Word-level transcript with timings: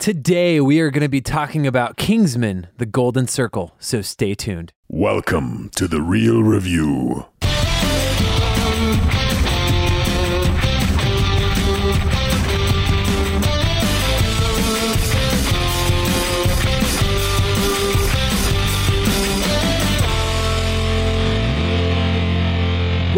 Today, 0.00 0.62
we 0.62 0.80
are 0.80 0.90
going 0.90 1.02
to 1.02 1.10
be 1.10 1.20
talking 1.20 1.66
about 1.66 1.98
Kingsman, 1.98 2.68
the 2.78 2.86
Golden 2.86 3.26
Circle, 3.28 3.74
so 3.78 4.00
stay 4.00 4.34
tuned. 4.34 4.72
Welcome 4.88 5.70
to 5.76 5.86
the 5.86 6.00
Reel 6.00 6.42
Review. 6.42 7.26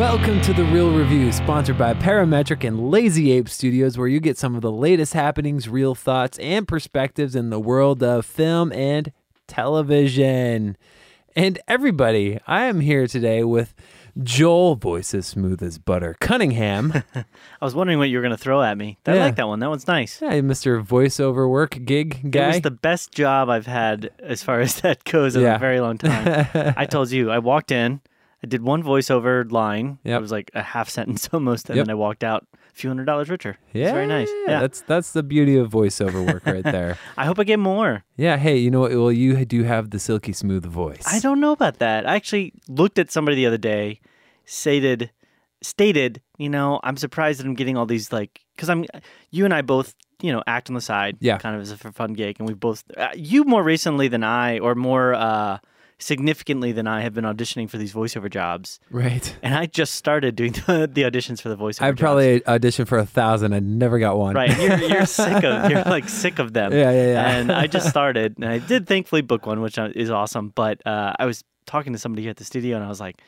Welcome 0.02 0.40
to 0.42 0.52
the 0.52 0.64
Reel 0.64 0.90
Review, 0.90 1.30
sponsored 1.30 1.78
by 1.78 1.94
Parametric 1.94 2.66
and 2.66 2.90
Lazy 2.90 3.30
Ape 3.30 3.48
Studios, 3.48 3.96
where 3.96 4.08
you 4.08 4.18
get 4.18 4.36
some 4.36 4.56
of 4.56 4.60
the 4.60 4.72
latest 4.72 5.12
happenings, 5.14 5.68
real 5.68 5.94
thoughts, 5.94 6.40
and 6.40 6.66
perspectives 6.66 7.36
in 7.36 7.50
the 7.50 7.60
world 7.60 8.02
of 8.02 8.26
film 8.26 8.72
and 8.72 9.12
television. 9.46 10.76
And 11.36 11.60
everybody, 11.68 12.40
I 12.48 12.64
am 12.64 12.80
here 12.80 13.06
today 13.06 13.44
with 13.44 13.74
Joel, 14.20 14.74
voice 14.74 15.14
as 15.14 15.28
smooth 15.28 15.62
as 15.62 15.78
butter, 15.78 16.16
Cunningham. 16.20 17.04
I 17.14 17.24
was 17.60 17.76
wondering 17.76 18.00
what 18.00 18.08
you 18.08 18.18
were 18.18 18.22
going 18.22 18.36
to 18.36 18.42
throw 18.42 18.60
at 18.60 18.76
me. 18.76 18.98
I 19.06 19.14
Yeah. 19.14 19.20
like 19.26 19.36
that 19.36 19.46
one. 19.46 19.60
That 19.60 19.70
one's 19.70 19.86
nice. 19.86 20.18
Hey, 20.18 20.42
Mr. 20.42 20.84
Voiceover 20.84 21.48
Work 21.48 21.78
Gig 21.84 22.28
guy. 22.32 22.44
It 22.44 22.48
was 22.48 22.60
the 22.62 22.70
best 22.72 23.12
job 23.12 23.48
I've 23.48 23.66
had 23.66 24.10
as 24.18 24.42
far 24.42 24.58
as 24.62 24.80
that 24.80 25.04
goes 25.04 25.36
in 25.36 25.42
Yeah. 25.42 25.54
a 25.54 25.58
very 25.60 25.80
long 25.80 25.96
time. 25.96 26.48
I 26.76 26.86
told 26.86 27.12
you, 27.12 27.30
I 27.30 27.38
walked 27.38 27.70
in, 27.70 28.00
I 28.42 28.46
did 28.48 28.62
one 28.62 28.82
voiceover 28.82 29.50
line. 29.50 29.98
Yep. 30.04 30.18
It 30.18 30.22
was 30.22 30.32
like 30.32 30.50
a 30.54 30.62
half 30.62 30.88
sentence 30.88 31.28
almost, 31.32 31.68
and 31.70 31.76
Yep. 31.76 31.86
then 31.86 31.92
I 31.92 31.94
walked 31.94 32.24
out 32.24 32.46
a 32.54 32.74
few 32.74 32.90
hundred 32.90 33.04
dollars 33.04 33.28
richer. 33.30 33.56
yeah, 33.72 33.84
It's 33.84 33.92
very 33.92 34.06
nice. 34.06 34.28
Yeah. 34.48 34.60
That's 34.60 34.80
that's 34.82 35.12
the 35.12 35.22
beauty 35.22 35.56
of 35.56 35.70
voiceover 35.70 36.26
work 36.26 36.44
right 36.46 36.64
there. 36.78 36.98
I 37.16 37.24
hope 37.26 37.38
I 37.38 37.44
get 37.44 37.58
more. 37.58 38.04
yeah. 38.16 38.36
Hey, 38.38 38.56
you 38.58 38.70
know 38.70 38.80
what? 38.80 38.90
Well, 38.92 39.12
you 39.12 39.44
do 39.44 39.62
have 39.64 39.90
the 39.90 39.98
silky 39.98 40.32
smooth 40.32 40.64
voice. 40.66 41.04
I 41.06 41.18
don't 41.20 41.40
know 41.40 41.52
about 41.52 41.78
that. 41.78 42.08
I 42.08 42.14
actually 42.16 42.52
looked 42.68 42.98
at 42.98 43.10
somebody 43.12 43.36
the 43.36 43.46
other 43.46 43.58
day, 43.58 44.00
stated, 44.44 45.10
stated, 45.62 46.20
you 46.38 46.48
know, 46.48 46.80
I'm 46.82 46.96
surprised 46.96 47.40
that 47.40 47.46
I'm 47.46 47.54
getting 47.54 47.76
all 47.76 47.86
these 47.86 48.12
like, 48.12 48.40
because 48.56 48.68
I'm, 48.68 48.84
you 49.30 49.44
and 49.44 49.54
I 49.54 49.62
both, 49.62 49.94
you 50.20 50.32
know, 50.32 50.42
act 50.46 50.68
on 50.70 50.74
the 50.74 50.80
side, 50.80 51.16
Yeah. 51.20 51.38
kind 51.38 51.54
of 51.56 51.62
as 51.62 51.70
a 51.70 51.76
fun 51.76 52.12
gig, 52.14 52.36
and 52.38 52.48
we 52.48 52.54
both, 52.54 52.84
uh, 52.96 53.08
you 53.14 53.44
more 53.44 53.62
recently 53.62 54.08
than 54.08 54.24
I, 54.24 54.58
or 54.58 54.74
more 54.74 55.14
uh, 55.14 55.58
significantly 56.02 56.72
than 56.72 56.86
I, 56.86 57.00
have 57.02 57.14
been 57.14 57.24
auditioning 57.24 57.70
for 57.70 57.78
these 57.78 57.92
voiceover 57.92 58.28
jobs, 58.30 58.80
Right. 58.90 59.34
and 59.42 59.54
I 59.54 59.66
just 59.66 59.94
started 59.94 60.36
doing 60.36 60.52
the, 60.66 60.90
the 60.92 61.02
auditions 61.02 61.40
for 61.40 61.48
the 61.48 61.56
voiceover. 61.56 61.82
I 61.82 61.92
probably 61.92 62.40
auditioned 62.40 62.88
for 62.88 62.98
a 62.98 63.06
thousand. 63.06 63.54
I 63.54 63.60
never 63.60 63.98
got 63.98 64.18
one. 64.18 64.34
Right, 64.34 64.56
you're, 64.60 64.78
you're 64.88 65.06
sick 65.06 65.44
of 65.44 65.70
you're 65.70 65.82
like 65.84 66.08
sick 66.08 66.38
of 66.38 66.52
them. 66.52 66.72
Yeah, 66.72 66.90
yeah, 66.90 67.06
yeah. 67.12 67.30
And 67.36 67.52
I 67.52 67.66
just 67.66 67.88
started, 67.94 68.36
and 68.36 68.46
I 68.46 68.58
did 68.58 68.86
thankfully 68.86 69.22
book 69.22 69.46
one, 69.46 69.60
which 69.60 69.78
uh, 69.78 69.90
is 69.94 70.10
awesome. 70.10 70.48
But 70.54 70.84
uh, 70.86 71.12
I 71.18 71.26
was 71.26 71.44
talking 71.66 71.92
to 71.92 71.98
somebody 71.98 72.22
here 72.22 72.30
at 72.30 72.36
the 72.36 72.44
studio, 72.44 72.76
and 72.76 72.84
I 72.84 72.88
was 72.88 73.00
like, 73.00 73.20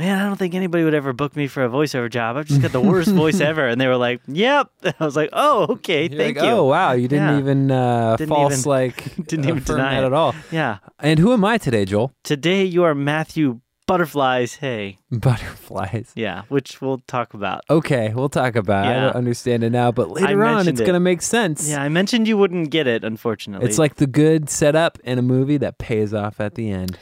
"Man, 0.00 0.18
I 0.18 0.26
don't 0.26 0.36
think 0.36 0.54
anybody 0.54 0.82
would 0.84 0.94
ever 0.94 1.12
book 1.12 1.36
me 1.36 1.46
for 1.46 1.64
a 1.64 1.68
voiceover 1.68 2.10
job. 2.10 2.36
I've 2.36 2.46
just 2.46 2.62
got 2.62 2.72
the 2.72 2.80
worst 2.80 3.10
voice 3.12 3.40
ever." 3.50 3.66
And 3.68 3.80
they 3.80 3.86
were 3.86 3.96
like, 3.96 4.20
"Yep." 4.26 4.70
And 4.82 4.94
I 5.00 5.04
was 5.04 5.14
like, 5.16 5.30
"Oh, 5.32 5.66
okay, 5.74 6.08
You're 6.08 6.18
thank 6.18 6.36
like, 6.38 6.44
you." 6.46 6.50
Oh 6.50 6.64
wow, 6.64 6.92
you 6.92 7.06
didn't 7.08 7.28
Yeah. 7.34 7.38
even 7.38 7.70
uh, 7.70 8.16
Didn't 8.16 8.28
false 8.30 8.52
even- 8.60 8.68
like 8.70 9.14
didn't 9.26 9.48
even 9.48 9.62
deny 9.62 9.94
that 9.96 10.02
it. 10.04 10.06
at 10.06 10.12
all. 10.12 10.34
Yeah. 10.50 10.78
And 10.98 11.18
who 11.18 11.32
am 11.32 11.44
I 11.44 11.58
today, 11.58 11.84
Joel? 11.84 12.12
Today 12.24 12.64
you 12.64 12.82
are 12.84 12.94
Matthew 12.94 13.60
Butterflies. 13.86 14.54
Hey, 14.56 14.98
Butterflies. 15.10 16.12
yeah, 16.14 16.42
which 16.48 16.80
we'll 16.80 16.98
talk 17.06 17.34
about. 17.34 17.62
Okay, 17.68 18.12
we'll 18.14 18.28
talk 18.28 18.54
about. 18.56 18.86
it. 18.86 18.90
I 18.96 19.00
don't 19.00 19.16
understand 19.16 19.64
it 19.64 19.70
now, 19.70 19.90
but 19.90 20.10
later 20.10 20.44
on, 20.44 20.68
it's 20.68 20.80
it. 20.80 20.86
gonna 20.86 21.00
make 21.00 21.22
sense. 21.22 21.68
Yeah, 21.68 21.82
I 21.82 21.88
mentioned 21.88 22.28
you 22.28 22.36
wouldn't 22.36 22.70
get 22.70 22.86
it, 22.86 23.02
unfortunately. 23.04 23.66
It's 23.68 23.78
like 23.78 23.96
the 23.96 24.06
good 24.06 24.48
setup 24.48 24.98
in 25.04 25.18
a 25.18 25.22
movie 25.22 25.56
that 25.58 25.78
pays 25.78 26.14
off 26.14 26.40
at 26.40 26.54
the 26.54 26.70
end, 26.70 26.98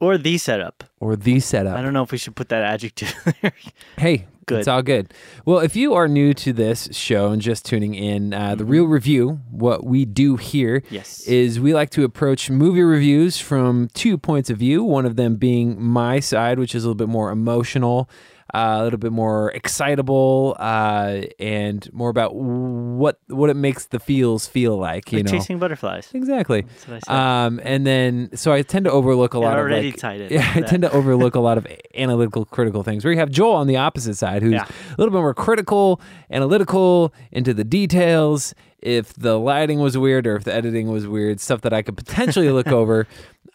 or 0.00 0.16
the 0.18 0.38
setup. 0.38 0.84
or 1.00 1.16
the 1.16 1.40
setup. 1.40 1.76
I 1.76 1.82
don't 1.82 1.92
know 1.92 2.02
if 2.02 2.12
we 2.12 2.18
should 2.18 2.36
put 2.36 2.48
that 2.50 2.62
adjective 2.62 3.14
there. 3.42 3.52
Hey, 3.96 4.26
Good. 4.46 4.60
It's 4.60 4.68
all 4.68 4.80
good. 4.80 5.12
Well, 5.44 5.58
if 5.58 5.76
you 5.76 5.92
are 5.92 6.08
new 6.08 6.32
to 6.32 6.54
this 6.54 6.88
show 6.92 7.32
and 7.32 7.42
just 7.42 7.66
tuning 7.66 7.94
in, 7.94 8.32
uh, 8.32 8.38
Mm-hmm. 8.52 8.58
the 8.58 8.64
reel 8.64 8.84
review, 8.86 9.40
what 9.50 9.84
we 9.84 10.06
do 10.06 10.36
here 10.36 10.82
Yes. 10.88 11.20
is 11.26 11.60
we 11.60 11.74
like 11.74 11.90
to 11.90 12.02
approach 12.04 12.48
movie 12.48 12.80
reviews 12.82 13.38
from 13.38 13.88
two 13.92 14.16
points 14.16 14.48
of 14.48 14.56
view. 14.56 14.82
One 14.82 15.04
of 15.04 15.16
them 15.16 15.36
being 15.36 15.78
my 15.82 16.18
side, 16.20 16.58
which 16.58 16.74
is 16.74 16.84
a 16.84 16.86
little 16.86 16.94
bit 16.94 17.10
more 17.10 17.30
emotional, 17.30 18.08
uh, 18.54 18.78
a 18.80 18.84
little 18.84 18.98
bit 18.98 19.12
more 19.12 19.50
excitable, 19.52 20.56
uh, 20.58 21.22
and 21.38 21.88
more 21.92 22.08
about 22.10 22.34
what 22.34 23.20
what 23.28 23.50
it 23.50 23.54
makes 23.56 23.86
the 23.86 24.00
feels 24.00 24.46
feel 24.46 24.76
like. 24.76 25.12
You 25.12 25.18
like 25.18 25.26
know, 25.26 25.32
chasing 25.32 25.58
butterflies. 25.58 26.08
exactly. 26.14 26.62
That's 26.62 26.88
what 26.88 26.96
I 26.96 26.98
said. 27.00 27.14
Um, 27.14 27.60
and 27.62 27.86
then 27.86 28.30
so 28.34 28.52
I 28.52 28.62
tend 28.62 28.84
to 28.86 28.90
overlook 28.90 29.34
a 29.34 29.38
It 29.38 29.40
lot 29.40 29.56
already 29.58 29.88
of 29.88 29.94
like, 29.94 30.00
tied 30.00 30.20
in 30.22 30.32
yeah, 30.32 30.50
I 30.54 30.60
tend 30.62 30.82
to 30.82 30.90
overlook 30.98 31.34
a 31.34 31.40
lot 31.40 31.58
of 31.58 31.66
analytical, 31.94 32.44
critical 32.44 32.82
things. 32.82 33.04
Where 33.04 33.12
you 33.12 33.18
have 33.20 33.30
Joel 33.30 33.54
on 33.56 33.66
the 33.66 33.76
opposite 33.76 34.14
side, 34.16 34.42
who's 34.42 34.52
Yeah. 34.54 34.64
a 34.64 34.94
little 34.98 35.12
bit 35.12 35.20
more 35.20 35.34
critical, 35.34 36.00
analytical, 36.30 37.12
into 37.32 37.52
the 37.54 37.64
details. 37.64 38.54
If 38.80 39.12
the 39.14 39.38
lighting 39.38 39.80
was 39.80 39.98
weird 39.98 40.26
or 40.26 40.36
if 40.36 40.44
the 40.44 40.54
editing 40.54 40.86
was 40.88 41.06
weird, 41.06 41.40
stuff 41.40 41.62
that 41.62 41.72
I 41.72 41.82
could 41.82 41.96
potentially 41.96 42.50
look 42.50 42.68
over. 42.80 43.06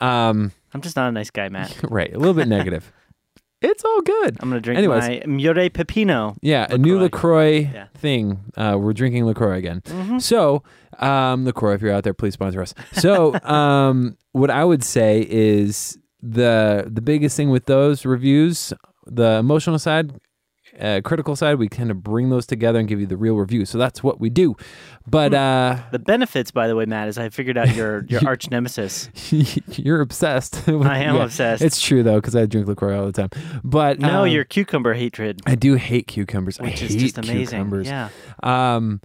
Um, 0.01 0.51
I'm 0.73 0.81
just 0.81 0.95
not 0.97 1.07
a 1.07 1.11
nice 1.11 1.29
guy, 1.29 1.47
Matt. 1.49 1.75
right, 1.89 2.13
a 2.13 2.17
little 2.19 2.33
bit 2.33 2.47
negative. 2.47 2.91
It's 3.63 3.83
all 3.85 4.01
good. 4.01 4.37
I'm 4.41 4.49
gonna 4.49 4.59
drink 4.61 4.77
Anyways. 4.77 5.03
my 5.07 5.23
Mure 5.25 5.69
Pepino. 5.69 6.35
Yeah, 6.41 6.67
a 6.69 6.77
new 6.77 6.99
LaCroix. 6.99 7.61
LaCroix 7.61 7.71
Yeah. 7.73 7.85
thing. 7.95 8.39
Uh, 8.57 8.77
we're 8.79 8.93
drinking 8.93 9.25
LaCroix 9.25 9.57
again. 9.57 9.81
Mm-hmm. 9.85 10.19
So, 10.19 10.63
um, 10.99 11.45
LaCroix, 11.45 11.73
if 11.75 11.81
you're 11.81 11.93
out 11.93 12.03
there, 12.03 12.13
please 12.13 12.33
sponsor 12.33 12.61
us. 12.61 12.73
So, 12.91 13.33
um, 13.43 14.17
what 14.33 14.49
I 14.49 14.65
would 14.65 14.83
say 14.83 15.25
is 15.29 15.97
the 16.21 16.89
the 16.91 17.01
biggest 17.01 17.37
thing 17.37 17.49
with 17.49 17.65
those 17.65 18.05
reviews, 18.05 18.73
the 19.05 19.37
emotional 19.39 19.79
side, 19.79 20.11
uh, 20.79 21.01
critical 21.03 21.35
side, 21.35 21.59
we 21.59 21.67
kind 21.69 21.91
of 21.91 22.03
bring 22.03 22.29
those 22.29 22.45
together 22.45 22.79
and 22.79 22.87
give 22.87 22.99
you 22.99 23.05
the 23.05 23.17
real 23.17 23.35
review. 23.35 23.65
So 23.65 23.77
that's 23.77 24.01
what 24.03 24.19
we 24.19 24.29
do. 24.29 24.55
But 25.07 25.33
uh, 25.33 25.77
The 25.91 25.99
benefits, 25.99 26.51
by 26.51 26.67
the 26.67 26.75
way, 26.75 26.85
Matt, 26.85 27.07
is 27.09 27.17
I 27.17 27.29
figured 27.29 27.57
out 27.57 27.75
your 27.75 28.05
your 28.05 28.21
arch 28.27 28.49
nemesis. 28.49 29.09
you're 29.77 30.01
obsessed. 30.01 30.65
with- 30.67 30.87
I 30.87 30.99
am 30.99 31.15
obsessed. 31.17 31.61
It's 31.61 31.79
true 31.81 32.03
though, 32.03 32.15
because 32.21 32.35
I 32.35 32.45
drink 32.45 32.67
LaCroix 32.67 32.97
all 32.99 33.05
the 33.05 33.11
time. 33.11 33.29
But 33.63 33.99
No, 33.99 34.23
um, 34.23 34.27
your 34.29 34.43
cucumber 34.45 34.93
hatred, 34.93 35.41
I 35.45 35.55
do 35.55 35.75
hate 35.75 36.07
cucumbers. 36.07 36.59
I 36.59 36.63
which 36.63 36.79
hate 36.79 36.91
is 36.91 36.95
just 36.95 37.17
amazing. 37.17 37.45
cucumbers. 37.45 37.87
Yeah. 37.87 38.09
Um, 38.41 39.01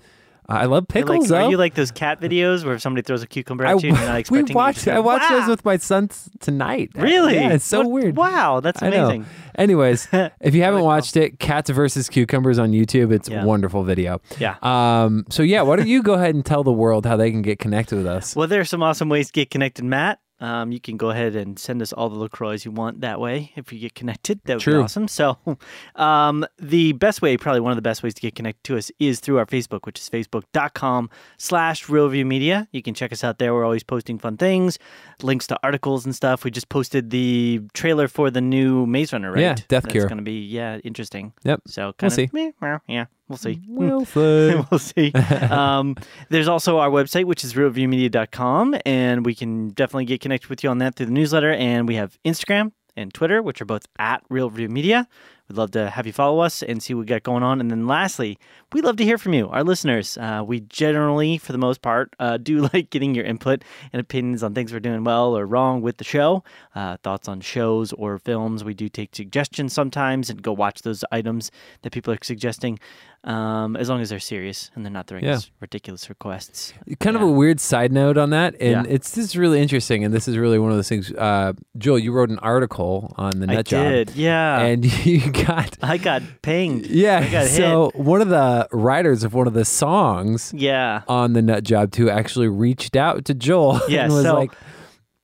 I 0.50 0.64
love 0.64 0.88
pickles. 0.88 1.30
Like, 1.30 1.44
are 1.44 1.50
you 1.50 1.58
like 1.58 1.74
those 1.74 1.90
cat 1.90 2.20
videos 2.22 2.64
where 2.64 2.78
somebody 2.78 3.02
throws 3.02 3.22
a 3.22 3.26
cucumber 3.26 3.66
I, 3.66 3.72
at 3.72 3.82
you 3.82 3.90
and 3.90 3.98
you're 3.98 4.06
not 4.06 4.14
we 4.16 4.20
expecting 4.20 4.48
you 4.48 4.54
watched. 4.54 4.84
go, 4.86 4.92
I 4.92 4.98
watched 5.00 5.30
"Wow!" 5.30 5.40
those 5.40 5.48
with 5.48 5.64
my 5.64 5.76
sons 5.76 6.30
tonight. 6.40 6.90
Really? 6.94 7.34
Yeah, 7.34 7.52
it's 7.52 7.64
so 7.66 7.80
What- 7.80 7.90
weird. 7.90 8.16
Wow, 8.16 8.60
that's 8.60 8.82
I 8.82 8.86
amazing. 8.86 9.26
Anyways, 9.56 10.08
if 10.40 10.54
you 10.54 10.62
haven't 10.62 10.82
watched 10.84 11.16
it, 11.18 11.38
Cats 11.38 11.68
versus 11.68 12.08
Cucumbers 12.08 12.58
on 12.58 12.70
YouTube, 12.72 13.12
it's 13.12 13.28
Yeah. 13.28 13.42
a 13.42 13.46
wonderful 13.46 13.82
video. 13.84 14.20
Yeah. 14.38 14.56
Um. 14.62 15.26
So 15.28 15.42
yeah, 15.42 15.62
why 15.62 15.76
don't 15.76 15.88
you 15.88 16.02
go 16.02 16.14
ahead 16.14 16.34
and 16.34 16.46
tell 16.46 16.64
the 16.64 16.72
world 16.72 17.04
how 17.04 17.16
they 17.16 17.30
can 17.30 17.42
get 17.42 17.58
connected 17.58 17.96
with 17.96 18.06
us? 18.06 18.34
Well, 18.34 18.48
there 18.48 18.60
are 18.60 18.64
some 18.64 18.82
awesome 18.82 19.08
ways 19.10 19.26
to 19.26 19.32
get 19.32 19.50
connected, 19.50 19.84
Matt. 19.84 20.18
Um, 20.40 20.70
you 20.70 20.80
can 20.80 20.96
go 20.96 21.10
ahead 21.10 21.34
and 21.34 21.58
send 21.58 21.82
us 21.82 21.92
all 21.92 22.08
the 22.08 22.18
LaCroix 22.18 22.58
you 22.64 22.70
want 22.70 23.00
that 23.00 23.18
way 23.20 23.52
if 23.56 23.72
you 23.72 23.80
get 23.80 23.94
connected. 23.94 24.40
That 24.44 24.54
would 24.54 24.62
True. 24.62 24.78
be 24.78 24.84
awesome. 24.84 25.08
So, 25.08 25.36
um, 25.96 26.46
the 26.58 26.92
best 26.92 27.22
way, 27.22 27.36
probably 27.36 27.60
one 27.60 27.72
of 27.72 27.76
the 27.76 27.82
best 27.82 28.02
ways 28.02 28.14
to 28.14 28.20
get 28.20 28.34
connected 28.34 28.62
to 28.64 28.76
us 28.76 28.90
is 28.98 29.20
through 29.20 29.38
our 29.38 29.46
Facebook, 29.46 29.80
which 29.84 29.98
is 29.98 30.08
facebook.com 30.08 31.10
slash 31.38 31.88
Reel 31.88 32.06
Review 32.06 32.24
Media. 32.24 32.68
You 32.72 32.82
can 32.82 32.94
check 32.94 33.12
us 33.12 33.24
out 33.24 33.38
there. 33.38 33.52
We're 33.52 33.64
always 33.64 33.82
posting 33.82 34.18
fun 34.18 34.36
things, 34.36 34.78
links 35.22 35.46
to 35.48 35.58
articles 35.62 36.04
and 36.04 36.14
stuff. 36.14 36.44
We 36.44 36.50
just 36.50 36.68
posted 36.68 37.10
the 37.10 37.62
trailer 37.74 38.06
for 38.08 38.30
the 38.30 38.40
new 38.40 38.86
Maze 38.86 39.12
Runner, 39.12 39.32
right? 39.32 39.40
Yeah, 39.40 39.54
Death 39.54 39.84
That's 39.84 39.92
Cure. 39.92 40.06
going 40.06 40.18
to 40.18 40.24
be, 40.24 40.40
yeah, 40.44 40.78
interesting. 40.78 41.32
Yep. 41.44 41.62
So, 41.66 41.92
kind 41.94 42.14
We'll 42.16 42.24
of, 42.26 42.32
meh, 42.32 42.50
well, 42.60 42.80
yeah, 42.86 43.06
we'll 43.28 43.38
see. 43.38 43.60
We'll 43.68 44.04
see. 44.04 44.62
we'll 44.70 44.78
see. 44.78 45.12
Um, 45.12 45.96
there's 46.28 46.48
also 46.48 46.78
our 46.78 46.90
website, 46.90 47.24
which 47.24 47.44
is 47.44 47.54
realviewmedia.com, 47.54 48.76
and 48.84 49.24
we 49.24 49.34
can 49.34 49.70
definitely 49.70 50.06
get 50.06 50.20
connected 50.20 50.48
with 50.50 50.62
you 50.64 50.70
on 50.70 50.78
that 50.78 50.94
through 50.96 51.06
the 51.06 51.12
newsletter. 51.12 51.52
And 51.52 51.86
we 51.86 51.96
have 51.96 52.18
Instagram 52.24 52.72
and 52.96 53.12
Twitter, 53.12 53.42
which 53.42 53.60
are 53.60 53.64
both 53.66 53.86
at 53.98 54.22
Reel 54.28 54.50
Review 54.50 54.68
Media. 54.68 55.06
We'd 55.48 55.56
love 55.56 55.70
to 55.72 55.88
have 55.90 56.06
you 56.06 56.12
follow 56.12 56.40
us 56.40 56.62
and 56.62 56.82
see 56.82 56.92
what 56.94 57.00
we 57.00 57.06
got 57.06 57.22
going 57.22 57.42
on. 57.42 57.60
And 57.60 57.70
then 57.70 57.86
lastly, 57.86 58.38
we'd 58.72 58.84
love 58.84 58.96
to 58.98 59.04
hear 59.04 59.16
from 59.16 59.32
you, 59.32 59.48
our 59.48 59.64
listeners. 59.64 60.18
Uh, 60.18 60.42
we 60.46 60.60
generally, 60.60 61.38
for 61.38 61.52
the 61.52 61.58
most 61.58 61.80
part, 61.80 62.14
uh, 62.18 62.36
do 62.36 62.68
like 62.74 62.90
getting 62.90 63.14
your 63.14 63.24
input 63.24 63.62
and 63.92 64.00
opinions 64.00 64.42
on 64.42 64.54
things 64.54 64.72
we're 64.72 64.80
doing 64.80 65.04
well 65.04 65.36
or 65.36 65.46
wrong 65.46 65.80
with 65.80 65.96
the 65.96 66.04
show, 66.04 66.44
uh, 66.74 66.98
thoughts 67.02 67.28
on 67.28 67.40
shows 67.40 67.92
or 67.94 68.18
films. 68.18 68.62
We 68.62 68.74
do 68.74 68.88
take 68.90 69.16
suggestions 69.16 69.72
sometimes 69.72 70.28
and 70.28 70.42
go 70.42 70.52
watch 70.52 70.82
those 70.82 71.02
items 71.12 71.50
that 71.82 71.92
people 71.92 72.12
are 72.12 72.18
suggesting, 72.22 72.78
um, 73.24 73.74
as 73.76 73.88
long 73.88 74.00
as 74.00 74.10
they're 74.10 74.20
serious 74.20 74.70
and 74.74 74.84
they're 74.84 74.92
not 74.92 75.06
throwing 75.06 75.24
Yeah. 75.24 75.34
us 75.36 75.50
ridiculous 75.60 76.08
requests. 76.08 76.72
kind 77.00 77.16
of 77.16 77.22
a 77.22 77.26
weird 77.26 77.58
side 77.60 77.92
note 77.92 78.16
on 78.18 78.30
that, 78.30 78.54
and 78.60 78.86
Yeah. 78.86 78.92
it's 78.92 79.12
this 79.12 79.24
is 79.24 79.36
really 79.36 79.60
interesting, 79.60 80.04
and 80.04 80.12
this 80.12 80.28
is 80.28 80.36
really 80.36 80.58
one 80.58 80.70
of 80.70 80.76
those 80.76 80.88
things. 80.88 81.10
Uh, 81.12 81.52
Joel, 81.78 81.98
you 81.98 82.12
wrote 82.12 82.28
an 82.30 82.38
article 82.40 83.12
on 83.16 83.40
the 83.40 83.50
I 83.50 83.54
Nut 83.56 83.66
Job, 83.66 83.88
did, 83.88 84.10
yeah. 84.14 84.60
and 84.60 84.84
you 85.06 85.20
got 85.46 85.76
I 85.82 85.96
got 85.98 86.22
pinged. 86.42 86.86
yeah. 86.86 87.28
Got 87.30 87.46
so 87.48 87.90
one 87.94 88.20
of 88.20 88.28
the 88.28 88.68
writers 88.72 89.24
of 89.24 89.34
one 89.34 89.46
of 89.46 89.54
the 89.54 89.64
songs 89.64 90.52
Yeah. 90.56 91.02
on 91.08 91.32
the 91.32 91.42
Nut 91.42 91.64
Job 91.64 91.92
2 91.92 92.10
actually 92.10 92.48
reached 92.48 92.96
out 92.96 93.24
to 93.26 93.34
Joel 93.34 93.80
Yeah, 93.88 94.04
and 94.04 94.12
was 94.12 94.24
so- 94.24 94.34
like, 94.34 94.52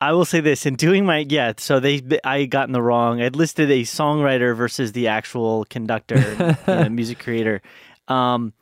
I 0.01 0.11
will 0.11 0.25
say 0.25 0.41
this 0.41 0.65
in 0.65 0.75
doing 0.75 1.05
my 1.05 1.19
yeah. 1.29 1.53
So 1.57 1.79
they 1.79 2.01
I 2.23 2.45
got 2.45 2.67
in 2.67 2.73
the 2.73 2.81
wrong. 2.81 3.21
I'd 3.21 3.35
listed 3.35 3.71
a 3.71 3.81
songwriter 3.83 4.55
versus 4.55 4.91
the 4.91 5.07
actual 5.07 5.65
conductor, 5.69 6.17
you 6.67 6.73
know, 6.73 6.89
music 6.89 7.19
creator. 7.19 7.61
Um, 8.09 8.53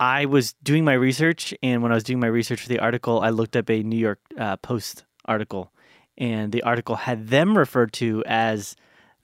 I 0.00 0.24
was 0.24 0.54
doing 0.62 0.84
my 0.84 0.94
research, 0.94 1.54
and 1.62 1.82
when 1.82 1.92
I 1.92 1.94
was 1.94 2.02
doing 2.02 2.18
my 2.18 2.26
research 2.26 2.62
for 2.62 2.68
the 2.68 2.80
article, 2.80 3.20
I 3.20 3.28
looked 3.30 3.56
up 3.56 3.70
a 3.70 3.82
New 3.82 3.98
York 3.98 4.18
uh, 4.38 4.56
Post 4.56 5.04
article, 5.26 5.70
and 6.18 6.50
the 6.50 6.62
article 6.62 6.96
had 6.96 7.28
them 7.28 7.56
referred 7.56 7.92
to 7.94 8.24
as 8.26 8.74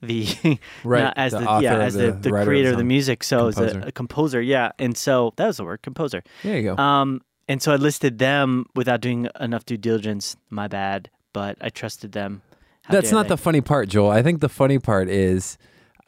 the 0.01 0.25
Right, 0.83 1.03
not 1.03 1.13
as 1.17 1.31
the 1.33 1.39
the, 1.39 1.59
yeah 1.61 1.77
as 1.77 1.93
the- 1.93 2.07
the, 2.07 2.11
the 2.13 2.19
the 2.19 2.29
writer 2.31 2.41
of 2.41 2.47
creator 2.47 2.69
of 2.71 2.77
the 2.77 2.83
music. 2.83 3.23
So 3.23 3.47
as 3.47 3.57
a, 3.57 3.81
a 3.87 3.91
composer, 3.91 4.41
yeah. 4.41 4.71
And 4.79 4.97
so 4.97 5.33
that 5.37 5.47
was 5.47 5.57
the 5.57 5.63
word, 5.63 5.81
composer. 5.81 6.23
there 6.43 6.57
you 6.57 6.75
go. 6.75 6.81
Um, 6.81 7.21
and 7.47 7.61
so 7.61 7.71
I 7.71 7.75
listed 7.75 8.17
them 8.19 8.65
without 8.75 9.01
doing 9.01 9.27
enough 9.39 9.65
due 9.65 9.77
diligence. 9.77 10.37
My 10.49 10.67
bad, 10.67 11.09
but 11.33 11.57
I 11.61 11.69
trusted 11.69 12.13
them. 12.13 12.41
How 12.83 12.93
That's 12.93 13.11
not 13.11 13.23
they. 13.23 13.29
the 13.29 13.37
funny 13.37 13.61
part, 13.61 13.89
Joel. 13.89 14.09
I 14.09 14.23
think 14.23 14.39
the 14.41 14.49
funny 14.49 14.79
part 14.79 15.07
is 15.09 15.57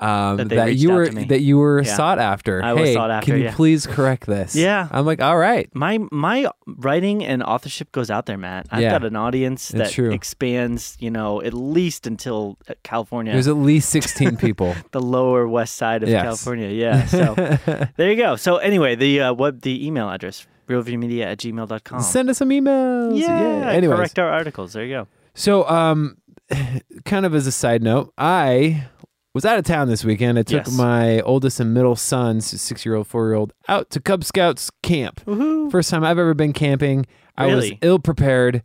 um, 0.03 0.38
That 0.38 0.50
that, 0.50 0.75
you 0.75 0.91
were 0.91 1.07
that 1.09 1.39
you 1.41 1.57
were 1.57 1.81
Yeah. 1.81 1.95
sought 1.95 2.19
after. 2.19 2.61
I 2.61 2.73
was 2.73 2.89
hey, 2.89 2.94
sought 2.94 3.09
after, 3.11 3.25
can 3.25 3.38
you 3.39 3.45
yeah. 3.45 3.55
please 3.55 3.88
correct 3.88 4.25
this? 4.25 4.55
Yeah. 4.55 4.88
I'm 4.91 5.05
like, 5.05 5.21
all 5.21 5.38
right. 5.38 5.69
my 5.73 6.00
my 6.11 6.50
writing 6.67 7.23
and 7.23 7.41
authorship 7.41 7.91
goes 7.91 8.09
out 8.11 8.25
there, 8.25 8.38
Matt. 8.38 8.67
I've 8.71 8.81
Yeah. 8.81 8.91
got 8.91 9.05
an 9.05 9.15
audience 9.15 9.69
It's 9.71 9.77
that 9.79 9.91
true. 9.91 10.11
expands, 10.11 10.97
you 11.00 11.09
know, 11.09 11.41
at 11.41 11.53
least 11.53 12.05
until 12.05 12.57
uh, 12.69 12.73
California, 12.83 13.31
There's 13.33 13.47
at 13.47 13.55
least 13.57 13.89
16 13.89 14.38
people. 14.38 14.75
the 14.91 15.01
lower 15.01 15.47
west 15.47 15.75
side 15.75 16.03
of 16.03 16.09
Yes. 16.09 16.23
California. 16.23 16.67
Yeah. 16.69 17.06
So 17.06 17.33
there 17.97 18.09
you 18.11 18.17
go. 18.17 18.35
So 18.35 18.57
anyway, 18.57 18.95
the 18.95 19.21
uh, 19.21 19.33
web 19.33 19.61
the 19.61 19.85
email 19.88 20.09
address 20.09 20.45
realviewmedia 20.69 21.25
at 21.25 21.38
gmail.com. 21.39 22.01
Send 22.01 22.29
us 22.29 22.38
some 22.38 22.49
emails. 22.49 23.17
yeah. 23.19 23.69
Anyways, 23.71 23.95
Correct 23.97 24.19
our 24.19 24.29
articles. 24.29 24.73
There 24.73 24.83
you 24.85 24.94
go. 24.95 25.07
so 25.33 25.67
um, 25.69 26.17
kind 27.06 27.25
of 27.25 27.33
as 27.35 27.47
a 27.47 27.51
side 27.51 27.81
note, 27.83 28.13
I 28.17 28.88
was 29.33 29.45
out 29.45 29.57
of 29.57 29.65
town 29.65 29.88
this 29.88 30.06
weekend. 30.06 30.38
I 30.38 30.44
took 30.44 30.65
Yes. 30.68 30.77
my 30.77 31.19
oldest 31.21 31.59
and 31.59 31.74
middle 31.74 31.95
sons, 31.95 32.45
six 32.62 32.85
year 32.85 32.95
old, 32.95 33.07
four 33.07 33.25
year 33.27 33.33
old, 33.35 33.53
out 33.68 33.89
to 33.91 34.00
Cub 34.00 34.24
Scouts 34.24 34.69
camp. 34.81 35.21
Woohoo. 35.25 35.71
First 35.71 35.89
time 35.89 36.03
I've 36.03 36.19
ever 36.19 36.33
been 36.33 36.53
camping. 36.53 37.06
I 37.38 37.47
was 37.47 37.71
ill 37.81 37.97
prepared. 38.00 38.62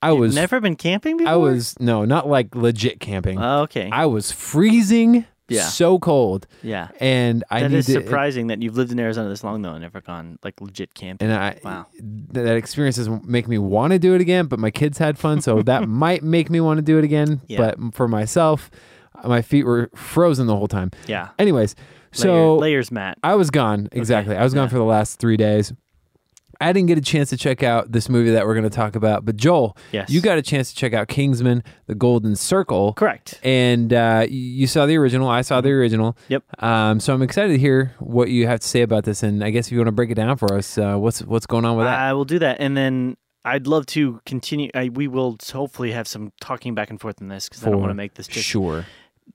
I 0.00 0.10
You've 0.10 0.20
was 0.20 0.34
never 0.34 0.60
been 0.60 0.76
camping 0.76 1.16
before. 1.16 1.32
I 1.32 1.36
was 1.36 1.74
no, 1.80 2.04
not 2.04 2.28
like 2.28 2.54
legit 2.54 3.00
camping. 3.00 3.40
Oh, 3.40 3.62
okay. 3.62 3.88
I 3.90 4.04
was 4.06 4.30
freezing, 4.30 5.24
Yeah. 5.48 5.62
so 5.62 5.98
cold, 5.98 6.46
yeah. 6.62 6.88
and 7.00 7.42
I 7.50 7.60
That 7.62 7.72
is 7.72 7.86
to. 7.86 7.92
surprising 7.92 8.48
that 8.48 8.62
you've 8.62 8.76
lived 8.76 8.92
in 8.92 9.00
Arizona 9.00 9.30
this 9.30 9.42
long 9.42 9.62
though 9.62 9.72
and 9.72 9.80
never 9.80 10.00
gone 10.02 10.38
like 10.44 10.60
legit 10.60 10.94
camping. 10.94 11.28
And 11.30 11.36
I, 11.36 11.58
Wow. 11.64 11.86
th- 11.92 12.44
that 12.44 12.56
experience 12.56 12.96
doesn't 12.98 13.26
make 13.26 13.48
me 13.48 13.56
want 13.58 13.92
to 13.94 13.98
do 13.98 14.14
it 14.14 14.20
again. 14.20 14.46
But 14.46 14.58
my 14.58 14.70
kids 14.70 14.98
had 14.98 15.18
fun, 15.18 15.40
so 15.40 15.62
that 15.62 15.88
might 15.88 16.22
make 16.22 16.50
me 16.50 16.60
want 16.60 16.78
to 16.78 16.82
do 16.82 16.98
it 16.98 17.04
again. 17.04 17.40
Yeah. 17.48 17.58
But 17.58 17.94
for 17.94 18.06
myself, 18.06 18.70
my 19.26 19.42
feet 19.42 19.64
were 19.64 19.90
frozen 19.94 20.46
the 20.46 20.56
whole 20.56 20.68
time. 20.68 20.90
Yeah. 21.06 21.28
Anyways, 21.38 21.74
Layer- 21.76 22.22
so 22.22 22.56
layers, 22.56 22.90
Matt. 22.90 23.18
I 23.22 23.34
was 23.34 23.50
gone. 23.50 23.88
Exactly, 23.92 24.36
I 24.36 24.42
was 24.44 24.54
gone 24.54 24.64
yeah. 24.64 24.68
for 24.70 24.76
the 24.78 24.84
last 24.84 25.18
three 25.18 25.36
days. 25.36 25.72
I 26.60 26.72
didn't 26.72 26.86
get 26.86 26.96
a 26.98 27.02
chance 27.02 27.30
to 27.30 27.36
check 27.36 27.64
out 27.64 27.90
this 27.90 28.08
movie 28.08 28.30
that 28.30 28.46
we're 28.46 28.54
going 28.54 28.62
to 28.62 28.70
talk 28.70 28.94
about, 28.94 29.24
but 29.24 29.36
Joel, 29.36 29.76
Yes. 29.90 30.08
you 30.08 30.20
got 30.20 30.38
a 30.38 30.42
chance 30.42 30.70
to 30.70 30.76
check 30.76 30.92
out 30.94 31.08
Kingsman: 31.08 31.64
The 31.86 31.96
Golden 31.96 32.36
Circle. 32.36 32.92
Correct. 32.94 33.40
and 33.42 33.92
uh, 33.92 34.26
you 34.30 34.68
saw 34.68 34.86
the 34.86 34.96
original. 34.96 35.28
I 35.28 35.42
saw 35.42 35.60
the 35.60 35.70
original. 35.70 36.12
Mm-hmm. 36.12 36.32
Yep. 36.34 36.62
Um, 36.62 37.00
so 37.00 37.12
I'm 37.12 37.22
excited 37.22 37.48
to 37.54 37.58
hear 37.58 37.94
what 37.98 38.28
you 38.30 38.46
have 38.46 38.60
to 38.60 38.68
say 38.68 38.82
about 38.82 39.04
this. 39.04 39.24
And 39.24 39.42
I 39.42 39.50
guess 39.50 39.66
if 39.66 39.72
you 39.72 39.78
want 39.78 39.88
to 39.88 39.92
break 39.92 40.10
it 40.10 40.14
down 40.14 40.36
for 40.36 40.54
us, 40.54 40.78
uh, 40.78 40.96
what's 40.96 41.22
what's 41.22 41.46
going 41.46 41.64
on 41.64 41.76
with 41.76 41.86
that? 41.86 41.98
I 41.98 42.12
will 42.12 42.24
do 42.24 42.38
that, 42.38 42.58
and 42.60 42.76
then 42.76 43.16
I'd 43.44 43.66
love 43.66 43.84
to 43.86 44.20
continue. 44.24 44.70
I, 44.74 44.90
we 44.90 45.08
will 45.08 45.36
hopefully 45.52 45.90
have 45.90 46.06
some 46.06 46.32
talking 46.40 46.74
back 46.76 46.88
and 46.88 47.00
forth 47.00 47.20
in 47.20 47.26
this 47.28 47.48
because 47.48 47.66
I 47.66 47.70
don't 47.70 47.80
want 47.80 47.90
to 47.90 47.94
make 47.94 48.14
this 48.14 48.28
just 48.28 48.46
sure. 48.46 48.86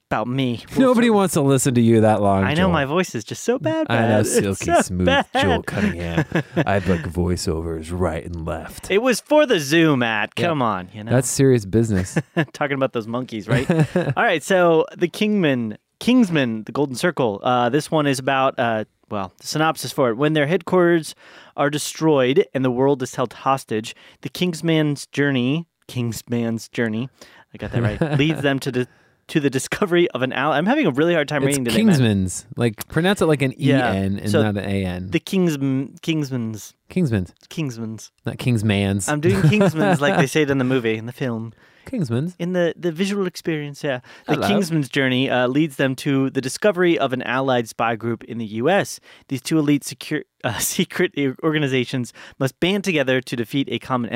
About 0.10 0.28
me. 0.28 0.64
We'll 0.72 0.88
Nobody 0.88 1.12
wants 1.12 1.36
to 1.36 1.42
listen 1.42 1.76
to 1.76 1.82
you 1.82 2.02
that 2.02 2.20
long. 2.20 2.44
I 2.44 2.56
know 2.56 2.64
Joel. 2.64 2.72
my 2.72 2.86
voice 2.86 3.14
is 3.14 3.24
just 3.24 3.44
so 3.44 3.60
bad. 3.60 3.88
I 3.90 4.08
know, 4.08 4.24
silky 4.24 4.66
so 4.66 4.82
smooth 4.82 5.06
bad. 5.06 5.28
Joel 5.40 5.62
Cunningham. 5.62 6.26
I 6.56 6.78
like 6.88 7.04
voiceovers 7.04 7.92
right 7.92 8.26
and 8.26 8.44
left. 8.44 8.90
It 8.90 9.04
was 9.04 9.22
for 9.22 9.46
the 9.46 9.60
zoo, 9.60 9.96
Matt. 9.96 10.32
Yeah. 10.36 10.48
Come 10.48 10.64
on, 10.64 10.90
you 10.94 11.04
know. 11.04 11.12
That's 11.12 11.30
serious 11.30 11.66
business. 11.66 12.18
talking 12.54 12.74
about 12.74 12.94
those 12.94 13.06
monkeys, 13.08 13.48
right? 13.48 13.70
All 13.96 14.24
right, 14.24 14.42
so 14.42 14.88
the 14.98 15.08
Kingman, 15.08 15.78
Kingsman, 16.00 16.64
the 16.64 16.72
Golden 16.72 16.96
Circle. 16.96 17.42
Uh, 17.44 17.70
this 17.70 17.92
one 17.92 18.08
is 18.08 18.18
about, 18.18 18.58
uh, 18.58 18.86
well, 19.12 19.32
the 19.38 19.46
synopsis 19.46 19.92
for 19.92 20.10
it: 20.10 20.16
when 20.16 20.34
their 20.34 20.48
headquarters 20.48 21.14
are 21.56 21.70
destroyed 21.70 22.48
and 22.56 22.66
the 22.66 22.72
world 22.72 23.04
is 23.04 23.14
held 23.14 23.34
hostage, 23.34 23.96
the 24.22 24.30
Kingsman's 24.30 25.06
journey, 25.08 25.68
Kingsman's 25.88 26.68
journey, 26.68 27.10
I 27.54 27.58
got 27.58 27.72
that 27.74 27.82
right, 27.84 28.18
leads 28.18 28.42
them 28.42 28.58
to 28.60 28.72
the 28.72 28.88
to 29.30 29.40
the 29.40 29.50
discovery 29.50 30.10
of 30.12 30.22
an 30.22 30.34
ally. 30.34 30.58
I'm 30.58 30.66
having 30.66 30.86
a 30.86 30.92
really 30.92 31.14
hard 31.14 31.28
time 31.28 31.44
it's 31.44 31.48
reading 31.48 31.66
today, 31.66 31.78
man. 31.84 31.88
Kingsman's. 31.88 32.46
Like 32.56 32.88
pronounce 32.90 33.22
it 33.22 33.26
like 33.26 33.42
an 33.42 33.54
Yeah, 33.58 33.94
E 33.94 33.98
N 33.98 34.20
and 34.20 34.32
so 34.32 34.42
not 34.44 34.58
an 34.58 34.70
A 34.70 34.86
N. 34.86 35.10
The 35.10 35.20
Kingsman, 35.20 35.96
Kingsman's, 36.02 36.74
Kingsman's, 36.90 37.34
Kingsman's. 37.50 38.12
not 38.26 38.38
Kingsman's. 38.38 39.08
I'm 39.08 39.22
doing 39.22 39.42
Kingsman's 39.50 40.02
like 40.02 40.18
they 40.18 40.28
say 40.34 40.42
it 40.44 40.50
in 40.50 40.58
the 40.58 40.64
movie, 40.64 40.96
in 40.96 41.06
the 41.06 41.14
film. 41.14 41.54
Kingsman's. 41.86 42.36
in 42.38 42.54
the, 42.54 42.74
the 42.78 42.92
visual 42.92 43.26
experience, 43.26 43.84
yeah. 43.84 44.02
The 44.28 44.36
Hello. 44.36 44.48
Kingsman's 44.48 44.90
journey 44.90 45.28
uh, 45.28 45.48
leads 45.48 45.78
them 45.78 45.96
to 45.98 46.30
the 46.30 46.42
discovery 46.42 47.00
of 47.00 47.14
an 47.14 47.24
allied 47.24 47.68
spy 47.68 47.96
group 47.96 48.24
in 48.26 48.38
the 48.38 48.46
U.S. 48.46 49.00
These 49.28 49.42
two 49.42 49.58
elite 49.58 49.84
secure, 49.84 50.24
uh, 50.44 50.60
secret 50.60 51.14
organizations 51.44 52.14
must 52.38 52.60
band 52.60 52.84
together 52.84 53.22
to 53.22 53.36
defeat 53.36 53.70
a 53.72 53.80
common 53.80 54.10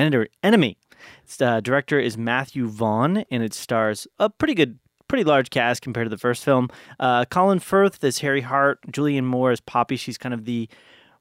enemy. 0.43 0.77
Its 1.23 1.41
uh, 1.41 1.61
director 1.61 1.99
is 1.99 2.17
Matthew 2.17 2.67
Vaughn, 2.67 3.25
and 3.31 3.43
it 3.43 3.53
stars 3.53 4.07
a 4.19 4.29
pretty 4.29 4.53
good, 4.53 4.79
pretty 5.13 5.23
large 5.29 5.51
cast 5.51 5.83
compared 5.83 6.07
to 6.07 6.09
the 6.09 6.17
first 6.17 6.43
film. 6.43 6.67
Uh, 6.99 7.23
Colin 7.25 7.59
Firth 7.59 8.03
as 8.03 8.17
Harry 8.17 8.41
Hart, 8.41 8.79
Julianne 8.87 9.25
Moore 9.25 9.51
as 9.51 9.61
Poppy. 9.61 9.95
She's 9.95 10.17
kind 10.17 10.33
of 10.33 10.45
the 10.45 10.67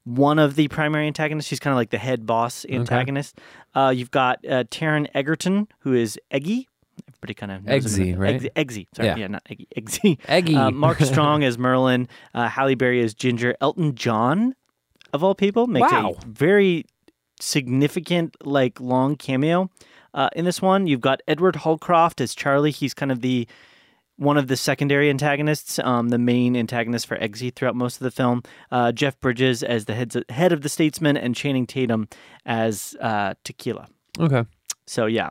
one 0.03 0.39
of 0.39 0.55
the 0.55 0.67
primary 0.69 1.05
antagonists. 1.05 1.45
She's 1.45 1.59
kind 1.59 1.73
of 1.73 1.77
like 1.77 1.91
the 1.91 1.99
head 1.99 2.25
boss 2.25 2.65
antagonist. 2.67 3.37
Uh, 3.75 3.93
you've 3.95 4.09
got 4.09 4.39
uh, 4.49 4.63
Taron 4.63 5.07
Egerton, 5.13 5.67
who 5.81 5.93
is 5.93 6.17
Eggy. 6.31 6.67
Everybody 7.07 7.33
kind 7.35 7.51
of. 7.51 7.61
Eggsy, 7.65 8.17
right? 8.17 8.41
Eggsy, 8.41 8.49
Eggsy. 8.55 8.87
Sorry, 8.95 9.07
Yeah. 9.09 9.15
yeah, 9.15 9.27
not 9.27 9.43
Eggy. 9.47 9.67
Eggsy. 9.77 10.17
Eggy. 10.27 10.55
Uh, 10.55 10.71
Mark 10.71 10.99
Strong 11.01 11.43
as 11.43 11.59
Merlin. 11.59 12.07
Uh, 12.33 12.47
Halle 12.49 12.73
Berry 12.73 12.99
as 13.03 13.13
Ginger. 13.13 13.55
Elton 13.61 13.93
John, 13.93 14.55
of 15.13 15.23
all 15.23 15.35
people, 15.35 15.67
makes 15.67 15.91
Wow. 15.91 16.15
a 16.19 16.25
very 16.25 16.85
significant, 17.39 18.35
like, 18.43 18.79
long 18.79 19.15
cameo. 19.15 19.69
Uh, 20.15 20.29
in 20.35 20.45
this 20.45 20.63
one, 20.63 20.87
you've 20.87 21.01
got 21.01 21.21
Edward 21.27 21.57
Holcroft 21.57 22.19
as 22.21 22.33
Charlie. 22.33 22.71
He's 22.71 22.95
kind 22.95 23.11
of 23.11 23.21
the 23.21 23.47
one 24.17 24.37
of 24.37 24.47
the 24.47 24.55
secondary 24.55 25.09
antagonists, 25.09 25.79
um, 25.79 26.09
the 26.09 26.17
main 26.17 26.55
antagonist 26.55 27.07
for 27.07 27.17
Eggsy 27.17 27.53
throughout 27.53 27.75
most 27.75 27.95
of 27.95 28.03
the 28.03 28.11
film. 28.11 28.43
Uh, 28.71 28.91
Jeff 28.91 29.19
Bridges 29.19 29.63
as 29.63 29.85
the 29.85 29.93
heads 29.93 30.15
head 30.29 30.51
of 30.51 30.61
the 30.61 30.69
Statesman, 30.69 31.17
and 31.17 31.35
Channing 31.35 31.65
Tatum 31.65 32.07
as 32.45 32.95
uh, 33.01 33.33
Tequila. 33.43 33.87
okay. 34.19 34.45
So 34.85 35.05
yeah, 35.05 35.29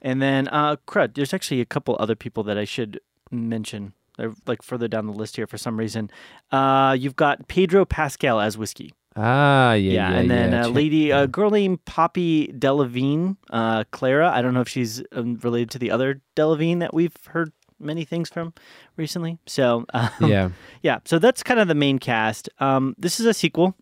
and 0.00 0.22
then 0.22 0.48
uh, 0.48 0.76
crud. 0.86 1.14
There's 1.14 1.34
actually 1.34 1.60
a 1.60 1.66
couple 1.66 1.96
other 1.98 2.14
people 2.14 2.42
that 2.44 2.56
I 2.56 2.64
should 2.64 3.00
mention. 3.30 3.94
They're 4.16 4.32
like 4.46 4.62
further 4.62 4.88
down 4.88 5.06
the 5.06 5.12
list 5.12 5.36
here 5.36 5.46
for 5.46 5.58
some 5.58 5.78
reason. 5.78 6.10
Uh, 6.50 6.96
you've 6.98 7.16
got 7.16 7.48
Pedro 7.48 7.84
Pascal 7.84 8.40
as 8.40 8.56
Whiskey. 8.58 8.92
Ah, 9.14 9.74
yeah, 9.74 9.92
yeah. 9.92 10.12
and 10.12 10.30
then 10.30 10.52
yeah. 10.52 10.66
a 10.66 10.68
lady, 10.68 11.10
a 11.10 11.26
girl 11.26 11.50
named 11.50 11.84
Poppy 11.84 12.48
Delevingne, 12.48 13.36
uh, 13.50 13.84
Clara. 13.90 14.30
I 14.30 14.40
don't 14.40 14.54
know 14.54 14.62
if 14.62 14.68
she's 14.68 15.02
um, 15.12 15.38
related 15.42 15.70
to 15.70 15.78
the 15.78 15.90
other 15.90 16.22
Delevingne 16.34 16.80
that 16.80 16.94
we've 16.94 17.16
heard 17.26 17.52
many 17.82 18.04
things 18.04 18.28
from 18.30 18.52
recently. 18.96 19.38
So 19.46 19.84
um, 19.92 20.10
yeah. 20.20 20.50
yeah, 20.82 20.98
so 21.04 21.18
that's 21.18 21.42
kind 21.42 21.60
of 21.60 21.68
the 21.68 21.74
main 21.74 21.98
cast. 21.98 22.48
Um, 22.60 22.94
this 22.98 23.20
is 23.20 23.26
a 23.26 23.34
sequel. 23.34 23.74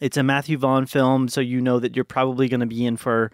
It's 0.00 0.16
a 0.16 0.22
Matthew 0.22 0.56
Vaughn 0.56 0.86
film, 0.86 1.28
so 1.28 1.40
you 1.40 1.60
know 1.60 1.78
that 1.78 1.94
you're 1.94 2.04
probably 2.04 2.48
going 2.48 2.60
to 2.60 2.66
be 2.66 2.86
in 2.86 2.96
for 2.96 3.30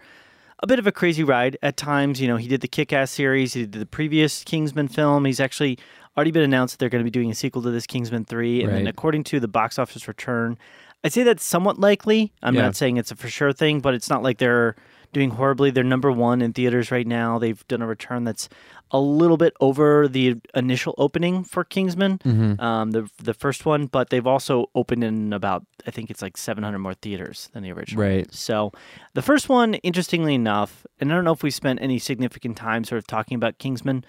a 0.61 0.67
bit 0.67 0.79
of 0.79 0.87
a 0.87 0.91
crazy 0.91 1.23
ride 1.23 1.57
at 1.61 1.77
times. 1.77 2.19
You 2.19 2.27
know, 2.27 2.35
he 2.37 2.47
did 2.47 2.61
the 2.61 2.67
Kick 2.67 2.91
Ass 2.91 3.11
series, 3.11 3.53
he 3.53 3.61
did 3.65 3.73
the 3.73 3.85
previous 3.85 4.43
Kingsman 4.43 4.87
film. 4.87 5.23
He's 5.25 5.39
actually 5.39 5.77
already 6.17 6.31
been 6.31 6.43
announced 6.43 6.73
that 6.73 6.79
they're 6.79 6.89
going 6.89 7.03
to 7.03 7.09
be 7.09 7.11
doing 7.11 7.29
a 7.31 7.35
sequel 7.35 7.61
to 7.61 7.69
this 7.69 7.85
Kingsman 7.85 8.25
3. 8.25 8.63
And 8.63 8.73
then, 8.73 8.87
according 8.87 9.23
to 9.25 9.39
the 9.39 9.47
box 9.47 9.77
office 9.77 10.07
return, 10.07 10.57
I'd 11.03 11.13
say 11.13 11.21
that's 11.23 11.45
somewhat 11.45 11.79
likely. 11.79 12.33
I'm 12.41 12.55
Yeah. 12.55 12.63
not 12.63 12.75
saying 12.75 12.97
it's 12.97 13.11
a 13.11 13.15
for 13.15 13.29
sure 13.29 13.53
thing, 13.53 13.79
but 13.81 13.93
it's 13.93 14.09
not 14.09 14.23
like 14.23 14.39
they're 14.39 14.75
doing 15.13 15.31
horribly. 15.31 15.71
They're 15.71 15.83
number 15.83 16.11
one 16.11 16.41
in 16.41 16.53
theaters 16.53 16.91
right 16.91 17.07
now. 17.07 17.39
They've 17.39 17.65
done 17.67 17.81
a 17.81 17.87
return 17.87 18.23
that's 18.23 18.49
a 18.91 18.99
little 18.99 19.35
bit 19.37 19.53
over 19.59 20.07
the 20.07 20.35
initial 20.55 20.95
opening 20.97 21.43
for 21.43 21.63
Kingsman, 21.65 22.19
Mhm. 22.19 22.59
um, 22.61 22.91
the 22.91 23.09
the 23.21 23.33
first 23.33 23.65
one, 23.65 23.87
but 23.87 24.09
they've 24.09 24.25
also 24.27 24.67
opened 24.75 25.03
in 25.03 25.33
about 25.33 25.65
I 25.85 25.91
think 25.91 26.09
it's 26.09 26.21
like 26.21 26.37
700 26.37 26.79
more 26.79 26.93
theaters 26.93 27.49
than 27.53 27.63
the 27.63 27.71
original. 27.71 28.01
Right. 28.03 28.33
So 28.33 28.71
the 29.13 29.21
first 29.21 29.49
one, 29.49 29.73
interestingly 29.75 30.35
enough, 30.35 30.85
and 30.99 31.11
I 31.11 31.15
don't 31.15 31.25
know 31.25 31.33
if 31.33 31.43
we 31.43 31.51
spent 31.51 31.81
any 31.81 31.99
significant 31.99 32.55
time 32.57 32.83
sort 32.85 32.99
of 32.99 33.07
talking 33.07 33.35
about 33.35 33.57
Kingsman. 33.57 34.05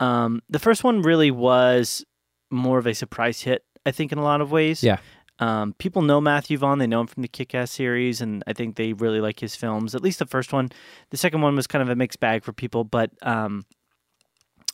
Um, 0.00 0.42
the 0.48 0.58
first 0.58 0.84
one 0.84 1.02
really 1.02 1.30
was 1.30 2.04
more 2.50 2.78
of 2.78 2.86
a 2.86 2.94
surprise 2.94 3.42
hit. 3.42 3.64
I 3.84 3.92
think 3.92 4.12
in 4.12 4.18
a 4.18 4.22
lot 4.24 4.40
of 4.40 4.50
ways. 4.50 4.82
Yeah. 4.82 4.98
Um, 5.38 5.74
people 5.74 6.02
know 6.02 6.20
Matthew 6.20 6.56
Vaughn. 6.56 6.78
They 6.78 6.86
know 6.86 7.00
him 7.00 7.06
from 7.06 7.22
the 7.22 7.28
Kick-Ass 7.28 7.70
series, 7.70 8.20
and 8.20 8.42
I 8.46 8.52
think 8.52 8.76
they 8.76 8.92
really 8.94 9.20
like 9.20 9.40
his 9.40 9.54
films. 9.54 9.94
At 9.94 10.02
least 10.02 10.18
the 10.18 10.26
first 10.26 10.52
one. 10.52 10.70
The 11.10 11.16
second 11.16 11.42
one 11.42 11.54
was 11.56 11.66
kind 11.66 11.82
of 11.82 11.88
a 11.88 11.96
mixed 11.96 12.20
bag 12.20 12.42
for 12.42 12.52
people, 12.52 12.84
but 12.84 13.10
um, 13.22 13.66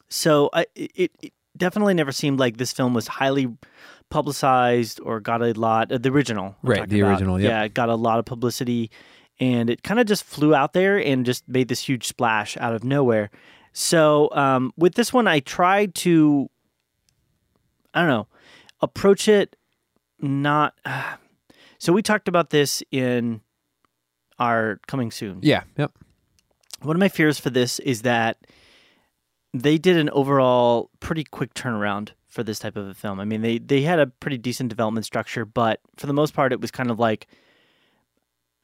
so 0.09 0.51
I, 0.53 0.67
it, 0.75 1.11
it 1.21 1.33
definitely 1.57 1.95
never 1.95 2.13
seemed 2.13 2.39
like 2.39 2.59
this 2.59 2.73
film 2.73 2.95
was 2.95 3.09
highly 3.09 3.49
publicized 4.09 5.01
or 5.03 5.21
got 5.21 5.43
a 5.43 5.53
lot. 5.53 5.91
Uh, 5.91 5.99
the 5.99 6.11
original, 6.11 6.55
I'm 6.63 6.71
Right, 6.71 6.89
the 6.89 7.01
about. 7.01 7.11
original, 7.11 7.41
yep. 7.41 7.51
Yeah, 7.51 7.63
it 7.65 7.75
got 7.75 7.89
a 7.89 7.95
lot 7.97 8.19
of 8.19 8.25
publicity, 8.25 8.91
and 9.41 9.69
it 9.69 9.83
kind 9.83 9.99
of 9.99 10.07
just 10.07 10.23
flew 10.23 10.55
out 10.55 10.75
there 10.75 10.99
and 10.99 11.27
just 11.27 11.49
made 11.49 11.69
this 11.69 11.81
huge 11.81 12.07
splash 12.07 12.57
out 12.59 12.75
of 12.75 12.85
nowhere. 12.85 13.31
So 13.73 14.29
um, 14.33 14.73
with 14.77 14.95
this 14.95 15.13
one, 15.13 15.27
I 15.27 15.41
tried 15.41 15.95
to, 15.97 16.49
I 17.95 18.01
don't 18.01 18.11
know, 18.11 18.27
approach 18.81 19.29
it 19.29 19.57
not. 20.23 20.75
so 21.79 21.93
we 21.93 22.03
talked 22.03 22.29
about 22.29 22.51
this 22.51 22.83
in 22.91 23.41
our 24.39 24.81
coming 24.87 25.11
soon. 25.11 25.41
Yeah. 25.43 25.65
Yep. 25.77 25.93
One 26.83 26.97
of 26.97 27.01
my 27.01 27.09
fears 27.09 27.39
for 27.39 27.51
this 27.51 27.79
is 27.81 28.03
that 28.03 28.39
they 29.55 29.79
did 29.79 29.97
an 29.97 30.11
overall 30.11 30.91
pretty 31.01 31.25
quick 31.25 31.55
turnaround 31.55 32.11
for 32.29 32.43
this 32.43 32.59
type 32.59 32.77
of 32.77 32.89
a 32.89 32.95
film. 32.95 33.21
I 33.21 33.25
mean, 33.25 33.43
they 33.43 33.59
they 33.59 33.83
had 33.83 33.99
a 33.99 34.07
pretty 34.07 34.39
decent 34.39 34.71
development 34.71 35.05
structure, 35.05 35.45
but 35.45 35.81
for 35.97 36.07
the 36.07 36.13
most 36.13 36.35
part, 36.35 36.53
it 36.53 36.61
was 36.61 36.71
kind 36.71 36.91
of 36.91 36.99
like, 36.99 37.27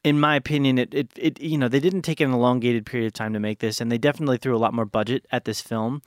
in 0.03 0.19
my 0.19 0.35
opinion, 0.35 0.77
it 0.79 0.93
it, 0.93 1.11
it 1.15 1.39
you 1.39 1.57
know 1.57 1.67
they 1.67 1.79
didn't 1.79 2.01
take 2.01 2.19
an 2.19 2.33
elongated 2.33 2.85
period 2.85 3.07
of 3.07 3.13
time 3.13 3.33
to 3.33 3.39
make 3.39 3.59
this, 3.59 3.79
and 3.79 3.91
they 3.91 3.97
definitely 3.97 4.37
threw 4.37 4.55
a 4.55 4.59
lot 4.59 4.73
more 4.73 4.85
budget 4.85 5.25
at 5.31 5.45
this 5.45 5.61
film, 5.61 6.01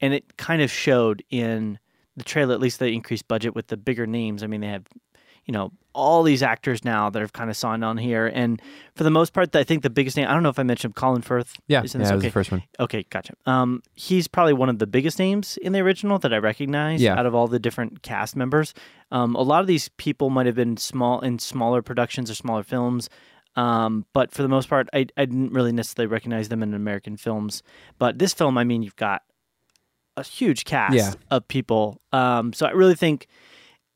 and 0.00 0.14
it 0.14 0.36
kind 0.36 0.62
of 0.62 0.70
showed 0.70 1.24
in 1.28 1.78
the 2.18 2.24
trailer. 2.24 2.54
At 2.54 2.60
least 2.60 2.78
the 2.78 2.88
increased 2.88 3.28
budget 3.28 3.54
with 3.54 3.68
the 3.68 3.76
bigger 3.76 4.06
names. 4.06 4.42
I 4.42 4.46
mean, 4.46 4.60
they 4.60 4.68
have 4.68 4.84
you 5.46 5.52
know 5.52 5.72
all 5.94 6.22
these 6.22 6.42
actors 6.42 6.84
now 6.84 7.10
that 7.10 7.20
have 7.20 7.32
kind 7.32 7.50
of 7.50 7.56
signed 7.56 7.84
on 7.84 7.96
here, 7.96 8.26
and 8.26 8.60
for 8.94 9.02
the 9.04 9.10
most 9.10 9.32
part, 9.32 9.56
I 9.56 9.64
think 9.64 9.82
the 9.82 9.90
biggest 9.90 10.16
name. 10.16 10.28
I 10.28 10.34
don't 10.34 10.42
know 10.42 10.48
if 10.50 10.58
I 10.58 10.62
mentioned 10.62 10.94
Colin 10.94 11.22
Firth. 11.22 11.54
Yeah. 11.66 11.82
is 11.82 11.94
in 11.94 12.00
Yeah. 12.00 12.04
this. 12.04 12.08
That 12.10 12.14
was 12.16 12.22
Okay. 12.22 12.28
the 12.28 12.32
first 12.32 12.50
one. 12.52 12.62
Okay, 12.78 13.04
gotcha. 13.10 13.32
Um, 13.46 13.82
he's 13.94 14.28
probably 14.28 14.52
one 14.52 14.68
of 14.68 14.78
the 14.78 14.86
biggest 14.86 15.18
names 15.18 15.56
in 15.56 15.72
the 15.72 15.80
original 15.80 16.18
that 16.20 16.32
I 16.32 16.36
recognize 16.38 17.00
Yeah. 17.02 17.18
out 17.18 17.26
of 17.26 17.34
all 17.34 17.48
the 17.48 17.58
different 17.58 18.02
cast 18.02 18.36
members. 18.36 18.74
Um, 19.10 19.34
a 19.34 19.42
lot 19.42 19.60
of 19.62 19.66
these 19.66 19.88
people 19.96 20.30
might 20.30 20.46
have 20.46 20.54
been 20.54 20.76
small 20.76 21.20
in 21.20 21.38
smaller 21.38 21.82
productions 21.82 22.30
or 22.30 22.34
smaller 22.34 22.62
films. 22.62 23.08
Um, 23.56 24.04
but 24.12 24.30
for 24.30 24.42
the 24.42 24.48
most 24.48 24.68
part, 24.68 24.88
I, 24.92 25.06
I 25.16 25.24
didn't 25.24 25.52
really 25.52 25.72
necessarily 25.72 26.06
recognize 26.06 26.48
them 26.48 26.62
in 26.62 26.74
American 26.74 27.16
films. 27.16 27.62
But 27.98 28.18
this 28.20 28.32
film, 28.32 28.56
I 28.56 28.62
mean, 28.62 28.82
you've 28.82 28.94
got 28.94 29.22
a 30.18 30.22
huge 30.22 30.64
cast 30.64 30.94
Yeah. 30.94 31.12
of 31.30 31.46
people. 31.48 32.00
Um, 32.12 32.52
so 32.52 32.66
I 32.66 32.70
really 32.70 32.94
think, 32.94 33.26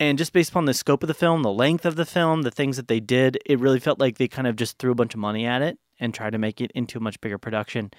and 0.00 0.18
just 0.18 0.32
based 0.32 0.50
upon 0.50 0.64
the 0.64 0.74
scope 0.74 1.02
of 1.02 1.06
the 1.08 1.14
film, 1.14 1.42
the 1.42 1.52
length 1.52 1.84
of 1.86 1.96
the 1.96 2.04
film, 2.06 2.42
the 2.42 2.50
things 2.50 2.76
that 2.76 2.88
they 2.88 3.00
did, 3.00 3.38
it 3.46 3.58
really 3.60 3.80
felt 3.80 3.98
like 4.00 4.18
they 4.18 4.28
kind 4.28 4.46
of 4.46 4.56
just 4.56 4.78
threw 4.78 4.92
a 4.92 4.94
bunch 4.94 5.14
of 5.14 5.20
money 5.20 5.46
at 5.46 5.62
it 5.62 5.78
and 6.00 6.12
tried 6.14 6.30
to 6.30 6.38
make 6.38 6.60
it 6.60 6.70
into 6.74 6.98
a 6.98 7.00
much 7.00 7.20
bigger 7.20 7.38
production. 7.38 7.90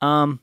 Um, 0.00 0.40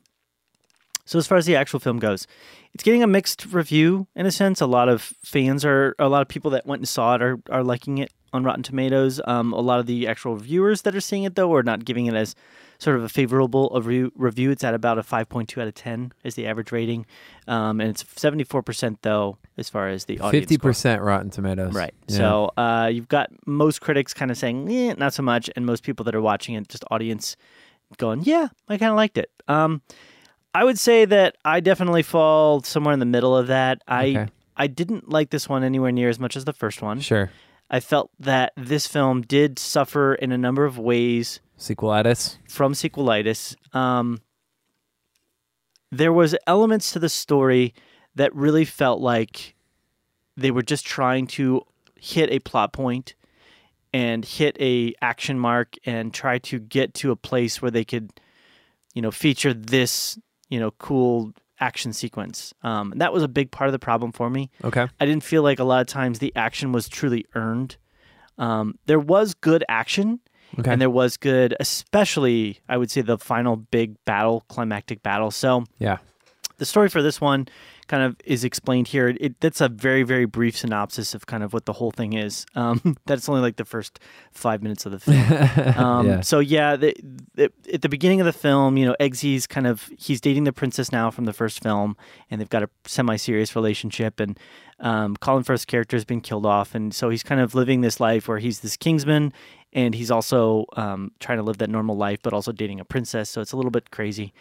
so 1.04 1.18
as 1.18 1.26
far 1.26 1.36
as 1.38 1.46
the 1.46 1.54
actual 1.54 1.80
film 1.80 1.98
goes, 1.98 2.26
it's 2.72 2.82
getting 2.82 3.02
a 3.02 3.06
mixed 3.06 3.46
review 3.52 4.06
in 4.16 4.24
a 4.26 4.32
sense. 4.32 4.60
A 4.60 4.66
lot 4.66 4.88
of 4.88 5.02
fans 5.22 5.64
are, 5.64 5.94
a 5.98 6.08
lot 6.08 6.22
of 6.22 6.28
people 6.28 6.50
that 6.52 6.66
went 6.66 6.80
and 6.80 6.88
saw 6.88 7.14
it 7.14 7.22
are, 7.22 7.38
are 7.50 7.62
liking 7.62 7.98
it 7.98 8.10
on 8.32 8.42
Rotten 8.42 8.62
Tomatoes. 8.62 9.20
Um, 9.26 9.52
a 9.52 9.60
lot 9.60 9.78
of 9.80 9.86
the 9.86 10.08
actual 10.08 10.34
viewers 10.36 10.82
that 10.82 10.96
are 10.96 11.00
seeing 11.00 11.24
it 11.24 11.34
though 11.36 11.52
are 11.54 11.62
not 11.62 11.84
giving 11.84 12.06
it 12.06 12.14
as 12.14 12.34
sort 12.84 12.96
of 12.96 13.02
a 13.02 13.08
favorable 13.08 13.70
review. 13.74 14.12
review. 14.14 14.50
It's 14.50 14.62
at 14.62 14.74
about 14.74 14.98
a 14.98 15.02
5.2 15.02 15.60
out 15.60 15.68
of 15.68 15.74
10 15.74 16.12
is 16.22 16.34
the 16.34 16.46
average 16.46 16.70
rating, 16.70 17.06
um, 17.48 17.80
and 17.80 17.90
it's 17.90 18.04
74% 18.04 18.98
though 19.02 19.38
as 19.56 19.68
far 19.70 19.88
as 19.88 20.04
the 20.04 20.20
audience 20.20 20.42
Fifty 20.44 20.54
score. 20.56 20.70
percent 20.70 21.02
Rotten 21.02 21.30
Tomatoes. 21.30 21.74
Right. 21.74 21.94
Yeah. 22.08 22.16
So 22.16 22.50
uh, 22.56 22.90
you've 22.92 23.08
got 23.08 23.30
most 23.46 23.80
critics 23.80 24.12
kind 24.12 24.30
of 24.30 24.36
saying, 24.36 24.70
eh, 24.70 24.94
not 24.98 25.14
so 25.14 25.22
much, 25.22 25.48
and 25.56 25.64
most 25.66 25.82
people 25.82 26.04
that 26.04 26.14
are 26.14 26.20
watching 26.20 26.54
it, 26.54 26.68
just 26.68 26.84
audience, 26.90 27.36
going, 27.98 28.22
yeah, 28.24 28.48
I 28.68 28.76
kind 28.78 28.90
of 28.90 28.96
liked 28.96 29.18
it. 29.18 29.30
Um, 29.48 29.82
I 30.54 30.62
would 30.64 30.78
say 30.78 31.04
that 31.04 31.36
I 31.44 31.60
definitely 31.60 32.02
fall 32.02 32.62
somewhere 32.62 32.92
in 32.92 33.00
the 33.00 33.06
middle 33.06 33.36
of 33.36 33.46
that. 33.48 33.82
I 33.88 34.06
Okay. 34.08 34.26
I 34.56 34.68
didn't 34.68 35.08
like 35.08 35.30
this 35.30 35.48
one 35.48 35.64
anywhere 35.64 35.90
near 35.90 36.08
as 36.08 36.20
much 36.20 36.36
as 36.36 36.44
the 36.44 36.52
first 36.52 36.80
one. 36.80 37.00
Sure. 37.00 37.30
I 37.70 37.80
felt 37.80 38.10
that 38.20 38.52
this 38.56 38.86
film 38.86 39.22
did 39.22 39.58
suffer 39.58 40.14
in 40.14 40.30
a 40.30 40.38
number 40.38 40.64
of 40.64 40.78
ways 40.78 41.40
Sequelitis. 41.64 42.36
from 42.48 42.72
sequelitis. 42.72 43.56
Um, 43.74 44.20
there 45.90 46.12
was 46.12 46.36
elements 46.46 46.92
to 46.92 46.98
the 46.98 47.08
story 47.08 47.74
that 48.14 48.34
really 48.34 48.64
felt 48.64 49.00
like 49.00 49.54
they 50.36 50.50
were 50.50 50.62
just 50.62 50.84
trying 50.84 51.26
to 51.26 51.62
hit 51.98 52.30
a 52.30 52.38
plot 52.40 52.72
point 52.72 53.14
and 53.92 54.24
hit 54.24 54.56
a 54.60 54.92
action 55.00 55.38
mark 55.38 55.76
and 55.86 56.12
try 56.12 56.38
to 56.38 56.58
get 56.58 56.94
to 56.94 57.12
a 57.12 57.16
place 57.16 57.62
where 57.62 57.70
they 57.70 57.84
could, 57.84 58.10
you 58.92 59.00
know, 59.00 59.10
feature 59.10 59.54
this, 59.54 60.18
you 60.48 60.58
know, 60.58 60.72
cool 60.72 61.32
action 61.60 61.92
sequence. 61.92 62.52
Um, 62.62 62.92
that 62.96 63.12
was 63.12 63.22
a 63.22 63.28
big 63.28 63.52
part 63.52 63.68
of 63.68 63.72
the 63.72 63.78
problem 63.78 64.10
for 64.10 64.28
me. 64.28 64.50
Okay. 64.64 64.88
I 65.00 65.06
didn't 65.06 65.22
feel 65.22 65.42
like 65.42 65.60
a 65.60 65.64
lot 65.64 65.80
of 65.80 65.86
times 65.86 66.18
the 66.18 66.32
action 66.34 66.72
was 66.72 66.88
truly 66.88 67.24
earned. 67.34 67.76
Um, 68.36 68.78
there 68.86 68.98
was 68.98 69.34
good 69.34 69.64
action, 69.68 70.18
Okay. 70.58 70.70
and 70.70 70.80
there 70.80 70.90
was 70.90 71.16
good, 71.16 71.56
especially 71.60 72.60
I 72.68 72.76
would 72.76 72.90
say 72.90 73.00
the 73.00 73.18
final 73.18 73.56
big 73.56 73.96
battle, 74.04 74.44
climactic 74.48 75.02
battle. 75.02 75.30
So 75.30 75.64
yeah. 75.78 75.98
the 76.58 76.64
story 76.64 76.88
for 76.88 77.02
this 77.02 77.20
one 77.20 77.48
kind 77.86 78.02
of 78.02 78.16
is 78.24 78.44
explained 78.44 78.88
here. 78.88 79.14
It, 79.20 79.40
that's 79.40 79.60
a 79.60 79.68
very 79.68 80.02
very 80.02 80.24
brief 80.24 80.56
synopsis 80.56 81.14
of 81.14 81.26
kind 81.26 81.42
of 81.42 81.52
what 81.52 81.66
the 81.66 81.72
whole 81.72 81.90
thing 81.90 82.14
is. 82.14 82.46
Um, 82.54 82.96
that's 83.06 83.28
only 83.28 83.42
like 83.42 83.56
the 83.56 83.64
first 83.64 84.00
five 84.32 84.62
minutes 84.62 84.86
of 84.86 84.92
the 84.92 85.00
film. 85.00 85.14
Um, 85.74 86.06
yeah. 86.06 86.20
So 86.20 86.38
yeah, 86.38 86.76
the, 86.76 86.94
the, 87.34 87.50
at 87.72 87.82
the 87.82 87.88
beginning 87.88 88.20
of 88.20 88.26
the 88.26 88.32
film, 88.32 88.76
you 88.76 88.86
know, 88.86 88.94
Eggsy's 89.00 89.46
kind 89.46 89.66
of 89.66 89.90
he's 89.98 90.20
dating 90.20 90.44
the 90.44 90.52
princess 90.52 90.92
now 90.92 91.10
from 91.10 91.24
the 91.24 91.32
first 91.32 91.62
film, 91.62 91.96
and 92.30 92.40
they've 92.40 92.48
got 92.48 92.62
a 92.62 92.70
semi-serious 92.86 93.56
relationship. 93.56 94.20
And 94.20 94.38
um, 94.80 95.16
Colin 95.16 95.44
Firth's 95.44 95.64
character 95.64 95.96
has 95.96 96.04
been 96.04 96.20
killed 96.20 96.46
off, 96.46 96.74
and 96.74 96.94
so 96.94 97.10
he's 97.10 97.22
kind 97.22 97.40
of 97.40 97.54
living 97.54 97.80
this 97.80 98.00
life 98.00 98.28
where 98.28 98.38
he's 98.38 98.60
this 98.60 98.76
Kingsman, 98.76 99.32
and 99.72 99.94
he's 99.94 100.10
also 100.10 100.66
um, 100.76 101.12
trying 101.20 101.38
to 101.38 101.44
live 101.44 101.58
that 101.58 101.70
normal 101.70 101.96
life, 101.96 102.20
but 102.22 102.32
also 102.32 102.52
dating 102.52 102.80
a 102.80 102.84
princess. 102.84 103.30
So 103.30 103.40
it's 103.40 103.52
a 103.52 103.56
little 103.56 103.70
bit 103.70 103.90
crazy. 103.90 104.32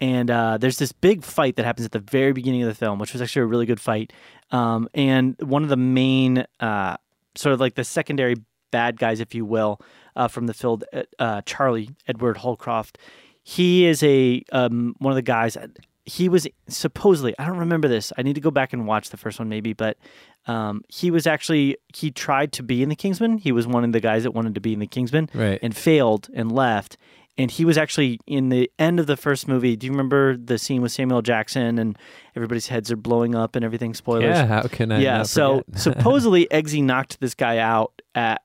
And 0.00 0.30
uh, 0.30 0.56
there's 0.58 0.78
this 0.78 0.92
big 0.92 1.22
fight 1.24 1.56
that 1.56 1.64
happens 1.64 1.84
at 1.84 1.92
the 1.92 1.98
very 1.98 2.32
beginning 2.32 2.62
of 2.62 2.68
the 2.68 2.74
film, 2.74 2.98
which 2.98 3.12
was 3.12 3.20
actually 3.20 3.42
a 3.42 3.46
really 3.46 3.66
good 3.66 3.80
fight. 3.80 4.12
Um, 4.50 4.88
and 4.94 5.36
one 5.42 5.62
of 5.62 5.68
the 5.68 5.76
main, 5.76 6.46
uh, 6.58 6.96
sort 7.34 7.52
of 7.52 7.60
like 7.60 7.74
the 7.74 7.84
secondary 7.84 8.36
bad 8.70 8.98
guys, 8.98 9.20
if 9.20 9.34
you 9.34 9.44
will, 9.44 9.80
uh, 10.16 10.28
from 10.28 10.46
the 10.46 10.54
film, 10.54 10.82
uh, 11.18 11.42
Charlie 11.42 11.90
Edward 12.08 12.38
Holcroft. 12.38 12.98
He 13.42 13.86
is 13.86 14.02
a 14.02 14.42
um, 14.52 14.94
one 14.98 15.12
of 15.12 15.16
the 15.16 15.22
guys. 15.22 15.56
He 16.04 16.28
was 16.28 16.46
supposedly 16.68 17.34
I 17.38 17.46
don't 17.46 17.58
remember 17.58 17.88
this. 17.88 18.12
I 18.16 18.22
need 18.22 18.34
to 18.34 18.40
go 18.40 18.50
back 18.50 18.72
and 18.72 18.86
watch 18.86 19.10
the 19.10 19.16
first 19.16 19.38
one 19.38 19.48
maybe, 19.48 19.72
but 19.72 19.96
um, 20.46 20.82
he 20.88 21.10
was 21.10 21.26
actually 21.26 21.76
he 21.94 22.10
tried 22.10 22.52
to 22.52 22.62
be 22.62 22.82
in 22.82 22.88
the 22.88 22.96
Kingsman. 22.96 23.38
He 23.38 23.52
was 23.52 23.66
one 23.66 23.84
of 23.84 23.92
the 23.92 24.00
guys 24.00 24.22
that 24.22 24.32
wanted 24.32 24.54
to 24.54 24.60
be 24.60 24.72
in 24.72 24.78
the 24.78 24.86
Kingsman 24.86 25.28
Right. 25.34 25.58
and 25.62 25.76
failed 25.76 26.28
and 26.34 26.50
left. 26.50 26.96
And 27.38 27.50
he 27.50 27.64
was 27.64 27.78
actually 27.78 28.18
in 28.26 28.48
the 28.50 28.70
end 28.78 29.00
of 29.00 29.06
the 29.06 29.16
first 29.16 29.48
movie. 29.48 29.74
Do 29.76 29.86
you 29.86 29.92
remember 29.92 30.36
the 30.36 30.58
scene 30.58 30.82
with 30.82 30.92
Samuel 30.92 31.22
Jackson 31.22 31.78
and 31.78 31.96
everybody's 32.36 32.66
heads 32.68 32.90
are 32.90 32.96
blowing 32.96 33.34
up 33.34 33.56
and 33.56 33.64
everything? 33.64 33.94
Spoilers. 33.94 34.24
yeah. 34.36 34.46
How 34.46 34.62
can 34.62 34.92
I? 34.92 34.98
Yeah, 34.98 35.22
so 35.22 35.62
supposedly 35.74 36.46
Eggsy 36.50 36.82
knocked 36.82 37.20
this 37.20 37.34
guy 37.34 37.58
out 37.58 38.02
at 38.14 38.42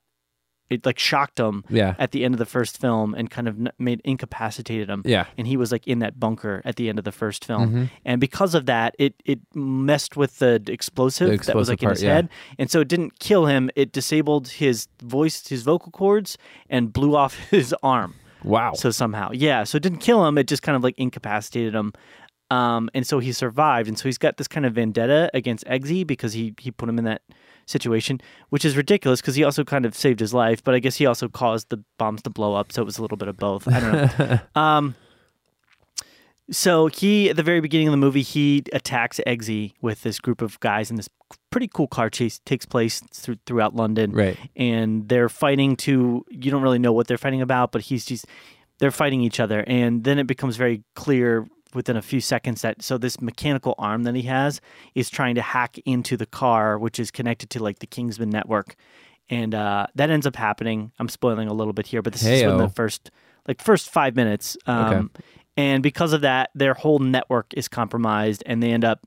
it 0.69 0.85
like 0.85 0.97
shocked 0.97 1.39
him 1.39 1.63
yeah. 1.69 1.95
at 1.99 2.11
the 2.11 2.25
end 2.25 2.33
of 2.33 2.39
the 2.39 2.45
first 2.45 2.79
film 2.79 3.13
and 3.13 3.29
kind 3.29 3.47
of 3.47 3.57
made 3.77 4.01
incapacitated 4.03 4.89
him. 4.89 5.03
Yeah. 5.05 5.25
And 5.37 5.47
he 5.47 5.57
was 5.57 5.71
like 5.71 5.87
in 5.87 5.99
that 5.99 6.19
bunker 6.19 6.61
at 6.65 6.75
the 6.75 6.89
end 6.89 6.97
of 6.97 7.05
the 7.05 7.11
first 7.11 7.45
film. 7.45 7.71
Mhm. 7.71 7.89
And 8.03 8.19
because 8.19 8.55
of 8.55 8.65
that, 8.65 8.95
it 8.97 9.13
it 9.25 9.39
messed 9.53 10.17
with 10.17 10.39
the 10.39 10.61
explosive, 10.67 11.29
The 11.29 11.37
that 11.45 11.55
was 11.55 11.69
explosive 11.69 11.69
like 11.69 11.83
in 11.83 11.89
his 11.89 12.03
yeah. 12.03 12.13
head. 12.15 12.29
And 12.57 12.71
so 12.71 12.81
it 12.81 12.87
didn't 12.87 13.19
kill 13.19 13.45
him, 13.45 13.69
it 13.75 13.91
disabled 13.91 14.47
his 14.49 14.87
voice, 15.01 15.47
his 15.47 15.63
vocal 15.63 15.91
cords 15.91 16.37
and 16.69 16.91
blew 16.91 17.15
off 17.15 17.35
his 17.51 17.75
arm. 17.83 18.15
Wow. 18.43 18.73
So 18.73 18.91
somehow, 18.91 19.31
yeah. 19.33 19.63
So 19.63 19.77
it 19.77 19.83
didn't 19.83 19.99
kill 19.99 20.25
him; 20.25 20.37
it 20.37 20.47
just 20.47 20.61
kind 20.61 20.75
of 20.75 20.83
like 20.83 20.95
incapacitated 20.97 21.73
him. 21.73 21.93
Um, 22.51 22.89
and 22.93 23.05
so 23.07 23.17
he 23.17 23.31
survived, 23.31 23.87
and 23.87 23.97
so 23.97 24.03
he's 24.03 24.19
got 24.19 24.37
this 24.37 24.47
kind 24.47 24.67
of 24.67 24.73
vendetta 24.73 25.31
against 25.33 25.65
Eggsy 25.65 26.05
because 26.05 26.33
he 26.33 26.53
he 26.59 26.69
put 26.69 26.87
him 26.87 26.99
in 26.99 27.05
that 27.05 27.23
situation, 27.65 28.21
which 28.49 28.65
is 28.65 28.77
ridiculous 28.77 29.21
because 29.21 29.35
he 29.35 29.43
also 29.43 29.63
kind 29.63 29.85
of 29.85 29.95
saved 29.95 30.19
his 30.19 30.33
life, 30.33 30.63
but 30.63 30.75
I 30.75 30.79
guess 30.79 30.95
he 30.97 31.05
also 31.05 31.27
caused 31.27 31.69
the 31.69 31.83
bombs 31.97 32.21
to 32.23 32.29
blow 32.29 32.53
up, 32.53 32.71
so 32.71 32.81
it 32.81 32.85
was 32.85 32.97
a 32.97 33.01
little 33.01 33.17
bit 33.17 33.27
of 33.27 33.37
both. 33.37 33.67
I 33.67 33.79
don't 33.79 34.19
know. 34.19 34.39
um, 34.61 34.95
so 36.51 36.87
he 36.87 37.29
at 37.29 37.35
the 37.35 37.43
very 37.43 37.59
beginning 37.59 37.87
of 37.87 37.91
the 37.91 37.97
movie 37.97 38.21
he 38.21 38.63
attacks 38.71 39.19
Eggsy 39.25 39.73
with 39.81 40.03
this 40.03 40.19
group 40.19 40.41
of 40.41 40.59
guys, 40.59 40.89
and 40.89 40.99
this 40.99 41.09
pretty 41.49 41.67
cool 41.67 41.87
car 41.87 42.09
chase 42.09 42.39
takes 42.45 42.65
place 42.65 43.01
through, 43.13 43.37
throughout 43.45 43.75
London 43.75 44.11
right. 44.11 44.37
and 44.55 45.07
they're 45.07 45.29
fighting 45.29 45.75
to 45.75 46.23
you 46.29 46.51
don't 46.51 46.61
really 46.61 46.79
know 46.79 46.91
what 46.91 47.07
they're 47.07 47.17
fighting 47.17 47.41
about 47.41 47.71
but 47.71 47.81
he's 47.81 48.05
just 48.05 48.25
they're 48.79 48.91
fighting 48.91 49.21
each 49.21 49.39
other 49.39 49.63
and 49.65 50.03
then 50.03 50.19
it 50.19 50.27
becomes 50.27 50.57
very 50.57 50.83
clear 50.95 51.47
within 51.75 51.97
a 51.97 52.01
few 52.01 52.21
seconds 52.21 52.61
that 52.61 52.81
so 52.81 52.97
this 52.97 53.19
mechanical 53.21 53.75
arm 53.77 54.03
that 54.03 54.15
he 54.15 54.23
has 54.23 54.61
is 54.95 55.09
trying 55.09 55.35
to 55.35 55.41
hack 55.41 55.77
into 55.85 56.17
the 56.17 56.25
car, 56.25 56.79
which 56.79 56.99
is 56.99 57.11
connected 57.11 57.49
to 57.51 57.61
like 57.63 57.79
the 57.79 57.87
Kingsman 57.87 58.29
network, 58.29 58.75
and 59.29 59.53
uh, 59.53 59.87
that 59.95 60.09
ends 60.09 60.25
up 60.25 60.35
happening. 60.35 60.91
I'm 60.99 61.09
spoiling 61.09 61.47
a 61.47 61.53
little 61.53 61.73
bit 61.73 61.87
here, 61.87 62.01
but 62.01 62.13
this 62.13 62.23
is 62.23 62.41
in 62.51 62.57
the 62.57 62.69
first 62.69 63.11
like 63.47 63.61
first 63.61 63.89
five 63.89 64.15
minutes. 64.15 64.57
Um, 64.65 64.93
And 65.57 65.81
because 65.81 66.11
of 66.11 66.21
that, 66.21 66.49
their 66.53 66.73
whole 66.73 66.99
network 66.99 67.53
is 67.55 67.67
compromised, 67.67 68.43
and 68.45 68.61
they 68.61 68.71
end 68.71 68.83
up 68.83 68.99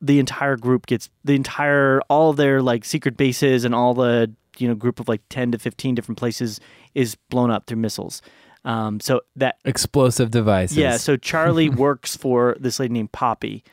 the 0.00 0.18
entire 0.18 0.56
group 0.56 0.86
gets 0.86 1.10
the 1.24 1.34
entire 1.34 2.00
all 2.08 2.32
their 2.32 2.60
like 2.62 2.84
secret 2.84 3.16
bases 3.16 3.64
and 3.64 3.74
all 3.74 3.94
the 3.94 4.32
you 4.58 4.66
know 4.66 4.74
group 4.74 4.98
of 5.00 5.08
like 5.08 5.20
10 5.30 5.52
to 5.52 5.58
15 5.58 5.94
different 5.94 6.18
places 6.18 6.60
is 6.94 7.14
blown 7.28 7.50
up 7.50 7.66
through 7.66 7.76
missiles 7.76 8.20
um, 8.64 9.00
so 9.00 9.20
that 9.36 9.56
Explosive 9.64 10.30
devices. 10.30 10.76
yeah 10.76 10.96
so 10.96 11.16
charlie 11.16 11.68
works 11.86 12.16
for 12.16 12.56
this 12.60 12.78
lady 12.78 12.92
named 12.94 13.12
poppy 13.12 13.64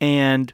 and 0.00 0.52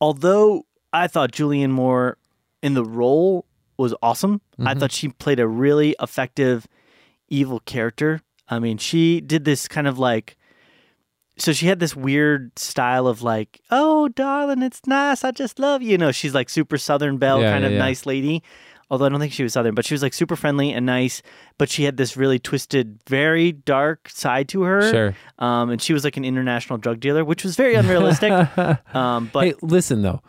although 0.00 0.66
i 0.92 1.06
thought 1.06 1.32
julianne 1.32 1.70
moore 1.70 2.18
in 2.62 2.74
the 2.74 2.84
role 2.84 3.44
was 3.76 3.94
awesome 4.02 4.40
i 4.64 4.74
thought 4.74 4.92
she 4.92 5.08
played 5.08 5.40
a 5.40 5.46
really 5.48 5.94
effective 6.00 6.66
evil 7.28 7.60
character 7.60 8.20
i 8.48 8.58
mean 8.58 8.78
she 8.78 9.20
did 9.20 9.44
this 9.44 9.66
kind 9.68 9.86
of 9.86 9.98
like 9.98 10.36
so 11.36 11.52
she 11.52 11.66
had 11.66 11.80
this 11.80 11.96
weird 11.96 12.56
style 12.56 13.08
of 13.08 13.20
like, 13.22 13.60
oh, 13.70 14.06
darling, 14.08 14.62
it's 14.62 14.80
nice. 14.86 15.24
I 15.24 15.32
just 15.32 15.58
love 15.58 15.82
you. 15.82 15.90
You 15.90 15.98
know, 15.98 16.12
she's 16.12 16.32
like 16.32 16.48
super 16.48 16.78
Southern 16.78 17.16
Belle 17.18 17.40
Yeah, 17.40 17.50
kind 17.50 17.62
yeah, 17.64 17.66
of 17.66 17.72
yeah. 17.72 17.78
nice 17.80 18.06
lady. 18.06 18.42
Although 18.90 19.06
I 19.06 19.08
don't 19.08 19.20
think 19.20 19.32
she 19.32 19.42
was 19.42 19.52
Southern, 19.52 19.74
but 19.74 19.84
she 19.84 19.94
was 19.94 20.02
like 20.02 20.12
super 20.12 20.36
friendly 20.36 20.72
and 20.72 20.86
nice. 20.86 21.22
But 21.58 21.68
she 21.68 21.84
had 21.84 21.96
this 21.96 22.16
really 22.16 22.38
twisted, 22.38 23.00
very 23.08 23.52
dark 23.52 24.08
side 24.08 24.48
to 24.50 24.62
her. 24.62 24.90
Sure. 24.90 25.16
Um, 25.38 25.70
and 25.70 25.80
she 25.80 25.92
was 25.92 26.04
like 26.04 26.16
an 26.16 26.24
international 26.24 26.78
drug 26.78 27.00
dealer, 27.00 27.24
which 27.24 27.44
was 27.44 27.56
very 27.56 27.74
unrealistic. 27.74 28.30
um, 28.94 29.30
but 29.32 29.44
hey, 29.44 29.54
listen 29.62 30.02
though, 30.02 30.22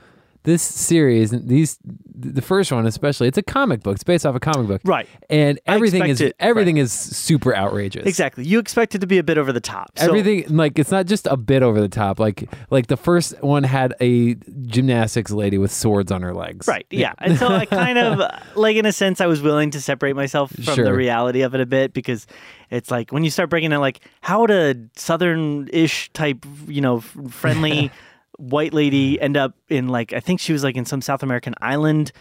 this 0.45 0.61
series, 0.61 1.31
these 1.31 1.77
the 2.17 2.41
first 2.41 2.71
one 2.71 2.85
especially, 2.87 3.27
it's 3.27 3.37
a 3.37 3.43
comic 3.43 3.83
book. 3.83 3.95
It's 3.95 4.03
based 4.03 4.25
off 4.25 4.35
a 4.35 4.39
comic 4.39 4.67
book, 4.67 4.81
Right. 4.85 5.07
And 5.29 5.59
everything 5.65 6.05
is 6.07 6.21
it- 6.21 6.35
everything 6.39 6.77
is 6.77 6.91
super 6.93 7.53
outrageous. 7.55 8.05
exactly, 8.05 8.45
you 8.45 8.57
expect 8.59 8.95
it 8.95 8.99
to 8.99 9.07
be 9.07 9.17
a 9.17 9.23
bit 9.23 9.37
over 9.37 9.51
the 9.51 9.59
top. 9.59 9.91
So, 9.97 10.05
Everything 10.05 10.45
like 10.55 10.79
it's 10.79 10.91
not 10.91 11.07
just 11.07 11.27
a 11.27 11.35
bit 11.35 11.61
over 11.61 11.81
the 11.81 11.89
top. 11.89 12.19
Like 12.19 12.49
like 12.69 12.87
the 12.87 12.97
first 12.97 13.33
one 13.43 13.63
had 13.63 13.93
a 13.99 14.35
gymnastics 14.65 15.31
lady 15.31 15.57
with 15.57 15.71
swords 15.71 16.11
on 16.11 16.21
her 16.21 16.33
legs. 16.33 16.67
Right. 16.67 16.85
Yeah. 16.89 17.13
And 17.25 17.37
so 17.39 17.47
I 17.47 17.65
kind 17.65 17.97
of, 17.97 18.21
like, 18.55 18.75
in 18.77 18.85
a 18.85 18.91
sense, 18.91 19.19
I 19.19 19.25
was 19.25 19.41
willing 19.41 19.71
to 19.71 19.81
separate 19.81 20.15
myself 20.15 20.51
from 20.63 20.75
the 20.83 20.93
reality 20.93 21.41
of 21.41 21.55
it 21.55 21.61
a 21.61 21.65
bit 21.65 21.91
because 21.91 22.27
it's 22.69 22.91
like 22.91 23.11
when 23.11 23.23
you 23.23 23.31
start 23.31 23.49
breaking 23.49 23.71
it, 23.71 23.79
like, 23.79 24.01
how 24.21 24.41
would 24.41 24.51
a 24.51 24.75
southern 24.95 25.67
ish 25.73 26.11
type, 26.13 26.45
you 26.67 26.81
know, 26.81 26.99
friendly 26.99 27.89
white 28.37 28.73
lady 28.73 29.19
end 29.19 29.37
up 29.37 29.53
in, 29.69 29.87
like, 29.87 30.13
I 30.13 30.19
think 30.19 30.39
she 30.39 30.53
was 30.53 30.63
like 30.63 30.75
in 30.75 30.85
some 30.85 31.01
South 31.01 31.23
American 31.23 31.53
island 31.61 32.11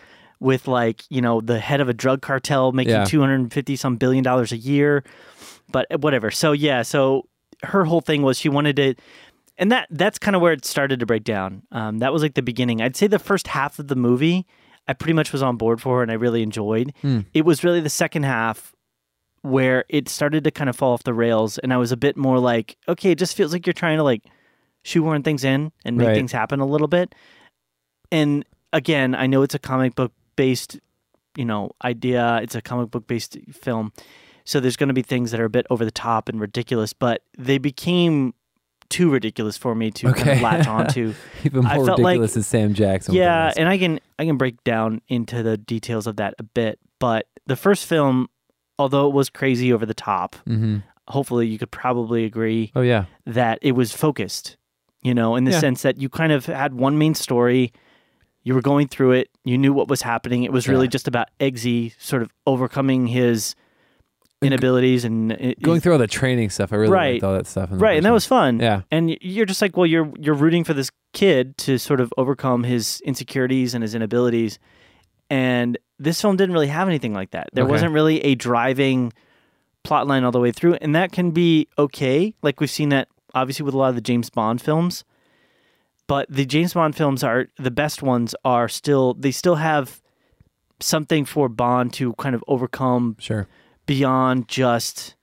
with, 0.40 0.68
like, 0.68 1.02
you 1.10 1.20
know, 1.20 1.40
the 1.40 1.58
head 1.60 1.80
of 1.80 1.88
a 1.88 1.94
drug 1.94 2.22
cartel 2.22 2.72
making 2.72 2.92
Yeah. 2.92 3.04
250 3.04 3.76
some 3.76 3.96
billion 3.96 4.22
dollars 4.24 4.52
a 4.52 4.56
year. 4.56 5.04
But 5.70 5.86
uh, 5.90 5.98
whatever. 5.98 6.30
So, 6.30 6.52
yeah. 6.52 6.82
So 6.82 7.28
her 7.62 7.84
whole 7.84 8.00
thing 8.00 8.22
was 8.22 8.38
she 8.38 8.48
wanted 8.48 8.76
to 8.76 8.94
and 9.56 9.70
that 9.70 9.86
that's 9.90 10.18
kind 10.18 10.34
of 10.34 10.42
where 10.42 10.52
it 10.52 10.64
started 10.64 10.98
to 11.00 11.06
break 11.06 11.22
down. 11.22 11.62
Um, 11.70 12.00
that 12.00 12.12
was 12.12 12.22
like 12.22 12.34
the 12.34 12.42
beginning. 12.42 12.82
I'd 12.82 12.96
say 12.96 13.06
the 13.06 13.20
first 13.20 13.46
half 13.46 13.78
of 13.78 13.86
the 13.86 13.94
movie, 13.94 14.46
I 14.88 14.92
pretty 14.94 15.12
much 15.12 15.30
was 15.32 15.42
on 15.44 15.56
board 15.56 15.80
for, 15.80 16.02
and 16.02 16.10
I 16.10 16.14
really 16.14 16.42
enjoyed. 16.42 16.92
It 17.32 17.44
was 17.44 17.62
really 17.62 17.80
the 17.80 17.88
second 17.88 18.24
half 18.24 18.74
where 19.42 19.84
it 19.88 20.08
started 20.08 20.42
to 20.44 20.50
kind 20.50 20.68
of 20.68 20.74
fall 20.76 20.92
off 20.94 21.04
the 21.04 21.14
rails, 21.14 21.58
and 21.58 21.72
I 21.72 21.76
was 21.76 21.92
a 21.92 21.96
bit 21.96 22.16
more 22.16 22.38
like, 22.40 22.76
okay, 22.88 23.12
it 23.12 23.18
just 23.18 23.36
feels 23.36 23.52
like 23.52 23.64
you're 23.66 23.72
trying 23.74 23.98
to 23.98 24.02
like 24.02 24.22
shoehorn 24.84 25.22
things 25.24 25.42
in 25.42 25.72
and 25.84 25.96
make 25.96 26.06
Right. 26.08 26.14
things 26.14 26.30
happen 26.30 26.60
a 26.60 26.66
little 26.66 26.86
bit. 26.88 27.14
And 28.12 28.44
again, 28.72 29.14
I 29.14 29.26
know 29.26 29.42
it's 29.42 29.54
a 29.54 29.58
comic 29.58 29.94
book 29.96 30.12
based, 30.36 30.78
you 31.36 31.44
know, 31.44 31.72
idea. 31.84 32.38
It's 32.42 32.54
a 32.54 32.62
comic 32.62 32.90
book 32.90 33.06
based 33.06 33.36
film. 33.52 33.92
So 34.44 34.60
there's 34.60 34.76
going 34.76 34.88
to 34.88 34.94
be 34.94 35.02
things 35.02 35.30
that 35.30 35.40
are 35.40 35.46
a 35.46 35.50
bit 35.50 35.66
over 35.70 35.84
the 35.84 35.90
top 35.90 36.28
and 36.28 36.38
ridiculous, 36.40 36.92
but 36.92 37.22
they 37.38 37.58
became 37.58 38.34
too 38.90 39.10
ridiculous 39.10 39.56
for 39.56 39.74
me 39.74 39.90
to 39.90 40.12
kind 40.12 40.18
Okay. 40.20 40.36
of 40.36 40.42
latch 40.42 40.66
onto. 40.78 41.14
Even 41.44 41.64
I 41.64 41.76
more 41.76 41.86
felt 41.86 41.98
like- 42.00 42.12
ridiculous 42.12 42.36
is 42.36 42.46
Sam 42.46 42.74
Jackson. 42.74 43.14
yeah, 43.14 43.52
and 43.56 43.68
I 43.68 43.78
can 43.78 43.98
I 44.18 44.26
can 44.26 44.36
break 44.36 44.62
down 44.64 45.00
into 45.08 45.42
the 45.42 45.56
details 45.56 46.06
of 46.06 46.16
that 46.16 46.34
a 46.38 46.42
bit, 46.42 46.78
but 47.00 47.26
the 47.46 47.56
first 47.56 47.86
film, 47.86 48.28
although 48.78 49.08
it 49.08 49.14
was 49.14 49.30
crazy 49.30 49.72
over 49.72 49.86
the 49.86 49.94
top, 49.94 50.36
Mhm. 50.46 50.82
hopefully 51.08 51.46
you 51.48 51.56
could 51.58 51.70
probably 51.70 52.24
agree 52.26 52.70
Oh 52.76 52.82
yeah. 52.82 53.06
that 53.26 53.58
it 53.62 53.72
was 53.72 53.92
focused, 53.92 54.56
you 55.04 55.14
know, 55.14 55.36
in 55.36 55.44
the 55.44 55.52
Yeah. 55.52 55.60
sense 55.60 55.82
that 55.82 55.98
you 55.98 56.08
kind 56.08 56.32
of 56.32 56.46
had 56.46 56.74
one 56.74 56.98
main 56.98 57.14
story, 57.14 57.72
you 58.42 58.54
were 58.54 58.62
going 58.62 58.88
through 58.88 59.12
it, 59.12 59.28
you 59.44 59.56
knew 59.56 59.72
what 59.72 59.86
was 59.88 60.02
happening. 60.02 60.42
It 60.42 60.52
was 60.52 60.66
really 60.68 60.86
Yeah. 60.86 60.90
just 60.90 61.06
about 61.06 61.28
Eggsy 61.38 61.92
sort 61.98 62.22
of 62.22 62.30
overcoming 62.46 63.06
his 63.06 63.54
inabilities 64.42 65.04
and 65.04 65.32
uh, 65.32 65.36
it- 65.38 65.62
Going 65.62 65.80
through 65.80 65.92
all 65.92 65.98
the 65.98 66.06
training 66.06 66.50
stuff, 66.50 66.72
I 66.72 66.76
really 66.76 66.92
Right. 66.92 67.12
liked 67.14 67.24
all 67.24 67.32
that 67.34 67.46
stuff. 67.46 67.68
right, 67.72 67.96
and 67.96 68.04
that 68.04 68.12
was 68.12 68.26
fun. 68.26 68.60
Yeah. 68.60 68.82
and 68.90 69.16
you're 69.22 69.46
just 69.46 69.62
like, 69.62 69.76
well, 69.76 69.86
you're 69.86 70.10
you're 70.18 70.34
rooting 70.34 70.64
for 70.64 70.74
this 70.74 70.90
kid 71.12 71.56
to 71.58 71.78
sort 71.78 72.00
of 72.00 72.12
overcome 72.18 72.64
his 72.64 73.00
insecurities 73.06 73.74
and 73.74 73.82
his 73.82 73.94
inabilities, 73.94 74.58
and 75.30 75.78
this 75.98 76.20
film 76.20 76.36
didn't 76.36 76.52
really 76.52 76.66
have 76.68 76.88
anything 76.88 77.14
like 77.14 77.30
that. 77.30 77.48
There 77.54 77.64
Okay. 77.64 77.70
wasn't 77.70 77.92
really 77.92 78.20
a 78.24 78.34
driving 78.34 79.12
plot 79.82 80.06
line 80.06 80.24
all 80.24 80.32
the 80.32 80.40
way 80.40 80.52
through, 80.52 80.74
and 80.82 80.94
that 80.94 81.12
can 81.12 81.30
be 81.30 81.66
okay. 81.78 82.34
Like 82.42 82.60
we've 82.60 82.70
seen 82.70 82.88
that 82.90 83.08
obviously 83.34 83.64
with 83.64 83.74
a 83.74 83.78
lot 83.78 83.88
of 83.90 83.94
the 83.94 84.00
James 84.00 84.30
Bond 84.30 84.60
films, 84.62 85.04
but 86.06 86.26
the 86.30 86.44
James 86.46 86.74
Bond 86.74 86.94
films 86.96 87.22
are 87.24 87.48
the 87.58 87.70
best 87.70 88.02
ones. 88.02 88.34
Are 88.44 88.68
still 88.68 89.14
they 89.14 89.30
still 89.30 89.56
have 89.56 90.00
something 90.80 91.24
for 91.24 91.48
Bond 91.48 91.92
to 91.94 92.12
kind 92.14 92.34
of 92.34 92.44
overcome 92.48 93.16
Sure. 93.18 93.46
beyond 93.86 94.48
just 94.48 95.14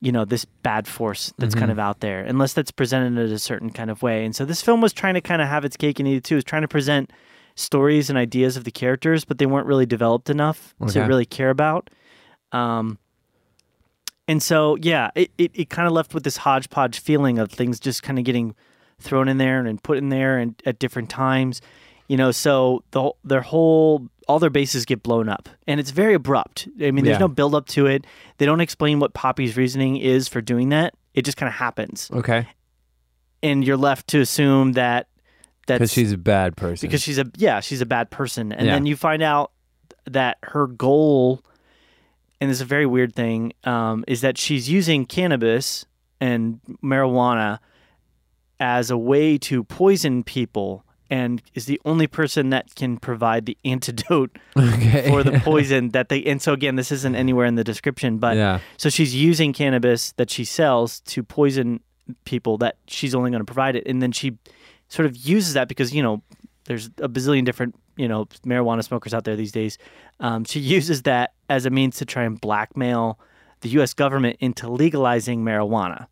you 0.00 0.12
know 0.12 0.24
this 0.26 0.44
bad 0.44 0.86
force 0.86 1.32
that's 1.38 1.54
kind 1.54 1.70
of 1.70 1.78
out 1.78 2.00
there 2.00 2.20
unless 2.24 2.52
that's 2.52 2.70
presented 2.70 3.18
in 3.18 3.32
a 3.32 3.38
certain 3.38 3.70
kind 3.70 3.90
of 3.90 4.02
way. 4.02 4.24
And 4.24 4.36
so 4.36 4.44
this 4.44 4.60
film 4.60 4.80
was 4.82 4.92
trying 4.92 5.14
to 5.14 5.20
kind 5.22 5.40
of 5.40 5.48
have 5.48 5.64
its 5.64 5.76
cake 5.78 5.98
and 5.98 6.06
eat 6.06 6.16
it 6.16 6.24
too. 6.24 6.34
It 6.34 6.36
was 6.36 6.44
trying 6.44 6.62
to 6.62 6.68
present 6.68 7.10
stories 7.56 8.10
and 8.10 8.18
ideas 8.18 8.56
of 8.56 8.64
the 8.64 8.70
characters 8.70 9.24
but 9.24 9.38
they 9.38 9.46
weren't 9.46 9.66
really 9.66 9.86
developed 9.86 10.28
enough 10.28 10.74
to 10.92 11.00
really 11.08 11.24
care 11.24 11.50
about. 11.50 11.88
Um 12.52 12.98
and 14.28 14.42
so 14.42 14.76
yeah 14.80 15.10
it, 15.14 15.30
it, 15.38 15.50
it 15.54 15.70
kind 15.70 15.86
of 15.86 15.92
left 15.92 16.14
with 16.14 16.22
this 16.24 16.36
hodgepodge 16.38 16.98
feeling 16.98 17.38
of 17.38 17.50
things 17.50 17.78
just 17.80 18.02
kind 18.02 18.18
of 18.18 18.24
getting 18.24 18.54
thrown 18.98 19.28
in 19.28 19.38
there 19.38 19.60
and 19.60 19.82
put 19.82 19.98
in 19.98 20.08
there 20.08 20.38
and 20.38 20.54
at 20.64 20.78
different 20.78 21.10
times 21.10 21.60
you 22.08 22.16
know 22.16 22.30
so 22.30 22.82
the 22.92 23.10
their 23.24 23.40
whole 23.42 24.08
all 24.28 24.38
their 24.38 24.50
bases 24.50 24.84
get 24.84 25.02
blown 25.02 25.28
up 25.28 25.48
and 25.66 25.78
it's 25.80 25.90
very 25.90 26.14
abrupt 26.14 26.68
i 26.80 26.90
mean 26.90 27.04
there's 27.04 27.14
Yeah. 27.16 27.18
no 27.20 27.28
build 27.28 27.54
up 27.54 27.66
to 27.68 27.86
it 27.86 28.06
they 28.38 28.46
don't 28.46 28.60
explain 28.60 29.00
what 29.00 29.12
poppy's 29.14 29.56
reasoning 29.56 29.96
is 29.96 30.28
for 30.28 30.40
doing 30.40 30.68
that 30.70 30.94
it 31.12 31.24
just 31.24 31.36
kind 31.36 31.48
of 31.48 31.54
happens 31.54 32.10
Okay. 32.12 32.46
and 33.42 33.64
you're 33.64 33.76
left 33.76 34.06
to 34.08 34.20
assume 34.20 34.72
that 34.72 35.08
that's 35.66 35.78
Because 35.78 35.92
she's 35.92 36.12
a 36.12 36.18
bad 36.18 36.56
person. 36.56 36.88
because 36.88 37.02
she's 37.02 37.18
a 37.18 37.26
yeah 37.36 37.60
she's 37.60 37.80
a 37.80 37.86
bad 37.86 38.10
person 38.10 38.52
and 38.52 38.66
Yeah. 38.66 38.74
then 38.74 38.86
you 38.86 38.96
find 38.96 39.22
out 39.22 39.50
that 40.06 40.36
her 40.42 40.66
goal 40.66 41.42
and 42.44 42.50
this 42.50 42.58
is 42.58 42.62
a 42.62 42.66
very 42.66 42.86
weird 42.86 43.14
thing 43.14 43.52
um, 43.64 44.04
is 44.06 44.20
that 44.20 44.38
she's 44.38 44.68
using 44.68 45.04
cannabis 45.04 45.86
and 46.20 46.60
marijuana 46.82 47.58
as 48.60 48.90
a 48.90 48.96
way 48.96 49.36
to 49.38 49.64
poison 49.64 50.22
people 50.22 50.84
and 51.10 51.42
is 51.54 51.66
the 51.66 51.80
only 51.84 52.06
person 52.06 52.50
that 52.50 52.74
can 52.74 52.96
provide 52.96 53.46
the 53.46 53.58
antidote 53.64 54.38
okay. 54.56 55.08
for 55.08 55.22
the 55.22 55.38
poison 55.44 55.90
that 55.90 56.08
they 56.08 56.22
and 56.24 56.40
so 56.40 56.52
again 56.52 56.76
this 56.76 56.92
isn't 56.92 57.16
anywhere 57.16 57.46
in 57.46 57.56
the 57.56 57.64
description 57.64 58.18
but 58.18 58.36
yeah. 58.36 58.60
so 58.76 58.88
she's 58.88 59.14
using 59.14 59.52
cannabis 59.52 60.12
that 60.12 60.30
she 60.30 60.44
sells 60.44 61.00
to 61.00 61.22
poison 61.22 61.80
people 62.24 62.58
that 62.58 62.76
she's 62.86 63.14
only 63.14 63.30
going 63.30 63.40
to 63.40 63.44
provide 63.44 63.76
it. 63.76 63.84
And 63.86 64.02
then 64.02 64.12
she 64.12 64.38
sort 64.88 65.06
of 65.06 65.16
uses 65.16 65.54
that 65.54 65.68
because, 65.68 65.94
you 65.94 66.02
know, 66.02 66.22
there's 66.64 66.86
a 66.98 67.08
bazillion 67.08 67.44
different, 67.44 67.74
you 67.96 68.08
know, 68.08 68.24
marijuana 68.46 68.82
smokers 68.84 69.12
out 69.14 69.24
there 69.24 69.36
these 69.36 69.52
days. 69.52 69.78
Um, 70.20 70.44
she 70.44 70.60
uses 70.78 71.02
that 71.02 71.32
as 71.48 71.66
a 71.66 71.70
means 71.70 71.96
to 71.98 72.04
try 72.04 72.24
and 72.24 72.40
blackmail 72.40 73.18
the 73.60 73.68
U.S. 73.70 73.94
government 73.94 74.36
into 74.40 74.70
legalizing 74.70 75.44
marijuana 75.44 76.06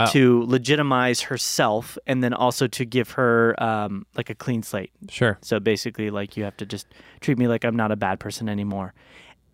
Oh. 0.00 0.06
to 0.12 0.44
legitimize 0.44 1.22
herself 1.22 1.98
and 2.06 2.22
then 2.22 2.32
also 2.32 2.68
to 2.68 2.84
give 2.84 3.10
her 3.12 3.60
um, 3.60 4.06
like 4.16 4.30
a 4.30 4.34
clean 4.36 4.62
slate. 4.62 4.92
Sure. 5.10 5.38
So 5.42 5.58
basically, 5.58 6.10
like 6.10 6.36
you 6.36 6.44
have 6.44 6.56
to 6.58 6.66
just 6.66 6.86
treat 7.20 7.36
me 7.36 7.48
like 7.48 7.64
I'm 7.64 7.74
not 7.74 7.90
a 7.90 7.96
bad 7.96 8.20
person 8.20 8.48
anymore. 8.48 8.94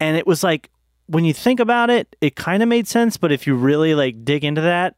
And 0.00 0.18
it 0.18 0.26
was 0.26 0.44
like 0.44 0.68
when 1.06 1.24
you 1.24 1.32
think 1.32 1.60
about 1.60 1.88
it, 1.88 2.14
it 2.20 2.36
kind 2.36 2.62
of 2.62 2.68
made 2.68 2.86
sense. 2.86 3.16
But 3.16 3.32
if 3.32 3.46
you 3.46 3.54
really 3.54 3.94
like 3.94 4.22
dig 4.22 4.44
into 4.44 4.60
that, 4.60 4.96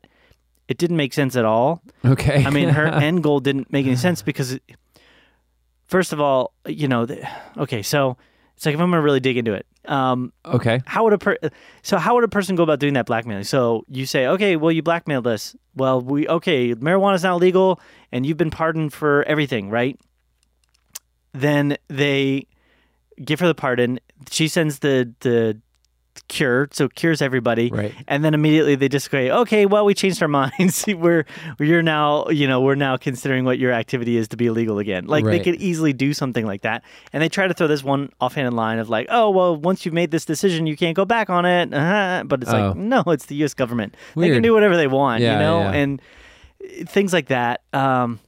it 0.66 0.79
didn't 0.79 0.97
make 0.97 1.12
sense 1.12 1.37
at 1.37 1.45
all. 1.45 1.81
Okay. 2.05 2.45
I 2.45 2.51
mean, 2.51 2.71
her 2.71 2.87
end 2.88 3.23
goal 3.23 3.38
didn't 3.38 3.71
make 3.71 3.87
any 3.87 3.95
sense 3.95 4.23
because, 4.23 4.55
it- 4.55 4.62
first 5.87 6.12
of 6.12 6.20
all, 6.20 6.53
you 6.66 6.88
know, 6.88 7.07
the, 7.07 7.27
okay, 7.57 7.83
so 7.83 8.16
It's 8.57 8.64
like 8.64 8.75
if 8.75 8.81
I'm 8.81 8.90
gonna 8.90 9.03
really 9.03 9.20
dig 9.20 9.37
into 9.37 9.53
it. 9.53 9.66
Um, 9.85 10.33
Okay. 10.44 10.81
how 10.87 11.05
would 11.05 11.12
a 11.12 11.18
per- 11.18 11.38
so 11.83 11.99
how 11.99 12.14
would 12.14 12.25
a 12.25 12.29
person 12.29 12.57
go 12.57 12.62
about 12.62 12.79
doing 12.81 12.94
that 12.94 13.05
blackmailing? 13.07 13.44
So 13.44 13.85
you 13.88 14.07
say, 14.07 14.27
okay, 14.27 14.57
well 14.57 14.72
you 14.72 14.83
blackmailed 14.83 15.27
us. 15.27 15.55
Well, 15.75 16.01
we 16.01 16.27
okay, 16.27 16.75
marijuana's 16.75 17.22
now 17.22 17.37
legal, 17.37 17.81
and 18.12 18.25
you've 18.25 18.38
been 18.38 18.51
pardoned 18.51 18.92
for 18.94 19.22
everything, 19.25 19.68
right? 19.70 20.01
Then 21.33 21.77
they 21.88 22.46
give 23.22 23.40
her 23.40 23.46
the 23.46 23.55
pardon. 23.55 24.01
She 24.31 24.49
sends 24.49 24.79
the 24.81 25.12
the 25.20 25.61
cure, 26.29 26.69
so 26.73 26.89
cures 26.89 27.23
everybody, 27.23 27.71
Right. 27.71 27.95
and 28.09 28.25
then 28.25 28.35
immediately 28.35 28.75
they 28.75 28.89
just 28.89 29.11
go, 29.11 29.19
okay, 29.19 29.67
well 29.67 29.85
we 29.85 29.95
changed 29.95 30.21
our 30.23 30.29
minds. 30.29 30.85
we're 30.89 31.25
you're 31.59 31.83
now 31.83 32.29
you 32.29 32.47
know 32.49 32.61
we're 32.61 32.75
now 32.75 32.97
considering 32.97 33.45
what 33.45 33.59
your 33.59 33.73
activity 33.73 34.17
is 34.17 34.29
to 34.29 34.37
be 34.37 34.47
illegal 34.47 34.79
again. 34.79 35.07
Like 35.07 35.25
they 35.25 35.41
could 35.41 35.57
easily 35.57 35.93
do 35.93 36.12
something 36.12 36.45
like 36.47 36.62
that, 36.62 36.83
and 37.12 37.23
they 37.23 37.29
try 37.29 37.47
to 37.47 37.55
throw 37.55 37.67
this 37.67 37.83
one 37.85 38.11
offhanded 38.21 38.55
line 38.55 38.79
of 38.79 38.89
like, 38.89 39.07
oh 39.11 39.31
well, 39.31 39.57
once 39.57 39.85
you've 39.85 39.95
made 39.95 40.11
this 40.11 40.25
decision, 40.25 40.67
you 40.67 40.77
can't 40.77 40.97
go 40.97 41.05
back 41.05 41.31
on 41.31 41.45
it. 41.45 41.73
Uh-huh. 41.73 42.25
But 42.27 42.43
it's 42.43 42.53
Oh. 42.53 42.69
like, 42.69 42.77
no, 42.77 43.03
it's 43.07 43.27
the 43.27 43.35
U.S. 43.37 43.55
government. 43.55 43.95
They 44.17 44.31
can 44.31 44.43
do 44.43 44.53
whatever 44.53 44.77
they 44.77 44.87
want, 44.89 45.23
Yeah, 45.23 45.35
you 45.35 45.39
know, 45.39 45.61
yeah. 45.61 45.73
and 45.73 46.03
uh, 46.62 46.85
things 46.87 47.12
like 47.12 47.27
that. 47.29 47.62
Um, 47.73 48.19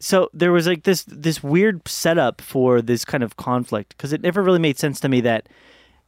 so 0.00 0.30
there 0.32 0.52
was 0.52 0.66
like 0.66 0.84
this 0.84 1.04
this 1.08 1.42
weird 1.42 1.86
setup 1.88 2.40
for 2.40 2.80
this 2.80 3.04
kind 3.04 3.24
of 3.24 3.36
conflict 3.36 3.96
because 3.96 4.12
it 4.12 4.22
never 4.22 4.42
really 4.42 4.60
made 4.60 4.78
sense 4.78 5.00
to 5.00 5.08
me 5.08 5.20
that 5.22 5.48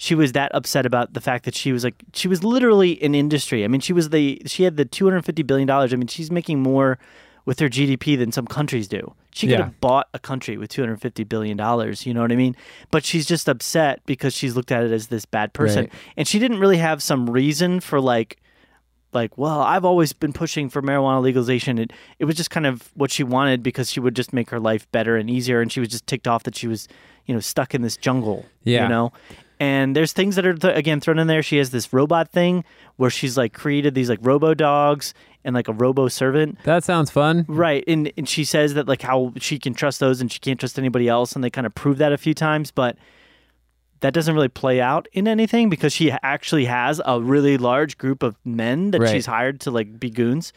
she 0.03 0.15
was 0.15 0.33
that 0.33 0.51
upset 0.55 0.87
about 0.87 1.13
the 1.13 1.21
fact 1.21 1.45
that 1.45 1.55
she 1.55 1.73
was 1.73 1.85
like 1.85 1.95
she 2.15 2.27
was 2.27 2.43
literally 2.43 3.01
an 3.03 3.15
industry. 3.15 3.65
I 3.65 3.69
mean, 3.69 3.83
she 3.83 3.93
was 3.93 4.09
the 4.09 4.41
she 4.47 4.63
had 4.63 4.79
the 4.79 4.87
two 4.87 5.05
hundred 5.05 5.27
fifty 5.27 5.43
billion 5.43 5.69
dollars. 5.69 5.93
I 5.93 5.97
mean, 5.97 6.07
she's 6.07 6.31
making 6.31 6.63
more 6.63 6.99
with 7.45 7.59
her 7.59 7.69
GDP 7.69 8.17
than 8.17 8.33
some 8.33 8.47
countries 8.47 8.89
do. 8.89 9.15
She 9.35 9.47
could 9.47 9.59
Yeah. 9.59 9.65
have 9.65 9.81
bought 9.81 10.09
a 10.15 10.19
country 10.19 10.57
with 10.57 10.71
two 10.71 10.81
hundred 10.81 11.03
fifty 11.03 11.23
billion 11.23 11.59
dollars. 11.59 12.07
You 12.07 12.15
know 12.15 12.23
what 12.23 12.33
I 12.33 12.37
mean? 12.37 12.57
But 12.91 13.05
she's 13.05 13.27
just 13.27 13.47
upset 13.47 14.01
because 14.07 14.33
she's 14.33 14.57
looked 14.57 14.73
at 14.73 14.85
it 14.85 14.91
as 14.91 15.09
this 15.09 15.27
bad 15.27 15.53
person, 15.53 15.85
Right. 15.85 15.93
and 16.17 16.27
she 16.27 16.39
didn't 16.39 16.61
really 16.61 16.79
have 16.79 17.03
some 17.03 17.29
reason 17.29 17.81
for 17.81 18.01
like 18.01 18.39
like, 19.13 19.37
well, 19.37 19.61
I've 19.61 19.85
always 19.85 20.13
been 20.15 20.33
pushing 20.33 20.71
for 20.71 20.81
marijuana 20.81 21.21
legalization. 21.21 21.79
It 21.79 21.93
it 22.19 22.25
was 22.25 22.37
just 22.37 22.49
kind 22.51 22.65
of 22.65 22.89
what 22.95 23.11
she 23.11 23.23
wanted 23.23 23.63
because 23.63 23.91
she 23.91 24.01
would 24.01 24.17
just 24.17 24.33
make 24.33 24.49
her 24.49 24.61
life 24.61 24.91
better 24.93 25.17
and 25.19 25.29
easier, 25.29 25.61
and 25.61 25.71
she 25.71 25.81
was 25.81 25.91
just 25.91 26.07
ticked 26.07 26.27
off 26.27 26.45
that 26.45 26.55
she 26.57 26.69
was, 26.69 26.89
you 27.27 27.35
know, 27.35 27.41
stuck 27.41 27.75
in 27.75 27.83
this 27.83 27.99
jungle. 27.99 28.47
Yeah. 28.65 28.85
You 28.85 28.89
know, 28.89 29.13
and 29.61 29.95
there's 29.95 30.13
things 30.13 30.35
that 30.37 30.45
are 30.47 30.55
th- 30.55 30.77
again 30.77 31.01
thrown 31.01 31.19
in 31.21 31.27
there. 31.29 31.43
She 31.43 31.59
has 31.59 31.71
this 31.71 31.93
robot 31.93 32.31
thing 32.33 32.65
where 32.97 33.11
she's 33.11 33.37
like 33.37 33.53
created 33.53 33.95
these 33.95 34.09
like 34.11 34.19
robo 34.23 34.55
dogs 34.55 35.15
and 35.45 35.55
like 35.55 35.69
a 35.69 35.73
robo 35.73 36.09
servant. 36.09 36.59
That 36.65 36.83
sounds 36.83 37.11
fun. 37.11 37.45
Right. 37.47 37.85
And 37.87 38.11
and 38.17 38.29
she 38.29 38.43
says 38.45 38.75
that 38.75 38.89
like 38.89 39.03
how 39.03 39.33
she 39.37 39.59
can 39.59 39.75
trust 39.75 40.01
those 40.01 40.21
and 40.21 40.33
she 40.33 40.39
can't 40.41 40.59
trust 40.59 40.79
anybody 40.79 41.07
else 41.09 41.35
and 41.35 41.45
they 41.45 41.51
kind 41.51 41.67
of 41.67 41.75
prove 41.75 41.99
that 41.99 42.13
a 42.13 42.19
few 42.19 42.35
times, 42.35 42.71
but 42.73 42.97
that 44.01 44.15
doesn't 44.15 44.35
really 44.35 44.49
play 44.49 44.81
out 44.81 45.07
in 45.13 45.29
anything 45.29 45.69
because 45.69 45.93
she 45.93 46.11
actually 46.23 46.65
has 46.65 47.03
a 47.05 47.21
really 47.21 47.59
large 47.59 47.99
group 47.99 48.23
of 48.23 48.35
men 48.47 48.93
that 48.93 49.01
Right. 49.03 49.11
she's 49.11 49.27
hired 49.27 49.61
to 49.61 49.71
like 49.71 50.01
be 50.01 50.09
goons. 50.09 50.55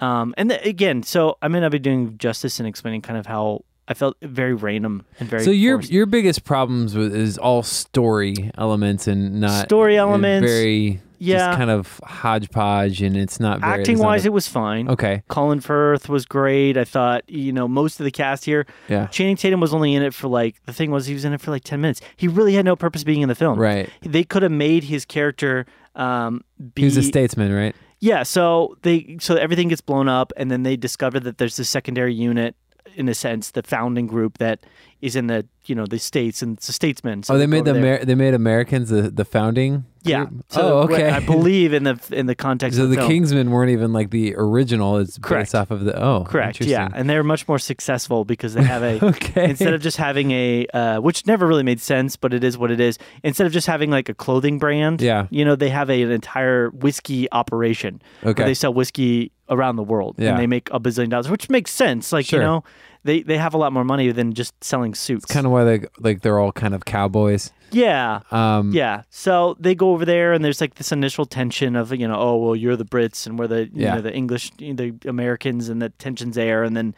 Um, 0.00 0.34
and 0.36 0.50
th- 0.50 0.66
again, 0.66 1.04
so 1.04 1.38
I 1.40 1.46
may 1.46 1.60
not 1.60 1.70
be 1.70 1.78
doing 1.78 2.18
justice 2.18 2.58
in 2.58 2.66
explaining 2.66 3.02
kind 3.02 3.16
of 3.16 3.26
how 3.26 3.62
I 3.86 3.94
felt 3.94 4.16
very 4.22 4.54
random 4.54 5.04
and 5.20 5.28
very 5.28 5.44
So 5.44 5.50
your 5.50 5.78
forced. 5.78 5.90
your 5.92 6.06
biggest 6.06 6.44
problems 6.44 6.96
with 6.96 7.14
is 7.14 7.36
all 7.38 7.62
story 7.62 8.50
elements 8.56 9.06
and 9.06 9.40
not 9.40 9.66
Story 9.66 9.96
elements, 9.98 10.50
Very 10.50 11.00
yeah. 11.18 11.46
just 11.48 11.58
kind 11.58 11.70
of 11.70 12.00
hodgepodge 12.04 13.02
and 13.02 13.16
it's 13.16 13.38
not 13.40 13.60
very 13.60 13.72
acting 13.80 13.94
it's 13.94 14.00
not 14.02 14.06
wise, 14.08 14.24
a- 14.24 14.28
it 14.28 14.32
was 14.32 14.48
fine. 14.48 14.88
okay. 14.88 15.22
Colin 15.28 15.60
Firth 15.60 16.08
was 16.08 16.24
great. 16.26 16.76
I 16.76 16.84
thought, 16.84 17.28
you 17.28 17.52
know, 17.52 17.68
most 17.68 18.00
of 18.00 18.04
the 18.04 18.10
cast 18.10 18.44
here. 18.44 18.66
Yeah. 18.88 19.06
Channing 19.08 19.36
Tatum 19.36 19.60
was 19.60 19.72
only 19.74 19.94
in 19.94 20.02
it 20.02 20.14
for 20.14 20.28
like 20.28 20.56
the 20.66 20.72
thing 20.72 20.90
was 20.90 21.06
he 21.06 21.14
was 21.14 21.24
in 21.24 21.32
it 21.32 21.40
for 21.40 21.50
like 21.50 21.64
ten 21.64 21.80
minutes. 21.80 22.00
He 22.16 22.26
really 22.28 22.54
had 22.54 22.64
no 22.64 22.76
purpose 22.76 23.04
being 23.04 23.20
in 23.22 23.28
the 23.28 23.34
film. 23.34 23.58
Right. 23.58 23.88
They 24.02 24.24
could 24.24 24.42
have 24.42 24.52
made 24.52 24.84
his 24.84 25.04
character 25.04 25.66
um, 25.94 26.42
be 26.74 26.82
He 26.82 26.86
was 26.86 26.96
a 26.96 27.02
statesman, 27.02 27.52
right? 27.52 27.74
yeah. 28.00 28.22
So 28.24 28.76
they 28.82 29.16
so 29.20 29.36
everything 29.36 29.68
gets 29.68 29.80
blown 29.80 30.08
up, 30.08 30.32
and 30.36 30.50
then 30.50 30.62
they 30.62 30.76
discover 30.76 31.20
that 31.20 31.38
there's 31.38 31.56
this 31.56 31.68
secondary 31.68 32.12
unit, 32.14 32.56
in 32.94 33.08
a 33.08 33.14
sense, 33.14 33.50
the 33.50 33.62
founding 33.62 34.06
group 34.06 34.38
that 34.38 34.64
is 35.00 35.16
in 35.16 35.26
the 35.26 35.46
you 35.66 35.74
know 35.74 35.86
the 35.86 35.98
states 35.98 36.40
and 36.42 36.56
it's 36.56 36.68
a 36.68 36.72
statesman. 36.72 37.22
So 37.22 37.34
oh, 37.34 37.38
they 37.38 37.46
made 37.46 37.64
the. 37.64 37.74
Amer- 37.76 38.04
they 38.04 38.14
made 38.14 38.34
Americans 38.34 38.88
the, 38.90 39.10
the 39.10 39.24
founding. 39.24 39.84
yeah. 40.02 40.24
group? 40.26 40.44
So 40.48 40.60
oh, 40.60 40.78
okay. 40.82 41.10
I 41.10 41.20
believe 41.26 41.72
in 41.74 41.84
the 41.84 41.98
in 42.10 42.26
the 42.26 42.34
context 42.34 42.78
so 42.78 42.84
of 42.84 42.90
the 42.90 42.96
the. 42.96 43.02
Kingsmen 43.02 43.48
weren't 43.48 43.70
even 43.70 43.92
like 43.92 44.10
the 44.10 44.34
original. 44.36 44.98
It's 44.98 45.18
Correct. 45.18 45.46
based 45.46 45.54
off 45.54 45.70
of 45.70 45.84
the 45.84 46.00
oh, 46.02 46.24
Correct. 46.24 46.60
Yeah, 46.62 46.88
and 46.94 47.08
they're 47.08 47.22
much 47.22 47.46
more 47.48 47.58
successful 47.58 48.24
because 48.24 48.54
they 48.54 48.62
have 48.62 48.82
a 48.82 49.04
Okay. 49.14 49.50
instead 49.50 49.74
of 49.74 49.82
just 49.82 49.96
having 49.96 50.30
a 50.30 50.66
uh, 50.72 51.00
which 51.00 51.26
never 51.26 51.46
really 51.46 51.62
made 51.62 51.80
sense, 51.80 52.16
but 52.16 52.32
it 52.32 52.42
is 52.44 52.56
what 52.56 52.70
it 52.70 52.80
is. 52.80 52.98
Instead 53.22 53.46
of 53.46 53.52
just 53.52 53.66
having 53.66 53.90
like 53.90 54.08
a 54.08 54.14
clothing 54.14 54.58
brand, 54.58 55.00
Yeah. 55.02 55.26
you 55.30 55.44
know, 55.44 55.56
they 55.56 55.70
have 55.70 55.90
a, 55.90 56.02
an 56.02 56.10
entire 56.10 56.70
whiskey 56.70 57.30
operation 57.32 58.00
Okay. 58.24 58.44
they 58.44 58.54
sell 58.54 58.72
whiskey 58.72 59.32
around 59.48 59.76
the 59.76 59.82
world 59.82 60.14
Yeah. 60.18 60.30
and 60.30 60.38
they 60.38 60.46
make 60.46 60.68
a 60.70 60.80
bazillion 60.80 61.10
dollars, 61.10 61.28
which 61.30 61.48
makes 61.50 61.70
sense. 61.70 62.12
Like 62.12 62.26
Sure. 62.26 62.40
you 62.40 62.46
know, 62.46 62.64
they 63.04 63.22
they 63.22 63.36
have 63.38 63.52
a 63.54 63.58
lot 63.58 63.72
more 63.72 63.84
money 63.84 64.10
than 64.12 64.32
just 64.32 64.52
selling 64.64 64.94
suits. 64.94 65.26
kind 65.26 65.44
of 65.46 65.52
why 65.52 65.64
they 65.64 65.84
like 65.98 66.22
they're 66.22 66.38
all 66.38 66.52
kind 66.52 66.74
of 66.74 66.84
cowboys. 66.84 67.52
yeah. 67.70 68.20
Um, 68.30 68.72
Yeah, 68.72 69.02
so 69.10 69.56
they 69.60 69.74
go 69.74 69.90
over 69.90 70.04
there, 70.04 70.32
and 70.32 70.44
there's 70.44 70.60
like 70.60 70.74
this 70.76 70.92
initial 70.92 71.26
tension 71.26 71.76
of 71.76 71.92
you 71.92 72.08
know, 72.08 72.16
oh 72.16 72.36
well, 72.36 72.56
you're 72.56 72.76
the 72.76 72.84
Brits, 72.86 73.26
and 73.26 73.38
we're 73.38 73.46
the 73.48 73.64
you 73.66 73.70
Yeah. 73.84 73.96
know 73.96 74.00
the 74.00 74.14
English, 74.14 74.50
the 74.58 74.94
Americans, 75.06 75.68
and 75.68 75.82
the 75.82 75.90
tension's 75.90 76.34
there, 76.36 76.62
and 76.64 76.76
then 76.76 76.94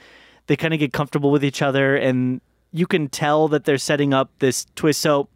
they 0.47 0.55
kind 0.57 0.73
of 0.75 0.79
get 0.81 0.93
comfortable 0.93 1.31
with 1.33 1.45
each 1.45 1.61
other, 1.63 1.97
and 1.97 2.41
you 2.73 2.87
can 2.87 3.09
tell 3.09 3.49
that 3.49 3.65
they're 3.65 3.79
setting 3.79 4.13
up 4.15 4.31
this 4.39 4.67
twist. 4.77 5.01
So 5.01 5.29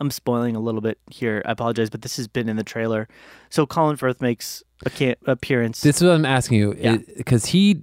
I'm 0.00 0.10
spoiling 0.10 0.54
a 0.56 0.60
little 0.60 0.80
bit 0.80 0.98
here. 1.10 1.42
I 1.44 1.52
apologize, 1.52 1.90
but 1.90 2.02
this 2.02 2.16
has 2.18 2.28
been 2.28 2.48
in 2.48 2.56
the 2.56 2.64
trailer. 2.64 3.08
So 3.50 3.66
Colin 3.66 3.96
Firth 3.96 4.20
makes 4.20 4.62
a 4.86 4.90
can- 4.90 5.16
appearance. 5.26 5.80
This 5.80 5.96
is 6.00 6.04
what 6.06 6.14
I'm 6.14 6.24
asking 6.24 6.58
you 6.58 6.74
Yeah. 6.78 6.98
because 7.16 7.46
he. 7.46 7.82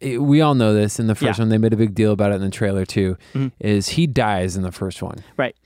it- 0.00 0.22
we 0.22 0.40
all 0.40 0.54
know 0.54 0.74
this 0.74 1.00
in 1.00 1.08
the 1.08 1.14
first 1.16 1.38
Yeah. 1.38 1.42
one. 1.42 1.48
They 1.48 1.58
made 1.58 1.72
a 1.72 1.76
big 1.76 1.94
deal 1.94 2.12
about 2.12 2.30
it 2.32 2.36
in 2.36 2.40
the 2.42 2.50
trailer 2.50 2.84
too. 2.86 3.16
Mhm. 3.34 3.50
Is 3.58 3.90
he 3.90 4.06
dies 4.06 4.56
in 4.56 4.62
the 4.62 4.70
first 4.72 5.02
one? 5.02 5.18
right? 5.36 5.56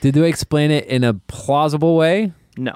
Did 0.00 0.14
they 0.14 0.28
explain 0.28 0.70
it 0.72 0.86
in 0.86 1.04
a 1.04 1.14
plausible 1.14 1.96
way? 1.96 2.32
No, 2.58 2.74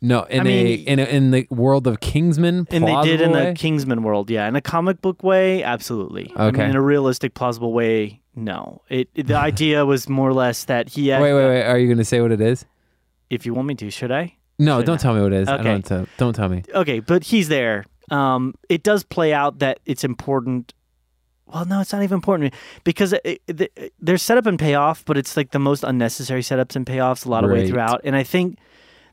No, 0.00 0.22
in 0.24 0.40
I 0.40 0.42
a 0.42 0.44
mean- 0.44 0.84
in 0.86 0.98
a, 1.00 1.04
in 1.04 1.30
the 1.32 1.46
world 1.50 1.86
of 1.86 2.00
Kingsman, 2.00 2.66
and 2.70 2.86
they 2.86 3.02
did 3.02 3.20
in 3.20 3.32
the? 3.32 3.52
Kingsman 3.56 4.02
world, 4.02 4.30
yeah. 4.30 4.48
In 4.48 4.56
a 4.56 4.60
comic 4.60 5.02
book 5.02 5.22
way, 5.22 5.62
absolutely. 5.62 6.32
I 6.36 6.46
mean, 6.46 6.54
Okay. 6.54 6.70
in 6.70 6.76
a 6.76 6.80
realistic, 6.82 7.34
plausible 7.34 7.72
way, 7.72 8.20
no. 8.44 8.82
It, 8.88 9.08
it- 9.14 9.26
the 9.26 9.36
idea 9.36 9.84
was 9.86 10.08
more 10.08 10.28
or 10.28 10.32
less 10.34 10.64
that 10.64 10.88
he 10.90 11.08
had. 11.08 11.20
Wait, 11.22 11.32
wait, 11.34 11.46
wait. 11.46 11.62
Are 11.64 11.78
you 11.78 11.86
going 11.86 11.98
to 11.98 12.04
say 12.04 12.20
what 12.20 12.32
it 12.32 12.40
is? 12.40 12.64
If 13.30 13.44
you 13.44 13.52
want 13.54 13.68
me 13.68 13.74
to, 13.76 13.90
should 13.90 14.10
I? 14.10 14.34
No, 14.58 14.78
Should 14.78 14.86
don't 14.86 14.94
not. 14.94 15.00
tell 15.00 15.14
me 15.14 15.20
what 15.22 15.32
it 15.32 15.42
is. 15.42 15.48
I 15.48 15.54
Okay. 15.54 15.62
don't 15.64 15.72
want 15.72 15.84
to. 15.86 16.06
Don't 16.16 16.32
tell 16.34 16.48
me. 16.48 16.62
Okay, 16.74 17.00
but 17.00 17.24
he's 17.24 17.48
there. 17.48 17.84
Um, 18.10 18.54
it 18.68 18.82
does 18.82 19.04
play 19.04 19.32
out 19.32 19.58
that 19.60 19.78
it's 19.86 20.02
important. 20.02 20.72
Well, 21.46 21.64
no, 21.64 21.80
it's 21.80 21.92
not 21.92 22.02
even 22.02 22.16
important 22.16 22.54
because 22.84 23.12
it, 23.24 23.40
it, 23.46 23.92
there's 24.00 24.22
setup 24.22 24.46
and 24.46 24.58
payoff, 24.58 25.04
but 25.04 25.16
it's 25.16 25.36
like 25.36 25.50
the 25.52 25.58
most 25.58 25.84
unnecessary 25.84 26.42
setups 26.42 26.74
and 26.76 26.84
payoffs 26.84 27.24
a 27.24 27.28
lot 27.28 27.44
of 27.44 27.50
way 27.50 27.68
throughout. 27.68 28.00
And 28.04 28.16
I 28.16 28.22
think 28.22 28.58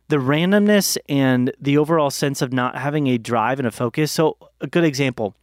the 0.10 0.18
randomness 0.18 0.98
and 1.08 1.52
the 1.62 1.78
overall 1.78 2.10
sense 2.10 2.42
of 2.42 2.52
not 2.52 2.78
having 2.78 3.08
a 3.08 3.18
drive 3.18 3.60
and 3.60 3.68
a 3.68 3.72
focus. 3.72 4.12
So, 4.12 4.38
a 4.62 4.68
good 4.68 4.84
example 4.84 5.36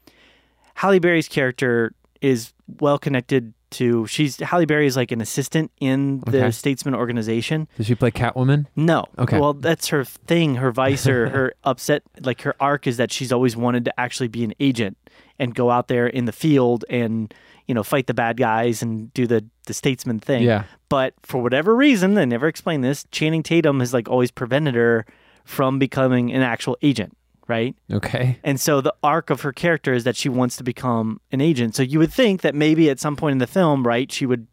Halle 0.75 0.99
Berry's 0.99 1.29
character 1.29 1.93
is 2.21 2.53
well 2.81 2.99
connected 2.99 3.53
to, 3.73 4.07
she's, 4.07 4.39
Halle 4.39 4.65
Berry 4.67 4.87
is 4.87 4.97
like 4.97 5.11
an 5.13 5.21
assistant 5.21 5.71
in 5.81 6.21
the 6.21 6.39
Okay. 6.39 6.51
Statesman 6.51 6.95
organization. 6.95 7.69
Does 7.77 7.87
she 7.87 7.95
play 7.95 8.11
Catwoman? 8.11 8.67
No. 8.77 9.07
Okay. 9.19 9.39
Well, 9.39 9.53
that's 9.55 9.89
her 9.89 10.05
thing. 10.05 10.57
Her 10.57 10.71
vice 10.73 11.07
or 11.07 11.29
her 11.31 11.55
upset, 11.65 12.03
like 12.21 12.43
her 12.43 12.55
arc 12.61 12.87
is 12.87 12.97
that 12.97 13.13
she's 13.13 13.33
always 13.33 13.57
wanted 13.57 13.85
to 13.87 14.01
actually 14.01 14.29
be 14.29 14.45
an 14.45 14.55
agent 14.61 14.97
and 15.39 15.55
go 15.55 15.71
out 15.71 15.89
there 15.89 16.07
in 16.07 16.25
the 16.27 16.33
field 16.33 16.85
and, 16.89 17.33
you 17.67 17.75
know, 17.75 17.83
fight 17.83 18.07
the 18.07 18.15
bad 18.15 18.37
guys 18.37 18.83
and 18.83 19.13
do 19.15 19.27
the, 19.27 19.45
the 19.67 19.75
statesman 19.75 20.21
thing. 20.21 20.43
Yeah. 20.43 20.65
But 20.89 21.15
for 21.23 21.43
whatever 21.43 21.75
reason, 21.75 22.15
they 22.15 22.27
never 22.27 22.47
explain 22.47 22.83
this, 22.83 23.05
Channing 23.11 23.43
Tatum 23.43 23.81
has 23.81 23.93
like 23.95 24.09
always 24.09 24.31
prevented 24.31 24.75
her 24.75 25.05
from 25.45 25.79
becoming 25.79 26.33
an 26.33 26.43
actual 26.43 26.77
agent, 26.83 27.17
right? 27.53 27.75
Okay. 27.93 28.39
And 28.43 28.59
so 28.59 28.81
the 28.81 28.95
arc 29.03 29.29
of 29.31 29.43
her 29.43 29.53
character 29.53 29.93
is 29.93 30.05
that 30.05 30.17
she 30.17 30.29
wants 30.31 30.57
to 30.57 30.65
become 30.65 31.21
an 31.33 31.41
agent. 31.41 31.75
So 31.77 31.83
you 31.83 31.99
would 31.99 32.13
think 32.13 32.41
that 32.41 32.55
maybe 32.55 32.89
at 32.91 32.99
some 32.99 33.15
point 33.17 33.33
in 33.33 33.39
the 33.39 33.47
film, 33.47 33.87
right, 33.87 34.11
she 34.11 34.25
would 34.27 34.47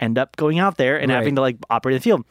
end 0.00 0.16
up 0.16 0.36
going 0.36 0.58
out 0.58 0.76
there 0.78 0.96
and 0.98 1.10
Right. 1.10 1.16
having 1.18 1.34
to 1.34 1.42
like 1.42 1.56
operate 1.68 1.94
in 1.94 1.98
the 1.98 2.02
field. 2.02 2.24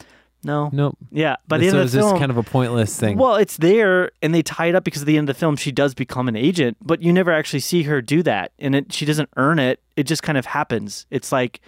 No. 0.44 0.70
Nope. 0.72 0.98
Yeah. 1.12 1.36
By 1.48 1.58
the 1.58 1.70
so 1.70 1.78
end 1.78 1.86
of 1.86 1.92
the 1.92 1.98
just 1.98 2.10
film, 2.10 2.20
kind 2.20 2.32
of 2.32 2.38
a 2.38 2.44
pointless 2.44 2.98
thing. 3.00 3.18
well, 3.18 3.36
it's 3.36 3.58
there, 3.58 4.12
and 4.22 4.34
they 4.34 4.42
tie 4.42 4.68
it 4.68 4.76
up 4.76 4.84
because 4.84 5.02
at 5.02 5.06
the 5.08 5.18
end 5.18 5.30
of 5.30 5.36
the 5.36 5.40
film, 5.40 5.56
she 5.58 5.72
does 5.72 5.94
become 5.94 6.28
an 6.28 6.36
agent, 6.36 6.78
but 6.82 7.02
you 7.02 7.12
never 7.14 7.32
actually 7.32 7.60
see 7.60 7.84
her 7.84 8.02
do 8.02 8.24
that, 8.24 8.52
and 8.60 8.74
it 8.76 8.94
she 8.94 9.04
doesn't 9.06 9.30
earn 9.36 9.60
it. 9.60 9.80
It 9.96 10.04
just 10.04 10.24
kind 10.24 10.38
of 10.38 10.46
happens. 10.46 11.06
It's 11.12 11.32
like 11.32 11.60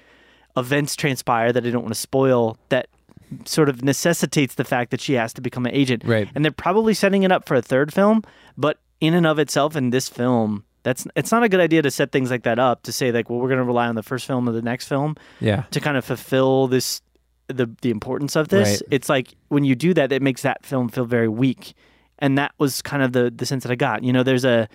events 0.56 0.96
transpire 0.96 1.52
that 1.52 1.66
I 1.66 1.70
don't 1.72 1.82
want 1.84 1.94
to 1.94 2.00
spoil 2.00 2.58
that 2.70 2.88
sort 3.46 3.70
of 3.70 3.84
necessitates 3.84 4.56
the 4.56 4.64
fact 4.64 4.92
that 4.92 5.02
she 5.02 5.14
has 5.14 5.34
to 5.34 5.42
become 5.42 5.66
an 5.66 5.74
agent. 5.74 6.04
Right. 6.06 6.28
And 6.36 6.44
they're 6.44 6.52
probably 6.52 6.94
setting 6.94 7.24
it 7.24 7.32
up 7.32 7.46
for 7.48 7.56
a 7.56 7.62
third 7.62 7.94
film, 7.94 8.24
but 8.58 8.80
in 9.00 9.14
and 9.14 9.26
of 9.28 9.40
itself, 9.40 9.76
in 9.76 9.92
this 9.92 10.10
film, 10.10 10.64
That's 10.84 11.06
it's 11.16 11.32
not 11.32 11.44
a 11.44 11.50
good 11.50 11.60
idea 11.60 11.82
to 11.82 11.92
set 11.92 12.12
things 12.12 12.32
like 12.32 12.44
that 12.44 12.58
up 12.60 12.84
to 12.84 12.92
say 12.92 13.12
like, 13.12 13.30
well, 13.30 13.40
we're 13.40 13.48
going 13.50 13.60
to 13.60 13.64
rely 13.66 13.88
on 13.88 13.96
the 13.96 14.04
first 14.04 14.26
film 14.26 14.48
or 14.48 14.52
the 14.54 14.62
next 14.62 14.88
film 14.88 15.16
Yeah. 15.40 15.64
to 15.72 15.80
kind 15.80 15.98
of 15.98 16.06
fulfill 16.06 16.68
this 16.68 17.02
the 17.48 17.70
the 17.82 17.90
importance 17.92 18.36
of 18.36 18.48
this. 18.50 18.70
Right. 18.70 18.82
It's 18.92 19.10
like 19.10 19.34
when 19.50 19.64
you 19.64 19.76
do 19.76 19.94
that, 19.96 20.12
it 20.12 20.22
makes 20.22 20.42
that 20.44 20.66
film 20.66 20.88
feel 20.90 21.06
very 21.06 21.28
weak, 21.28 21.74
and 22.20 22.38
that 22.38 22.52
was 22.60 22.82
kind 22.82 23.04
of 23.04 23.12
the 23.14 23.32
the 23.36 23.46
sense 23.46 23.64
that 23.64 23.72
I 23.72 23.76
got. 23.76 24.04
You 24.04 24.14
know, 24.14 24.24
there's 24.24 24.46
a 24.46 24.68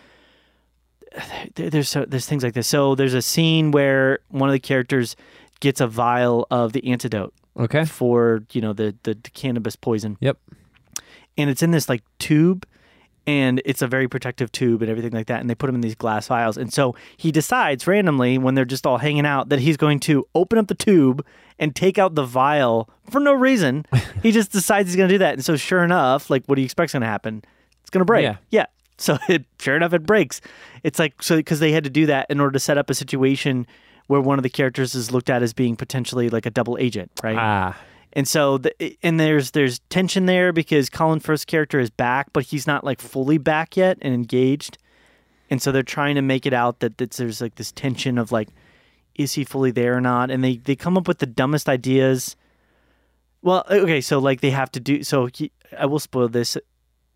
there- 1.54 1.70
there's 1.70 1.88
so, 1.88 2.04
there's 2.06 2.26
things 2.26 2.42
like 2.42 2.54
this. 2.54 2.66
So 2.66 2.94
there's 2.94 3.14
a 3.14 3.22
scene 3.22 3.70
where 3.70 4.18
one 4.28 4.48
of 4.48 4.52
the 4.52 4.58
characters 4.60 5.16
gets 5.60 5.80
a 5.80 5.86
vial 5.86 6.46
of 6.50 6.72
the 6.72 6.90
antidote 6.90 7.32
Okay. 7.58 7.84
for 7.84 8.42
you 8.52 8.60
know 8.60 8.72
the 8.72 8.94
the, 9.02 9.14
the 9.14 9.30
cannabis 9.30 9.76
poison. 9.76 10.16
Yep. 10.20 10.38
And 11.36 11.50
it's 11.50 11.62
in 11.62 11.72
this 11.72 11.88
like 11.88 12.02
tube, 12.18 12.66
and 13.26 13.62
it's 13.64 13.82
a 13.82 13.86
very 13.86 14.08
protective 14.08 14.52
tube 14.52 14.82
and 14.82 14.90
everything 14.90 15.12
like 15.12 15.26
that. 15.26 15.40
And 15.40 15.48
they 15.48 15.54
put 15.54 15.66
them 15.66 15.74
in 15.74 15.80
these 15.80 15.94
glass 15.94 16.28
vials. 16.28 16.56
And 16.56 16.72
so 16.72 16.94
he 17.16 17.32
decides 17.32 17.86
randomly 17.86 18.38
when 18.38 18.54
they're 18.54 18.64
just 18.64 18.86
all 18.86 18.98
hanging 18.98 19.26
out 19.26 19.48
that 19.48 19.60
he's 19.60 19.76
going 19.76 20.00
to 20.00 20.26
open 20.34 20.58
up 20.58 20.68
the 20.68 20.74
tube 20.74 21.24
and 21.58 21.74
take 21.74 21.98
out 21.98 22.14
the 22.14 22.24
vial 22.24 22.88
for 23.10 23.20
no 23.20 23.32
reason. 23.32 23.86
he 24.22 24.30
just 24.30 24.52
decides 24.52 24.88
he's 24.88 24.96
going 24.96 25.08
to 25.08 25.14
do 25.14 25.18
that. 25.18 25.34
And 25.34 25.44
so 25.44 25.56
sure 25.56 25.82
enough, 25.82 26.30
like 26.30 26.44
what 26.46 26.56
do 26.56 26.62
you 26.62 26.66
expect's 26.66 26.92
going 26.92 27.02
to 27.02 27.06
happen? 27.06 27.42
It's 27.80 27.90
going 27.90 28.00
to 28.00 28.04
break. 28.04 28.24
Yeah. 28.24 28.36
Yeah. 28.50 28.66
So 28.98 29.18
it 29.28 29.44
sure 29.58 29.76
enough 29.76 29.92
it 29.92 30.04
breaks. 30.04 30.40
It's 30.82 30.98
like 30.98 31.22
so 31.22 31.36
because 31.36 31.60
they 31.60 31.72
had 31.72 31.84
to 31.84 31.90
do 31.90 32.06
that 32.06 32.26
in 32.30 32.40
order 32.40 32.52
to 32.52 32.60
set 32.60 32.78
up 32.78 32.90
a 32.90 32.94
situation 32.94 33.66
where 34.06 34.20
one 34.20 34.38
of 34.38 34.42
the 34.42 34.50
characters 34.50 34.94
is 34.94 35.10
looked 35.10 35.30
at 35.30 35.42
as 35.42 35.52
being 35.52 35.76
potentially 35.76 36.28
like 36.28 36.46
a 36.46 36.50
double 36.50 36.76
agent, 36.78 37.10
right? 37.22 37.36
Ah. 37.38 37.76
And 38.12 38.28
so, 38.28 38.58
the, 38.58 38.96
and 39.02 39.18
there's 39.18 39.50
there's 39.52 39.80
tension 39.90 40.26
there 40.26 40.52
because 40.52 40.88
Colin 40.88 41.20
Firth's 41.20 41.44
character 41.44 41.80
is 41.80 41.90
back, 41.90 42.32
but 42.32 42.44
he's 42.44 42.66
not 42.66 42.84
like 42.84 43.00
fully 43.00 43.38
back 43.38 43.76
yet 43.76 43.98
and 44.02 44.14
engaged. 44.14 44.78
And 45.50 45.60
so 45.60 45.72
they're 45.72 45.82
trying 45.82 46.14
to 46.14 46.22
make 46.22 46.46
it 46.46 46.52
out 46.52 46.80
that, 46.80 46.98
that 46.98 47.10
there's 47.12 47.40
like 47.40 47.56
this 47.56 47.72
tension 47.72 48.16
of 48.16 48.30
like, 48.32 48.48
is 49.14 49.32
he 49.32 49.44
fully 49.44 49.70
there 49.70 49.96
or 49.96 50.00
not? 50.00 50.30
And 50.30 50.44
they 50.44 50.58
they 50.58 50.76
come 50.76 50.96
up 50.96 51.08
with 51.08 51.18
the 51.18 51.26
dumbest 51.26 51.68
ideas. 51.68 52.36
Well, 53.42 53.64
okay, 53.68 54.00
so 54.00 54.20
like 54.20 54.40
they 54.40 54.50
have 54.50 54.70
to 54.72 54.80
do 54.80 55.02
so. 55.02 55.26
He, 55.26 55.50
I 55.76 55.86
will 55.86 55.98
spoil 55.98 56.28
this. 56.28 56.56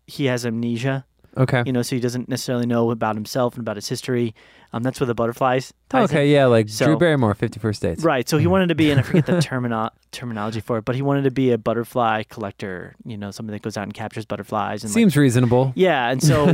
He 0.05 0.25
has 0.25 0.45
amnesia, 0.45 1.05
Okay. 1.39 1.63
you 1.65 1.71
know, 1.71 1.81
so 1.81 1.95
he 1.95 2.01
doesn't 2.01 2.27
necessarily 2.29 2.65
know 2.65 2.91
about 2.91 3.15
himself 3.15 3.53
and 3.55 3.61
about 3.61 3.77
his 3.77 3.87
history. 3.87 4.35
Um, 4.73 4.83
that's 4.83 4.99
where 4.99 5.07
the 5.07 5.15
butterflies. 5.15 5.73
ties 5.89 6.11
in. 6.11 6.17
Okay. 6.17 6.31
Yeah. 6.31 6.45
Like 6.47 6.69
So- 6.69 6.85
Drew 6.85 6.97
Barrymore, 6.97 7.33
Fifty 7.33 7.59
First 7.59 7.81
Dates. 7.81 8.03
Right. 8.03 8.27
So 8.27 8.37
he 8.37 8.45
wanted 8.45 8.69
to 8.69 8.75
be, 8.75 8.91
and 8.91 8.99
I 8.99 9.03
forget 9.03 9.25
the 9.25 9.31
termino- 9.49 9.89
terminology 10.11 10.59
for 10.59 10.77
it, 10.79 10.85
but 10.85 10.95
he 10.95 11.01
wanted 11.01 11.23
to 11.23 11.31
be 11.31 11.51
a 11.51 11.57
butterfly 11.57 12.23
collector. 12.29 12.93
You 13.05 13.17
know, 13.17 13.31
somebody 13.31 13.57
that 13.57 13.63
goes 13.63 13.77
out 13.77 13.83
and 13.83 13.93
captures 13.93 14.25
butterflies. 14.25 14.83
And 14.83 14.91
like- 14.91 14.95
Seems 14.95 15.15
reasonable. 15.17 15.71
yeah, 15.75 16.09
and 16.11 16.21
so 16.21 16.53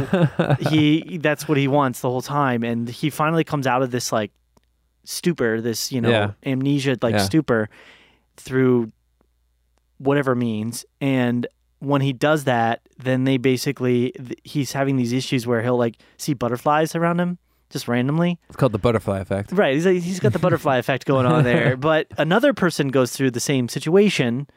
he 0.70 1.18
that's 1.18 1.48
what 1.48 1.58
he 1.58 1.68
wants 1.68 2.02
the 2.02 2.10
whole 2.10 2.22
time, 2.22 2.64
and 2.64 2.88
he 2.88 3.10
finally 3.10 3.44
comes 3.44 3.66
out 3.68 3.82
of 3.82 3.92
this 3.92 4.12
like 4.12 4.32
stupor, 5.04 5.62
this 5.62 5.92
you 5.92 6.00
know 6.02 6.10
Yeah. 6.10 6.32
amnesia 6.46 6.98
like 7.02 7.14
Yeah. 7.16 7.22
stupor 7.24 7.70
through 8.38 8.92
whatever 9.98 10.36
means, 10.36 10.86
and 11.02 11.48
when 11.86 12.02
he 12.02 12.14
does 12.14 12.44
that, 12.46 12.82
then 12.98 13.24
they 13.24 13.38
basically 13.38 14.12
th- 14.12 14.40
he's 14.44 14.72
having 14.74 14.98
these 14.98 15.14
issues 15.14 15.46
where 15.46 15.62
he'll 15.62 15.78
like 15.78 15.98
see 16.18 16.34
butterflies 16.34 16.96
around 16.96 17.20
him 17.20 17.38
just 17.70 17.88
randomly. 17.88 18.40
It's 18.48 18.56
called 18.56 18.72
the 18.72 18.80
butterfly 18.80 19.20
effect. 19.20 19.52
Right. 19.52 19.74
He's, 19.74 19.86
like, 19.86 20.02
he's 20.02 20.20
got 20.20 20.34
the 20.34 20.40
butterfly 20.40 20.78
effect 20.78 21.06
going 21.06 21.26
on 21.26 21.44
there. 21.44 21.76
But 21.86 22.08
another 22.18 22.54
person 22.54 22.90
goes 22.90 23.12
through 23.12 23.32
the 23.32 23.40
same 23.40 23.70
situation 23.70 24.48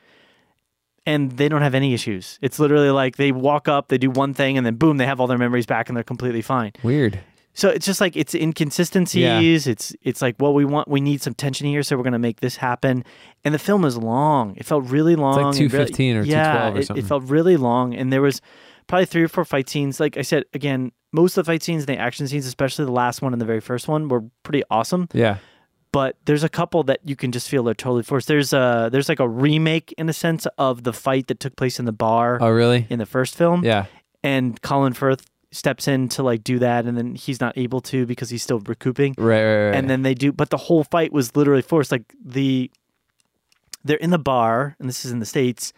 and 1.05 1.33
they 1.33 1.49
don't 1.49 1.63
have 1.63 1.75
any 1.75 1.95
issues. 1.95 2.39
It's 2.43 2.59
literally 2.59 2.91
like 2.91 3.17
they 3.17 3.33
walk 3.33 3.67
up, 3.69 3.89
they 3.89 3.99
do 3.99 4.11
one 4.11 4.35
thing, 4.35 4.57
and 4.57 4.65
then 4.67 4.77
boom, 4.77 4.99
they 4.99 5.07
have 5.07 5.21
all 5.21 5.27
their 5.27 5.39
memories 5.39 5.67
back 5.67 5.89
and 5.89 5.97
they're 5.97 6.05
completely 6.05 6.43
fine. 6.43 6.73
Weird. 6.83 7.19
So 7.59 7.69
it's 7.71 7.85
just 7.87 8.01
like 8.01 8.15
it's 8.17 8.35
inconsistencies. 8.37 9.67
It's 9.67 9.93
it's 10.03 10.23
like 10.23 10.37
well, 10.39 10.55
we 10.55 10.65
want 10.65 10.89
we 10.89 11.01
need 11.01 11.21
some 11.23 11.35
tension 11.35 11.67
here, 11.67 11.83
so 11.83 11.97
we're 11.97 12.05
gonna 12.05 12.19
make 12.19 12.41
this 12.41 12.57
happen. 12.57 13.05
And 13.45 13.53
the 13.55 13.59
film 13.59 13.85
is 13.85 13.97
long. 13.97 14.55
It 14.57 14.65
felt 14.65 14.85
really 14.89 15.17
long. 15.17 15.35
like 15.43 15.59
and 15.61 15.73
really- 15.73 15.87
2:15 15.91 16.17
or 16.17 16.23
yeah, 16.23 16.71
2:12 16.71 16.75
or 16.75 16.79
it- 16.79 16.87
something. 16.87 17.05
It 17.05 17.09
felt 17.09 17.23
really 17.25 17.57
long, 17.57 17.95
and 17.95 18.13
there 18.13 18.23
was 18.23 18.41
probably 18.87 19.07
three 19.07 19.23
or 19.25 19.29
four 19.29 19.45
fight 19.45 19.69
scenes. 19.69 19.99
Like 19.99 20.17
I 20.17 20.23
said, 20.23 20.45
again, 20.55 20.93
most 21.13 21.37
of 21.37 21.45
the 21.45 21.51
fight 21.51 21.63
scenes, 21.63 21.83
and 21.83 21.89
the 21.89 22.01
action 22.01 22.29
scenes, 22.29 22.47
especially 22.47 22.85
the 22.85 22.93
last 22.93 23.23
one 23.23 23.33
and 23.33 23.41
the 23.43 23.47
very 23.47 23.61
first 23.61 23.89
one, 23.89 24.09
were 24.09 24.23
pretty 24.45 24.63
awesome 24.71 25.09
Yeah. 25.13 25.39
but 25.93 26.17
there's 26.27 26.45
a 26.45 26.49
couple 26.49 26.83
that 26.85 27.01
you 27.05 27.17
can 27.17 27.33
just 27.33 27.49
feel 27.49 27.63
they're 27.65 27.75
totally 27.75 28.03
forced. 28.03 28.29
There's 28.29 28.53
a 28.53 28.89
there's 28.93 29.09
like 29.09 29.21
a 29.21 29.29
remake 29.29 29.93
in 29.99 30.09
a 30.09 30.13
sense 30.13 30.47
of 30.59 30.85
the 30.85 30.93
fight 30.93 31.27
that 31.27 31.41
took 31.41 31.57
place 31.57 31.79
in 31.81 31.87
the 31.87 31.93
bar 31.93 32.39
Oh, 32.41 32.51
really? 32.51 32.87
in 32.89 32.99
the 33.01 33.07
first 33.07 33.35
film, 33.35 33.65
Yeah. 33.65 33.87
and 34.23 34.61
Colin 34.63 34.93
Firth 34.93 35.25
steps 35.51 35.89
in 35.89 36.09
to 36.11 36.23
like 36.23 36.45
do 36.45 36.59
that, 36.59 36.85
and 36.85 36.97
then 36.97 37.15
he's 37.15 37.41
not 37.41 37.57
able 37.57 37.81
to 37.81 38.05
because 38.07 38.31
he's 38.31 38.43
still 38.43 38.61
recouping, 38.61 39.15
Right. 39.17 39.43
Right. 39.43 39.67
Right. 39.69 39.75
and 39.77 39.89
then 39.89 40.03
they 40.03 40.15
do. 40.15 40.33
But 40.33 40.51
the 40.51 40.57
whole 40.57 40.85
fight 40.85 41.13
was 41.13 41.35
literally 41.37 41.63
forced. 41.63 41.91
Like 41.93 42.05
the 42.25 42.71
they're 43.85 43.97
in 43.99 44.11
the 44.11 44.19
bar, 44.19 44.77
and 44.79 44.89
this 44.89 45.05
is 45.05 45.13
in 45.13 45.19
the 45.21 45.27
states. 45.27 45.73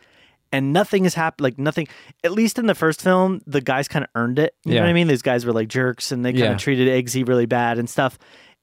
And 0.52 0.72
nothing 0.72 1.04
has 1.04 1.14
happened. 1.14 1.44
Like 1.44 1.58
nothing. 1.58 1.86
At 2.24 2.32
least 2.32 2.58
in 2.58 2.66
the 2.66 2.74
first 2.74 3.00
film, 3.02 3.40
the 3.46 3.60
guys 3.60 3.86
kind 3.86 4.04
of 4.04 4.10
earned 4.16 4.40
it. 4.40 4.54
You 4.64 4.74
know 4.74 4.80
what 4.80 4.88
I 4.88 4.92
mean? 4.92 5.06
These 5.06 5.22
guys 5.22 5.46
were 5.46 5.52
like 5.52 5.68
jerks, 5.68 6.10
and 6.10 6.24
they 6.24 6.32
kind 6.32 6.44
of 6.44 6.50
Yeah. 6.52 6.56
treated 6.56 6.88
Eggsy 6.88 7.26
really 7.28 7.46
bad 7.46 7.78
and 7.78 7.88
stuff. 7.88 8.18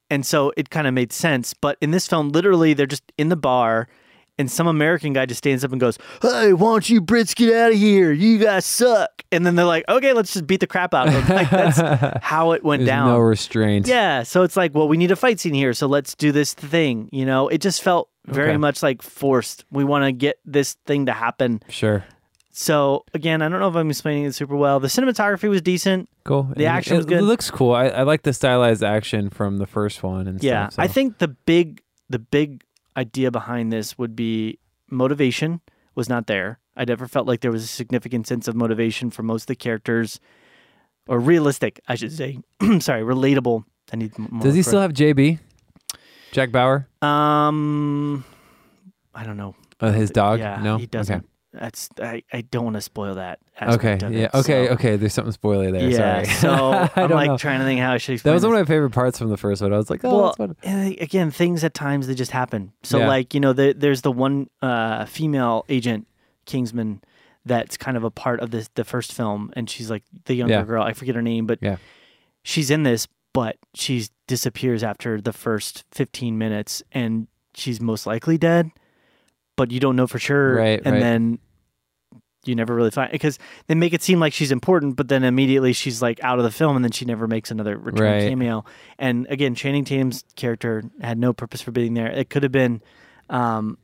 And 0.10 0.26
so 0.26 0.52
it 0.58 0.70
kind 0.70 0.86
of 0.88 0.94
made 0.94 1.14
sense. 1.14 1.54
But 1.54 1.78
in 1.80 1.92
this 1.92 2.06
film, 2.08 2.30
literally, 2.30 2.74
they're 2.74 2.86
just 2.88 3.10
in 3.18 3.30
the 3.30 3.38
bar, 3.38 3.88
and 4.40 4.50
some 4.52 4.68
American 4.68 5.14
guy 5.14 5.26
just 5.26 5.40
stands 5.40 5.64
up 5.64 5.72
and 5.72 5.80
goes, 5.82 5.98
"Hey, 6.22 6.54
why 6.54 6.68
don't 6.74 6.90
you 6.90 7.02
Brits 7.02 7.36
get 7.36 7.54
out 7.54 7.72
of 7.72 7.78
here? 7.78 8.12
You 8.12 8.38
guys 8.38 8.66
suck." 8.66 9.24
And 9.32 9.46
then 9.46 9.56
they're 9.56 9.66
like, 9.66 9.84
"Okay, 9.90 10.14
let's 10.14 10.34
just 10.34 10.48
beat 10.48 10.60
the 10.60 10.68
crap 10.68 10.94
out 10.94 11.08
of 11.08 11.14
them." 11.14 11.36
Like 11.38 11.50
that's 11.50 11.80
how 12.24 12.52
it 12.52 12.64
went 12.64 12.82
There's 12.82 12.88
down. 12.88 13.08
no 13.10 13.20
restraint. 13.20 13.88
Yeah, 13.88 14.24
so 14.24 14.44
it's 14.44 14.56
like, 14.56 14.74
well, 14.76 14.88
we 14.88 14.98
need 14.98 15.12
a 15.12 15.16
fight 15.16 15.40
scene 15.40 15.54
here, 15.54 15.74
so 15.74 15.88
let's 15.88 16.16
do 16.16 16.32
this 16.32 16.54
thing. 16.54 17.10
You 17.12 17.26
know, 17.26 17.48
it 17.48 17.60
just 17.62 17.82
felt 17.82 18.10
very 18.26 18.50
Okay. 18.50 18.58
much 18.58 18.84
like 18.84 19.02
forced. 19.02 19.66
We 19.72 19.84
want 19.84 20.06
to 20.06 20.12
get 20.12 20.38
this 20.46 20.74
thing 20.86 21.06
to 21.08 21.14
happen. 21.14 21.62
Sure. 21.70 22.04
So 22.52 23.06
again, 23.14 23.42
I 23.44 23.50
don't 23.50 23.60
know 23.60 23.68
if 23.68 23.76
I'm 23.76 23.90
explaining 23.90 24.26
it 24.26 24.34
super 24.34 24.56
well. 24.56 24.80
The 24.80 24.88
cinematography 24.88 25.48
was 25.48 25.62
decent. 25.62 26.10
Cool. 26.24 26.44
The 26.44 26.66
And 26.66 26.76
action 26.78 26.94
it, 26.96 26.98
was 26.98 27.06
good. 27.06 27.20
It 27.20 27.24
looks 27.24 27.52
cool. 27.52 27.74
I, 27.74 27.88
I 27.90 28.02
like 28.04 28.24
the 28.24 28.34
stylized 28.34 28.84
action 28.84 29.30
from 29.30 29.58
the 29.58 29.68
first 29.68 30.02
one 30.04 30.28
and 30.28 30.44
Yeah, 30.44 30.70
stuff. 30.70 30.74
so- 30.74 30.84
I 30.84 30.88
think 30.88 31.20
the 31.20 31.28
big 31.28 31.82
the 32.10 32.20
big 32.20 32.64
idea 32.98 33.32
behind 33.32 33.72
this 33.72 33.98
would 33.98 34.16
be 34.16 34.60
motivation 34.90 35.62
was 35.96 36.10
not 36.10 36.28
there. 36.28 36.60
I 36.76 36.86
never 36.86 37.08
felt 37.08 37.28
like 37.28 37.42
there 37.42 37.52
was 37.52 37.64
a 37.64 37.68
significant 37.68 38.28
sense 38.28 38.48
of 38.48 38.56
motivation 38.56 39.10
for 39.10 39.24
most 39.24 39.44
of 39.44 39.48
the 39.48 39.56
characters, 39.56 40.20
or 41.08 41.20
realistic, 41.20 41.80
I 41.88 41.96
should 41.96 42.12
say. 42.12 42.40
Sorry, 42.80 43.02
relatable. 43.04 43.64
I 43.92 43.96
need. 43.96 44.14
Does 44.42 44.56
he 44.56 44.62
still 44.62 44.82
have 44.82 44.94
JB? 44.94 45.40
Jack 46.32 46.52
Bauer? 46.52 46.88
Um, 47.02 48.26
I 49.16 49.24
don't 49.24 49.38
know. 49.38 49.56
Uh, 49.80 49.92
his 49.92 50.12
dog? 50.12 50.40
Yeah, 50.40 50.60
no? 50.62 50.78
he 50.78 50.86
doesn't. 50.86 51.28
That's 51.54 51.90
I, 52.02 52.24
I 52.32 52.42
don't 52.42 52.66
want 52.66 52.76
to 52.76 52.82
spoil 52.82 53.16
that. 53.16 53.40
Okay. 53.62 53.72
Okay. 53.74 53.88
aspect 53.94 54.04
of 54.04 54.14
Yeah. 54.14 54.24
it, 54.26 54.36
Okay. 54.36 54.68
so- 54.68 54.74
Okay. 54.74 54.96
There's 54.98 55.14
something 55.14 55.32
spoiler 55.32 55.72
there. 55.72 55.90
Yeah. 55.90 56.24
Sorry. 56.24 56.26
So 56.26 56.90
I'm 56.96 57.10
like 57.10 57.28
know. 57.28 57.38
trying 57.38 57.60
to 57.60 57.66
think 57.66 57.80
how 57.80 57.94
I 57.94 57.98
should 57.98 58.20
That 58.20 58.34
was 58.34 58.44
one 58.46 58.54
of 58.54 58.60
my 58.60 58.66
favorite 58.66 58.92
parts 58.92 59.18
from 59.18 59.30
the 59.30 59.38
first 59.38 59.62
one. 59.62 59.74
I 59.74 59.78
was 59.78 59.90
like, 59.90 60.02
oh, 60.04 60.34
well, 60.38 60.56
again, 60.64 61.32
things 61.32 61.64
at 61.64 61.74
times 61.74 62.08
they 62.08 62.16
just 62.16 62.32
happen. 62.32 62.74
So 62.84 63.00
Yeah. 63.00 63.08
like 63.08 63.34
you 63.34 63.40
know, 63.40 63.54
the, 63.54 63.74
there's 63.76 64.02
the 64.02 64.12
one 64.12 64.50
uh, 64.62 65.06
female 65.06 65.66
agent 65.70 66.06
Kingsman 66.46 67.02
that's 67.46 67.78
kind 67.78 67.96
of 67.98 68.04
a 68.04 68.12
part 68.12 68.42
of 68.42 68.52
this 68.52 68.70
the 68.76 68.84
first 68.84 69.14
film, 69.14 69.52
and 69.56 69.70
she's 69.70 69.90
like 69.90 70.04
the 70.26 70.36
younger 70.36 70.54
Yeah. 70.56 70.64
girl. 70.64 70.84
I 70.84 70.94
forget 70.94 71.16
her 71.16 71.22
name, 71.22 71.46
but 71.48 71.60
Yeah. 71.62 71.78
she's 72.44 72.70
in 72.70 72.84
this, 72.84 73.08
but 73.34 73.56
she 73.74 74.08
disappears 74.28 74.84
after 74.84 75.22
the 75.22 75.32
first 75.34 75.86
15 75.94 76.38
minutes, 76.38 76.84
and 76.92 77.28
she's 77.56 77.80
most 77.80 78.06
likely 78.06 78.38
dead, 78.38 78.70
but 79.58 79.72
you 79.72 79.82
don't 79.82 79.98
know 79.98 80.08
for 80.08 80.20
sure. 80.20 80.56
Right, 80.56 80.82
and 80.86 80.94
right. 80.94 81.02
then 81.02 81.40
you 82.46 82.56
never 82.56 82.74
really 82.74 82.92
find 82.92 83.12
because 83.12 83.38
they 83.68 83.76
make 83.76 83.92
it 83.94 84.02
seem 84.02 84.22
like 84.22 84.32
she's 84.32 84.54
important, 84.54 84.96
but 84.96 85.10
then 85.10 85.26
immediately 85.26 85.74
she's 85.74 86.02
like 86.02 86.24
out 86.24 86.38
of 86.38 86.46
the 86.46 86.52
film, 86.52 86.78
and 86.78 86.86
then 86.86 86.94
she 86.94 87.04
never 87.04 87.28
makes 87.28 87.52
another 87.52 87.78
return 87.78 88.06
Right. 88.10 88.30
cameo. 88.30 88.64
And 88.98 89.28
again, 89.30 89.54
Channing 89.54 89.84
Tatum's 89.84 90.24
character 90.38 90.84
had 91.02 91.18
no 91.18 91.34
purpose 91.34 91.62
for 91.62 91.72
being 91.72 91.94
there. 91.94 92.08
It 92.08 92.30
could 92.30 92.44
have 92.44 92.52
been, 92.54 92.82
um, 93.30 93.78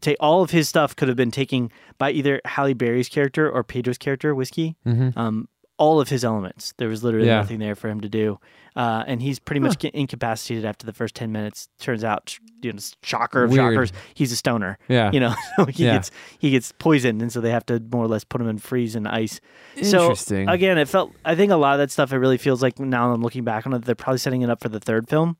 ta- 0.00 0.14
all 0.18 0.40
of 0.42 0.50
his 0.50 0.66
stuff 0.66 0.96
could 0.96 1.08
have 1.08 1.16
been 1.16 1.30
taken 1.30 1.70
by 1.98 2.10
either 2.12 2.40
Halle 2.46 2.72
Berry's 2.72 3.10
character 3.10 3.50
or 3.50 3.62
Pedro's 3.62 3.98
character, 3.98 4.34
Whiskey. 4.34 4.76
Mhm. 4.86 5.14
Um, 5.18 5.48
all 5.80 5.98
of 5.98 6.10
his 6.10 6.24
elements. 6.24 6.74
There 6.76 6.88
was 6.88 7.02
literally 7.02 7.26
Yeah. 7.28 7.36
nothing 7.40 7.58
there 7.58 7.74
for 7.74 7.88
him 7.88 8.02
to 8.02 8.08
do, 8.08 8.38
uh, 8.76 9.02
and 9.06 9.22
he's 9.22 9.38
pretty 9.38 9.60
much 9.60 9.82
incapacitated 9.82 10.66
after 10.66 10.84
the 10.84 10.92
first 10.92 11.14
ten 11.14 11.32
minutes. 11.32 11.68
Turns 11.78 12.04
out, 12.04 12.38
you 12.62 12.70
know, 12.72 12.78
shocker 13.02 13.44
of 13.44 13.50
Weird. 13.50 13.72
shockers, 13.88 13.92
he's 14.12 14.30
a 14.30 14.36
stoner. 14.36 14.76
Yeah. 14.88 15.10
You 15.10 15.20
know, 15.20 15.34
so 15.56 15.64
he 15.64 15.86
Yeah. 15.86 15.94
gets 15.94 16.10
he 16.38 16.50
gets 16.50 16.70
poisoned, 16.72 17.22
and 17.22 17.32
so 17.32 17.40
they 17.40 17.50
have 17.50 17.64
to 17.66 17.82
more 17.90 18.04
or 18.04 18.08
less 18.08 18.24
put 18.24 18.42
him 18.42 18.48
in 18.48 18.58
freeze 18.58 18.94
and 18.94 19.08
ice. 19.08 19.40
So 19.82 20.02
Interesting. 20.02 20.48
again, 20.50 20.76
it 20.76 20.86
felt. 20.86 21.12
I 21.24 21.34
think 21.34 21.50
a 21.50 21.56
lot 21.56 21.72
of 21.72 21.78
that 21.78 21.90
stuff. 21.90 22.12
It 22.12 22.18
really 22.18 22.38
feels 22.38 22.62
like 22.62 22.78
now 22.78 23.10
I'm 23.12 23.22
looking 23.22 23.42
back 23.44 23.66
on 23.66 23.72
it. 23.72 23.86
They're 23.86 23.94
probably 23.94 24.18
setting 24.18 24.42
it 24.42 24.50
up 24.50 24.60
for 24.62 24.68
the 24.68 24.80
third 24.80 25.08
film, 25.08 25.38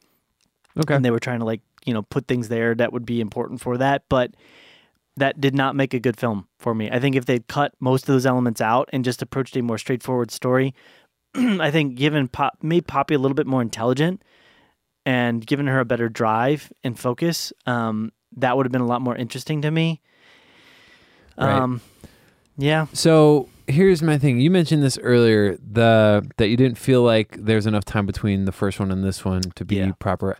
okay. 0.81 0.95
and 0.95 1.05
they 1.05 1.11
were 1.11 1.21
trying 1.21 1.41
to 1.41 1.45
like 1.45 1.61
you 1.85 1.93
know 1.93 2.01
put 2.03 2.27
things 2.27 2.49
there 2.49 2.75
that 2.75 2.95
would 2.95 3.05
be 3.05 3.21
important 3.21 3.61
for 3.61 3.77
that, 3.77 4.05
but 4.09 4.33
that 5.21 5.41
did 5.41 5.55
not 5.55 5.75
make 5.77 5.95
a 5.95 6.01
good 6.01 6.19
film 6.19 6.47
for 6.59 6.75
me. 6.75 6.91
I 6.91 6.99
think 7.01 7.17
if 7.17 7.25
they'd 7.25 7.47
cut 7.47 7.73
most 7.81 8.03
of 8.03 8.09
those 8.09 8.27
elements 8.27 8.61
out 8.61 8.89
and 8.93 9.05
just 9.05 9.23
approached 9.23 9.57
a 9.57 9.63
more 9.63 9.79
straightforward 9.79 10.31
story, 10.31 10.75
I 11.35 11.71
think 11.71 11.95
given 11.95 12.29
pop, 12.29 12.59
made 12.63 12.87
Poppy 12.87 13.15
a 13.15 13.19
little 13.19 13.35
bit 13.35 13.47
more 13.47 13.63
intelligent 13.63 14.23
and 15.07 15.47
given 15.47 15.67
her 15.69 15.81
a 15.81 15.85
better 15.85 16.09
drive 16.09 16.73
and 16.85 16.99
focus, 16.99 17.53
um, 17.67 18.13
that 18.37 18.57
would 18.57 18.67
have 18.67 18.73
been 18.73 18.81
a 18.83 18.87
lot 18.87 19.01
more 19.01 19.17
interesting 19.17 19.63
to 19.63 19.71
me. 19.71 20.01
Right. 21.39 21.51
Um, 21.57 21.81
yeah, 22.57 22.87
So 22.93 23.49
here's 23.67 24.03
my 24.03 24.19
thing. 24.19 24.41
You 24.41 24.51
mentioned 24.51 24.83
this 24.83 24.99
earlier, 24.99 25.57
the 25.57 26.29
that 26.37 26.49
you 26.49 26.57
didn't 26.57 26.77
feel 26.77 27.03
like 27.03 27.37
there's 27.39 27.65
enough 27.67 27.85
time 27.87 28.05
between 28.05 28.45
the 28.45 28.53
first 28.53 28.79
one 28.79 28.91
and 28.91 29.03
this 29.03 29.25
one 29.25 29.41
to 29.55 29.65
be 29.65 29.77
Yeah. 29.77 29.93
proper. 29.99 30.37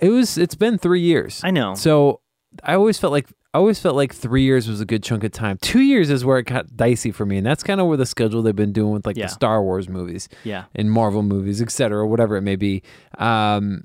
It 0.00 0.08
was. 0.08 0.36
It's 0.36 0.56
been 0.56 0.78
three 0.78 1.00
years. 1.00 1.40
I 1.44 1.52
know. 1.52 1.74
So 1.74 2.20
I 2.64 2.74
always 2.74 2.98
felt 2.98 3.12
like 3.12 3.28
I 3.54 3.58
always 3.58 3.78
felt 3.78 3.96
like 3.96 4.14
three 4.14 4.44
years 4.44 4.66
was 4.66 4.80
a 4.80 4.86
good 4.86 5.02
chunk 5.02 5.24
of 5.24 5.32
time. 5.32 5.58
Two 5.60 5.80
years 5.82 6.08
is 6.08 6.24
where 6.24 6.38
it 6.38 6.44
got 6.44 6.74
dicey 6.76 7.10
for 7.10 7.26
me, 7.26 7.36
and 7.36 7.46
that's 7.46 7.62
kind 7.62 7.80
of 7.82 7.86
where 7.86 7.98
the 7.98 8.06
schedule 8.06 8.40
they've 8.42 8.56
been 8.56 8.72
doing 8.72 8.92
with 8.92 9.04
like 9.04 9.16
Yeah. 9.16 9.26
the 9.26 9.32
Star 9.32 9.62
Wars 9.62 9.88
movies 9.90 10.28
Yeah. 10.42 10.64
and 10.74 10.90
Marvel 10.90 11.22
movies, 11.22 11.60
etc., 11.60 12.06
whatever 12.06 12.36
it 12.36 12.42
may 12.42 12.56
be. 12.56 12.82
Um, 13.18 13.84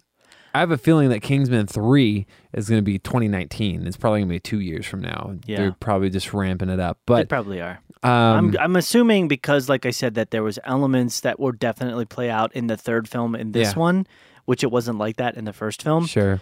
I 0.55 0.59
have 0.61 0.71
a 0.71 0.77
feeling 0.77 1.09
that 1.09 1.21
Kingsman 1.21 1.67
three 1.67 2.25
is 2.53 2.69
going 2.69 2.79
to 2.79 2.83
be 2.83 2.97
2019. 2.97 3.85
It's 3.85 3.97
probably 3.97 4.21
going 4.21 4.29
to 4.29 4.33
be 4.35 4.39
two 4.39 4.59
years 4.61 4.85
from 4.85 5.01
now. 5.01 5.33
Yeah. 5.45 5.57
They're 5.57 5.75
probably 5.79 6.09
just 6.09 6.33
ramping 6.33 6.69
it 6.69 6.79
up, 6.79 6.97
but 7.05 7.17
they 7.17 7.25
probably 7.25 7.61
are. 7.61 7.79
um, 8.03 8.09
I'm, 8.11 8.57
I'm 8.59 8.75
assuming 8.77 9.27
because, 9.27 9.67
like 9.69 9.85
I 9.85 9.91
said, 9.91 10.15
that 10.15 10.31
there 10.31 10.43
was 10.43 10.57
elements 10.63 11.19
that 11.21 11.39
will 11.39 11.51
definitely 11.51 12.05
play 12.05 12.29
out 12.29 12.55
in 12.55 12.67
the 12.67 12.77
third 12.77 13.07
film 13.09 13.35
in 13.35 13.51
this 13.51 13.73
Yeah. 13.73 13.79
one, 13.79 14.07
which 14.45 14.63
it 14.63 14.71
wasn't 14.71 14.97
like 14.97 15.17
that 15.17 15.35
in 15.35 15.43
the 15.43 15.53
first 15.53 15.83
film. 15.83 16.05
sure. 16.07 16.39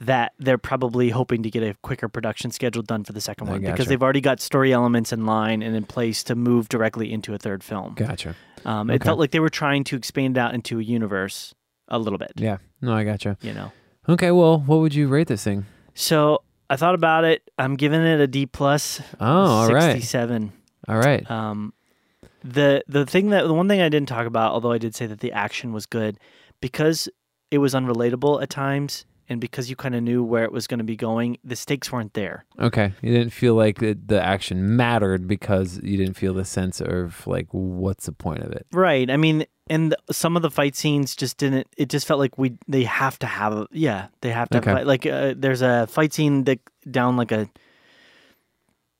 That 0.00 0.32
they're 0.38 0.58
probably 0.58 1.08
hoping 1.08 1.42
to 1.44 1.50
get 1.50 1.62
a 1.62 1.74
quicker 1.82 2.06
production 2.08 2.50
schedule 2.50 2.82
done 2.82 3.02
for 3.04 3.14
the 3.14 3.20
second 3.20 3.48
I 3.48 3.52
one 3.52 3.60
gotcha. 3.62 3.72
because 3.72 3.86
they've 3.86 4.02
already 4.02 4.20
got 4.20 4.40
story 4.40 4.70
elements 4.72 5.10
in 5.10 5.24
line 5.24 5.62
and 5.62 5.74
in 5.74 5.84
place 5.84 6.22
to 6.24 6.34
move 6.34 6.68
directly 6.68 7.10
into 7.10 7.32
a 7.32 7.38
third 7.38 7.64
film. 7.64 7.94
Gotcha. 7.94 8.36
Um, 8.66 8.90
it 8.90 8.96
Okay. 8.96 9.04
felt 9.06 9.18
like 9.18 9.30
they 9.30 9.40
were 9.40 9.48
trying 9.48 9.84
to 9.84 9.96
expand 9.96 10.36
out 10.36 10.52
into 10.52 10.78
a 10.78 10.82
universe 10.82 11.54
a 11.88 11.98
little 11.98 12.18
bit. 12.18 12.32
Yeah. 12.36 12.58
No, 12.82 12.92
I 12.92 13.04
gotcha. 13.04 13.38
You 13.40 13.54
know. 13.54 13.72
Okay. 14.06 14.30
Well, 14.32 14.58
what 14.60 14.80
would 14.80 14.94
you 14.94 15.08
rate 15.08 15.28
this 15.28 15.44
thing? 15.44 15.64
So 15.94 16.42
I 16.68 16.76
thought 16.76 16.94
about 16.94 17.24
it. 17.24 17.48
I'm 17.58 17.74
giving 17.76 18.02
it 18.02 18.20
a 18.20 18.26
D 18.26 18.44
plus. 18.44 19.00
Oh, 19.18 19.26
all 19.26 19.68
right. 19.68 19.92
Sixty-seven. 19.92 20.52
All 20.88 20.98
right. 20.98 21.28
Um, 21.30 21.72
the 22.44 22.82
the 22.86 23.06
thing 23.06 23.30
that 23.30 23.46
the 23.46 23.54
one 23.54 23.66
thing 23.66 23.80
I 23.80 23.88
didn't 23.88 24.08
talk 24.08 24.26
about, 24.26 24.52
although 24.52 24.72
I 24.72 24.78
did 24.78 24.94
say 24.94 25.06
that 25.06 25.20
the 25.20 25.32
action 25.32 25.72
was 25.72 25.86
good, 25.86 26.18
because 26.60 27.08
it 27.50 27.58
was 27.58 27.72
unrelatable 27.72 28.42
at 28.42 28.50
times, 28.50 29.06
and 29.28 29.40
because 29.40 29.68
you 29.68 29.76
kind 29.76 29.94
of 29.94 30.02
knew 30.02 30.22
where 30.22 30.44
it 30.44 30.52
was 30.52 30.66
going 30.66 30.78
to 30.78 30.84
be 30.84 30.96
going, 30.96 31.38
the 31.42 31.56
stakes 31.56 31.90
weren't 31.90 32.14
there. 32.14 32.44
Okay. 32.60 32.92
You 33.02 33.12
didn't 33.12 33.32
feel 33.32 33.54
like 33.54 33.78
the, 33.78 33.94
the 33.94 34.22
action 34.22 34.76
mattered 34.76 35.26
because 35.26 35.80
you 35.82 35.96
didn't 35.96 36.14
feel 36.14 36.32
the 36.34 36.44
sense 36.44 36.80
of 36.80 37.26
like, 37.26 37.46
what's 37.50 38.06
the 38.06 38.12
point 38.12 38.42
of 38.44 38.52
it? 38.52 38.66
Right. 38.72 39.10
I 39.10 39.16
mean, 39.16 39.44
and 39.68 39.92
the- 39.92 40.12
some 40.12 40.36
of 40.36 40.42
the 40.42 40.50
fight 40.50 40.76
scenes 40.76 41.16
just 41.16 41.38
didn't. 41.38 41.66
It 41.76 41.88
just 41.88 42.06
felt 42.06 42.20
like 42.20 42.38
we 42.38 42.56
they 42.68 42.84
have 42.84 43.18
to 43.18 43.26
have 43.26 43.52
a 43.52 43.66
yeah 43.72 44.06
they 44.20 44.30
have 44.30 44.48
to 44.50 44.58
Okay. 44.58 44.70
have, 44.70 44.86
like 44.86 45.04
uh, 45.06 45.34
there's 45.36 45.60
a 45.62 45.86
fight 45.88 46.12
scene 46.12 46.44
that 46.44 46.60
down 46.88 47.16
like 47.16 47.32
a. 47.32 47.48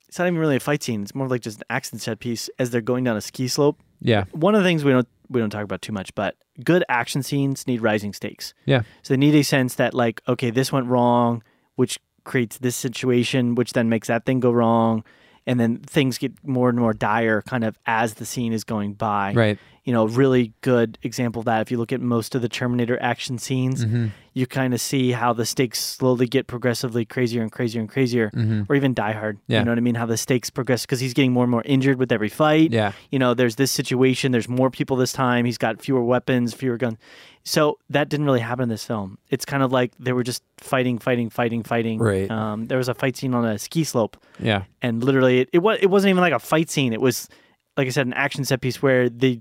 It's 0.09 0.19
not 0.19 0.27
even 0.29 0.39
really 0.39 0.57
a 0.57 0.61
fight 0.61 0.83
scene. 0.83 1.03
It's 1.03 1.15
more 1.15 1.29
like 1.29 1.41
just 1.43 1.59
an 1.59 1.65
action 1.71 1.99
set 1.99 2.19
piece 2.21 2.49
as 2.59 2.71
they're 2.71 2.81
going 2.81 3.05
down 3.05 3.17
a 3.17 3.21
ski 3.21 3.49
slope. 3.49 3.79
Yeah. 4.01 4.25
one 4.33 4.55
of 4.55 4.63
the 4.63 4.69
things 4.69 4.85
we 4.85 4.93
don't 4.93 5.09
we 5.29 5.41
don't 5.41 5.51
talk 5.51 5.65
about 5.65 5.83
too 5.83 5.93
much, 5.93 6.15
but 6.15 6.37
good 6.65 6.85
action 6.89 7.23
scenes 7.23 7.67
need 7.67 7.81
rising 7.81 8.13
stakes. 8.13 8.55
Yeah. 8.65 8.83
So 9.03 9.15
they 9.15 9.19
need 9.19 9.35
a 9.35 9.43
sense 9.43 9.75
that 9.77 9.95
like, 9.95 10.23
okay, 10.29 10.51
this 10.51 10.73
went 10.73 10.87
wrong, 10.87 11.43
which 11.75 11.99
creates 12.25 12.59
this 12.59 12.77
situation, 12.77 13.55
which 13.55 13.73
then 13.73 13.89
makes 13.89 14.09
that 14.09 14.25
thing 14.25 14.41
go 14.41 14.51
wrong, 14.51 15.05
and 15.47 15.61
then 15.61 15.79
things 15.79 16.19
get 16.19 16.33
more 16.45 16.69
and 16.69 16.79
more 16.79 16.93
dire 16.93 17.43
kind 17.43 17.65
of 17.65 17.79
as 17.87 18.15
the 18.15 18.27
scene 18.27 18.53
is 18.53 18.65
going 18.65 18.95
by. 18.95 19.33
Right. 19.33 19.59
You 19.87 19.93
know, 19.95 20.05
really 20.07 20.53
good 20.61 20.99
example 21.03 21.39
of 21.41 21.47
that. 21.47 21.63
If 21.63 21.71
you 21.71 21.79
look 21.79 21.93
at 21.93 22.01
most 22.03 22.35
of 22.35 22.43
the 22.43 22.49
Terminator 22.49 23.01
action 23.01 23.39
scenes, 23.39 23.85
Mm-hmm. 23.85 24.07
you 24.35 24.47
kind 24.47 24.75
of 24.75 24.81
see 24.81 25.13
how 25.13 25.33
the 25.33 25.47
stakes 25.47 25.79
slowly 25.81 26.27
get 26.27 26.47
progressively 26.49 27.05
crazier 27.05 27.41
and 27.41 27.51
crazier 27.53 27.81
and 27.81 27.89
crazier. 27.89 28.31
Mm-hmm. 28.35 28.63
Or 28.69 28.75
even 28.75 28.93
Die 28.95 29.13
Hard. 29.13 29.39
Yeah. 29.47 29.61
You 29.61 29.65
know 29.65 29.71
what 29.71 29.79
I 29.79 29.81
mean? 29.83 29.95
How 29.95 30.05
the 30.07 30.17
stakes 30.17 30.51
progress 30.51 30.83
because 30.85 30.99
he's 31.01 31.15
getting 31.15 31.33
more 31.33 31.45
and 31.45 31.51
more 31.51 31.63
injured 31.65 31.99
with 31.99 32.11
every 32.13 32.29
fight 32.29 32.73
Yeah. 32.73 32.93
you 33.13 33.19
know, 33.21 33.33
there's 33.33 33.55
this 33.57 33.71
situation, 33.73 34.33
there's 34.33 34.49
more 34.49 34.71
people 34.71 34.97
this 34.97 35.13
time, 35.13 35.45
he's 35.47 35.57
got 35.57 35.81
fewer 35.81 36.03
weapons, 36.03 36.53
fewer 36.53 36.77
guns. 36.77 36.99
So 37.45 37.79
that 37.91 38.09
didn't 38.09 38.27
really 38.27 38.41
happen 38.41 38.65
in 38.65 38.69
this 38.69 38.85
film. 38.85 39.19
It's 39.31 39.45
kind 39.45 39.63
of 39.63 39.71
like 39.71 39.93
they 40.01 40.13
were 40.13 40.25
just 40.25 40.43
fighting, 40.59 40.99
fighting, 40.99 41.31
fighting, 41.31 41.63
fighting. 41.63 42.01
Right. 42.01 42.29
Um, 42.29 42.67
there 42.67 42.77
was 42.79 42.89
a 42.89 42.95
fight 42.95 43.17
scene 43.17 43.35
on 43.35 43.45
a 43.45 43.57
ski 43.57 43.85
slope, 43.85 44.17
Yeah. 44.41 44.65
and 44.83 45.05
literally, 45.05 45.43
it, 45.43 45.51
it 45.53 45.59
was 45.61 45.79
it 45.81 45.87
wasn't 45.87 46.11
even 46.11 46.23
like 46.23 46.33
a 46.33 46.41
fight 46.41 46.71
scene. 46.71 46.93
It 46.93 47.01
was, 47.01 47.29
like 47.77 47.87
I 47.87 47.91
said, 47.91 48.07
an 48.09 48.15
action 48.15 48.45
set 48.45 48.61
piece 48.61 48.83
where 48.83 49.09
they 49.09 49.39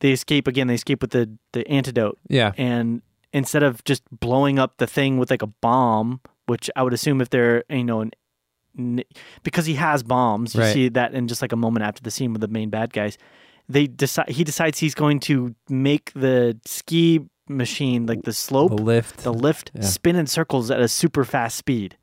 they 0.00 0.12
escape 0.12 0.46
again. 0.46 0.66
They 0.66 0.74
escape 0.74 1.00
with 1.02 1.10
the 1.12 1.30
the 1.52 1.66
antidote, 1.68 2.18
Yeah. 2.28 2.52
and 2.56 3.02
instead 3.32 3.62
of 3.62 3.82
just 3.84 4.02
blowing 4.10 4.58
up 4.58 4.76
the 4.78 4.86
thing 4.86 5.18
with 5.18 5.30
like 5.30 5.42
a 5.42 5.46
bomb, 5.46 6.20
which 6.46 6.68
I 6.76 6.82
would 6.82 6.92
assume 6.92 7.20
if 7.20 7.30
they're 7.30 7.64
you 7.70 7.84
know 7.84 8.00
an 8.02 8.10
because 9.42 9.66
he 9.66 9.74
has 9.74 10.02
bombs, 10.02 10.54
you 10.54 10.60
Right. 10.60 10.72
see 10.72 10.88
that 10.90 11.12
in 11.14 11.26
just 11.28 11.42
like 11.42 11.52
a 11.52 11.56
moment 11.56 11.84
after 11.84 12.02
the 12.02 12.10
scene 12.10 12.32
with 12.32 12.40
the 12.40 12.48
main 12.48 12.70
bad 12.70 12.92
guys. 12.92 13.18
They 13.68 13.86
decide 13.86 14.28
he 14.30 14.44
decides 14.44 14.78
he's 14.78 14.94
going 14.94 15.20
to 15.20 15.54
make 15.68 16.12
the 16.14 16.58
ski 16.64 17.20
machine 17.48 18.06
like 18.06 18.22
the 18.22 18.32
slope, 18.32 18.70
The 18.76 18.82
lift. 18.82 19.18
the 19.24 19.32
lift, 19.32 19.70
Yeah. 19.74 19.82
spin 19.82 20.16
in 20.16 20.26
circles 20.26 20.70
at 20.70 20.80
a 20.80 20.88
super 20.88 21.24
fast 21.24 21.56
speed. 21.56 21.96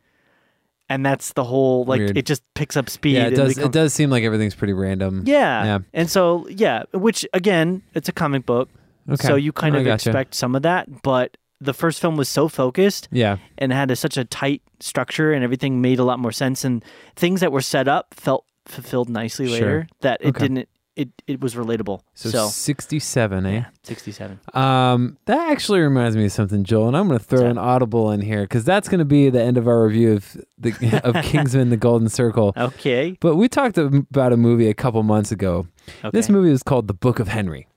And 0.89 1.05
that's 1.05 1.33
the 1.33 1.43
whole 1.43 1.83
like 1.85 1.99
Weird. 1.99 2.17
it 2.17 2.25
just 2.25 2.43
picks 2.53 2.77
up 2.77 2.89
speed. 2.89 3.15
yeah. 3.15 3.27
It 3.27 3.31
does. 3.35 3.55
becomes- 3.55 3.65
It 3.65 3.71
does 3.73 3.93
seem 3.93 4.09
like 4.09 4.23
everything's 4.23 4.55
pretty 4.55 4.73
random. 4.73 5.23
yeah. 5.25 5.63
Yeah. 5.65 5.79
And 5.93 6.09
so 6.09 6.47
yeah, 6.49 6.83
which 6.93 7.25
again, 7.33 7.81
it's 7.93 8.07
a 8.07 8.13
comic 8.13 8.45
book. 8.45 8.69
Okay. 9.09 9.27
So 9.27 9.35
you 9.35 9.51
kind 9.51 9.75
of 9.75 9.83
gotcha. 9.83 10.09
expect 10.09 10.33
some 10.35 10.55
of 10.55 10.61
that, 10.63 11.01
but 11.01 11.37
the 11.59 11.73
first 11.73 11.99
film 11.99 12.15
was 12.17 12.29
so 12.29 12.47
focused 12.47 13.07
Yeah. 13.11 13.37
and 13.57 13.71
had 13.73 13.89
a, 13.91 13.95
such 13.95 14.15
a 14.17 14.23
tight 14.25 14.61
structure 14.79 15.33
and 15.33 15.43
everything 15.43 15.81
made 15.81 15.97
a 15.99 16.03
lot 16.03 16.19
more 16.19 16.31
sense 16.31 16.63
and 16.63 16.83
things 17.15 17.39
that 17.41 17.51
were 17.51 17.61
set 17.61 17.87
up 17.87 18.13
felt 18.13 18.45
fulfilled 18.65 19.09
nicely 19.09 19.47
Sure. 19.47 19.53
later 19.55 19.87
that 20.01 20.21
it 20.21 20.27
Okay. 20.29 20.47
didn't 20.47 20.69
it, 20.97 21.09
it 21.27 21.39
was 21.41 21.55
relatable. 21.55 22.01
So, 22.15 22.29
So, 22.29 22.47
67, 22.47 23.45
eh? 23.45 23.51
yeah, 23.51 23.65
67. 23.83 24.39
Um, 24.53 25.17
that 25.25 25.49
actually 25.51 25.79
reminds 25.79 26.17
me 26.17 26.25
of 26.25 26.31
something, 26.31 26.63
Joel, 26.63 26.87
and 26.89 26.97
I'm 26.97 27.07
going 27.07 27.19
to 27.19 27.23
throw 27.25 27.45
an 27.45 27.57
audible 27.57 28.11
in 28.11 28.21
here 28.21 28.41
because 28.41 28.65
that's 28.65 28.89
going 28.89 28.99
to 28.99 29.05
be 29.05 29.29
the 29.29 29.41
end 29.41 29.57
of 29.57 29.67
our 29.67 29.83
review 29.85 30.13
of 30.13 30.35
the 30.57 31.01
of 31.03 31.15
Kingsman: 31.23 31.69
The 31.69 31.77
Golden 31.77 32.09
Circle. 32.09 32.53
Okay. 32.57 33.15
But 33.21 33.35
we 33.35 33.47
talked 33.47 33.77
about 33.77 34.33
a 34.33 34.37
movie 34.37 34.67
a 34.69 34.73
couple 34.73 35.01
months 35.03 35.31
ago. 35.31 35.67
Okay. 36.03 36.09
This 36.11 36.29
movie 36.29 36.49
was 36.49 36.63
called 36.63 36.87
The 36.87 36.93
Book 36.93 37.19
of 37.19 37.27
Henry. 37.29 37.67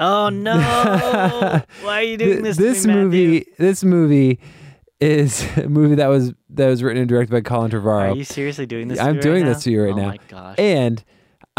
Oh 0.00 0.28
no! 0.28 0.54
Why 1.82 2.00
are 2.00 2.02
you 2.02 2.16
doing 2.16 2.42
Th- 2.44 2.56
this? 2.56 2.82
to 2.82 2.88
me, 2.88 2.94
Matthew? 2.94 3.02
movie, 3.04 3.46
this 3.58 3.82
movie 3.84 4.40
is 5.00 5.44
a 5.58 5.68
movie 5.68 5.96
that 5.96 6.06
was 6.06 6.32
that 6.50 6.68
was 6.68 6.82
written 6.82 7.00
and 7.02 7.08
directed 7.08 7.32
by 7.32 7.40
Colin 7.40 7.70
Trevorrow. 7.70 8.12
Are 8.12 8.16
you 8.16 8.24
seriously 8.24 8.66
doing 8.66 8.88
this? 8.88 8.98
I'm 9.00 9.12
me 9.12 9.12
right 9.16 9.22
doing 9.22 9.42
now? 9.44 9.52
this 9.54 9.64
to 9.64 9.70
you 9.72 9.82
right 9.82 9.92
oh 9.92 9.96
now. 9.96 10.04
Oh 10.04 10.08
my 10.08 10.18
gosh! 10.28 10.54
and 10.58 11.02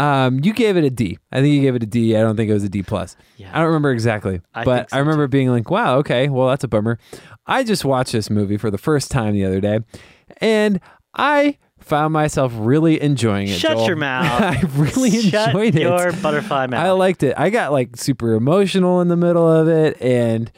um, 0.00 0.40
you 0.42 0.52
gave 0.54 0.76
it 0.76 0.84
a 0.84 0.90
D. 0.90 1.18
I 1.30 1.40
think 1.40 1.54
you 1.54 1.60
gave 1.60 1.74
it 1.74 1.82
a 1.82 1.86
D. 1.86 2.16
I 2.16 2.20
don't 2.22 2.36
think 2.36 2.48
it 2.50 2.54
was 2.54 2.64
a 2.64 2.68
D 2.68 2.82
plus. 2.82 3.16
yeah. 3.36 3.50
I 3.52 3.58
don't 3.58 3.66
remember 3.66 3.90
exactly, 3.90 4.40
I 4.54 4.64
but 4.64 4.90
so, 4.90 4.96
I 4.96 5.00
remember 5.00 5.26
being 5.28 5.50
like, 5.50 5.70
"Wow, 5.70 5.98
okay, 5.98 6.28
well 6.28 6.48
that's 6.48 6.64
a 6.64 6.68
bummer." 6.68 6.98
I 7.46 7.64
just 7.64 7.84
watched 7.84 8.12
this 8.12 8.30
movie 8.30 8.56
for 8.56 8.70
the 8.70 8.78
first 8.78 9.10
time 9.10 9.34
the 9.34 9.44
other 9.44 9.60
day, 9.60 9.80
and 10.38 10.80
I 11.14 11.58
found 11.80 12.12
myself 12.12 12.52
really 12.56 13.00
enjoying 13.00 13.48
it. 13.48 13.58
Shut 13.58 13.76
Joel. 13.76 13.86
your 13.86 13.96
mouth. 13.96 14.40
I 14.42 14.60
really 14.74 15.20
Shut 15.20 15.48
enjoyed 15.50 15.74
it. 15.74 15.82
your 15.82 16.12
butterfly 16.12 16.66
mouth. 16.66 16.84
I 16.86 16.90
liked 16.92 17.22
it. 17.22 17.34
I 17.36 17.50
got 17.50 17.72
like 17.72 17.96
super 17.96 18.32
emotional 18.34 19.00
in 19.00 19.08
the 19.08 19.16
middle 19.16 19.50
of 19.50 19.68
it, 19.68 20.00
and 20.00 20.50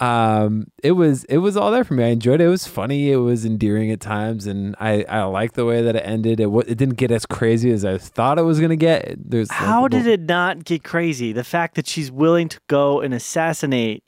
um, 0.00 0.66
it 0.82 0.92
was 0.92 1.24
it 1.24 1.38
was 1.38 1.56
all 1.56 1.70
there 1.70 1.84
for 1.84 1.94
me. 1.94 2.04
I 2.04 2.08
enjoyed 2.08 2.40
it. 2.40 2.44
It 2.44 2.48
was 2.48 2.66
funny. 2.66 3.10
It 3.12 3.16
was 3.18 3.44
endearing 3.44 3.90
at 3.90 4.00
times, 4.00 4.46
and 4.46 4.74
I 4.80 5.04
I 5.08 5.22
liked 5.24 5.54
the 5.54 5.64
way 5.66 5.82
that 5.82 5.94
it 5.96 6.00
ended. 6.06 6.40
It 6.40 6.46
wa- 6.46 6.62
it 6.66 6.78
didn't 6.78 6.94
get 6.96 7.10
as 7.10 7.26
crazy 7.26 7.70
as 7.70 7.84
I 7.84 7.98
thought 7.98 8.38
it 8.38 8.42
was 8.42 8.60
gonna 8.60 8.76
get. 8.76 9.16
There's 9.30 9.50
How 9.50 9.82
the- 9.88 9.98
did 9.98 10.06
it 10.06 10.20
not 10.22 10.64
get 10.64 10.82
crazy? 10.84 11.32
The 11.32 11.44
fact 11.44 11.74
that 11.74 11.86
she's 11.86 12.10
willing 12.10 12.48
to 12.48 12.60
go 12.66 13.00
and 13.00 13.12
assassinate. 13.14 14.02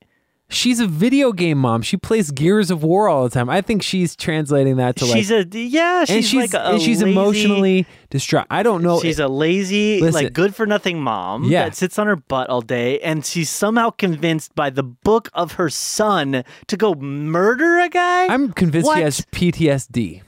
She's 0.53 0.81
a 0.81 0.87
video 0.87 1.33
game 1.33 1.59
mom. 1.59 1.83
She 1.83 1.97
plays 1.97 2.31
Gears 2.31 2.71
of 2.71 2.83
War 2.83 3.09
all 3.09 3.25
the 3.25 3.31
time. 3.31 3.49
I 3.49 3.61
think 3.63 3.83
she's 3.83 4.15
translating 4.15 4.77
that 4.77 4.97
to 4.97 5.07
like. 5.07 5.15
she's 5.17 5.31
a 5.31 5.47
yeah. 5.51 6.05
She's 6.05 6.17
and 6.17 6.25
she's 6.25 6.53
like 6.53 6.55
a 6.55 6.67
and 6.73 6.81
she's 6.83 7.03
lazy, 7.03 7.11
emotionally 7.13 7.87
distraught. 8.11 8.47
I 8.51 8.63
don't 8.63 8.83
know. 8.83 9.01
She's 9.01 9.19
a 9.19 9.29
lazy, 9.29 10.01
Listen. 10.01 10.25
like 10.25 10.33
good 10.33 10.55
for 10.55 10.67
nothing 10.67 11.01
mom 11.01 11.45
Yeah. 11.45 11.65
that 11.65 11.75
sits 11.77 11.99
on 11.99 12.07
her 12.07 12.17
butt 12.17 12.51
all 12.51 12.61
day, 12.61 12.99
and 13.01 13.25
she's 13.25 13.49
somehow 13.51 13.91
convinced 13.91 14.55
by 14.55 14.71
the 14.71 14.83
book 14.83 15.29
of 15.35 15.53
her 15.53 15.71
son 15.71 16.45
to 16.67 16.77
go 16.77 16.95
murder 16.95 17.79
a 17.81 17.89
guy. 17.89 18.27
I'm 18.27 18.53
convinced 18.53 18.87
What? 18.87 18.97
she 18.99 19.03
has 19.03 19.21
PTSD. 19.33 20.23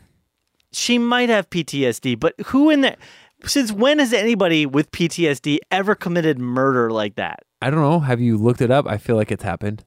she 0.72 0.98
might 0.98 1.28
have 1.28 1.50
PTSD, 1.50 2.18
but 2.18 2.34
who 2.46 2.70
in 2.70 2.80
the 2.80 2.96
since 3.46 3.70
when 3.70 3.98
has 3.98 4.12
anybody 4.14 4.64
with 4.64 4.90
PTSD 4.90 5.58
ever 5.70 5.94
committed 5.94 6.38
murder 6.38 6.90
like 6.90 7.16
that? 7.16 7.40
I 7.60 7.68
don't 7.70 7.80
know. 7.80 8.00
Have 8.00 8.20
you 8.20 8.36
looked 8.38 8.60
it 8.62 8.70
up? 8.70 8.86
I 8.86 8.96
feel 8.98 9.16
like 9.16 9.30
it's 9.30 9.42
happened. 9.44 9.84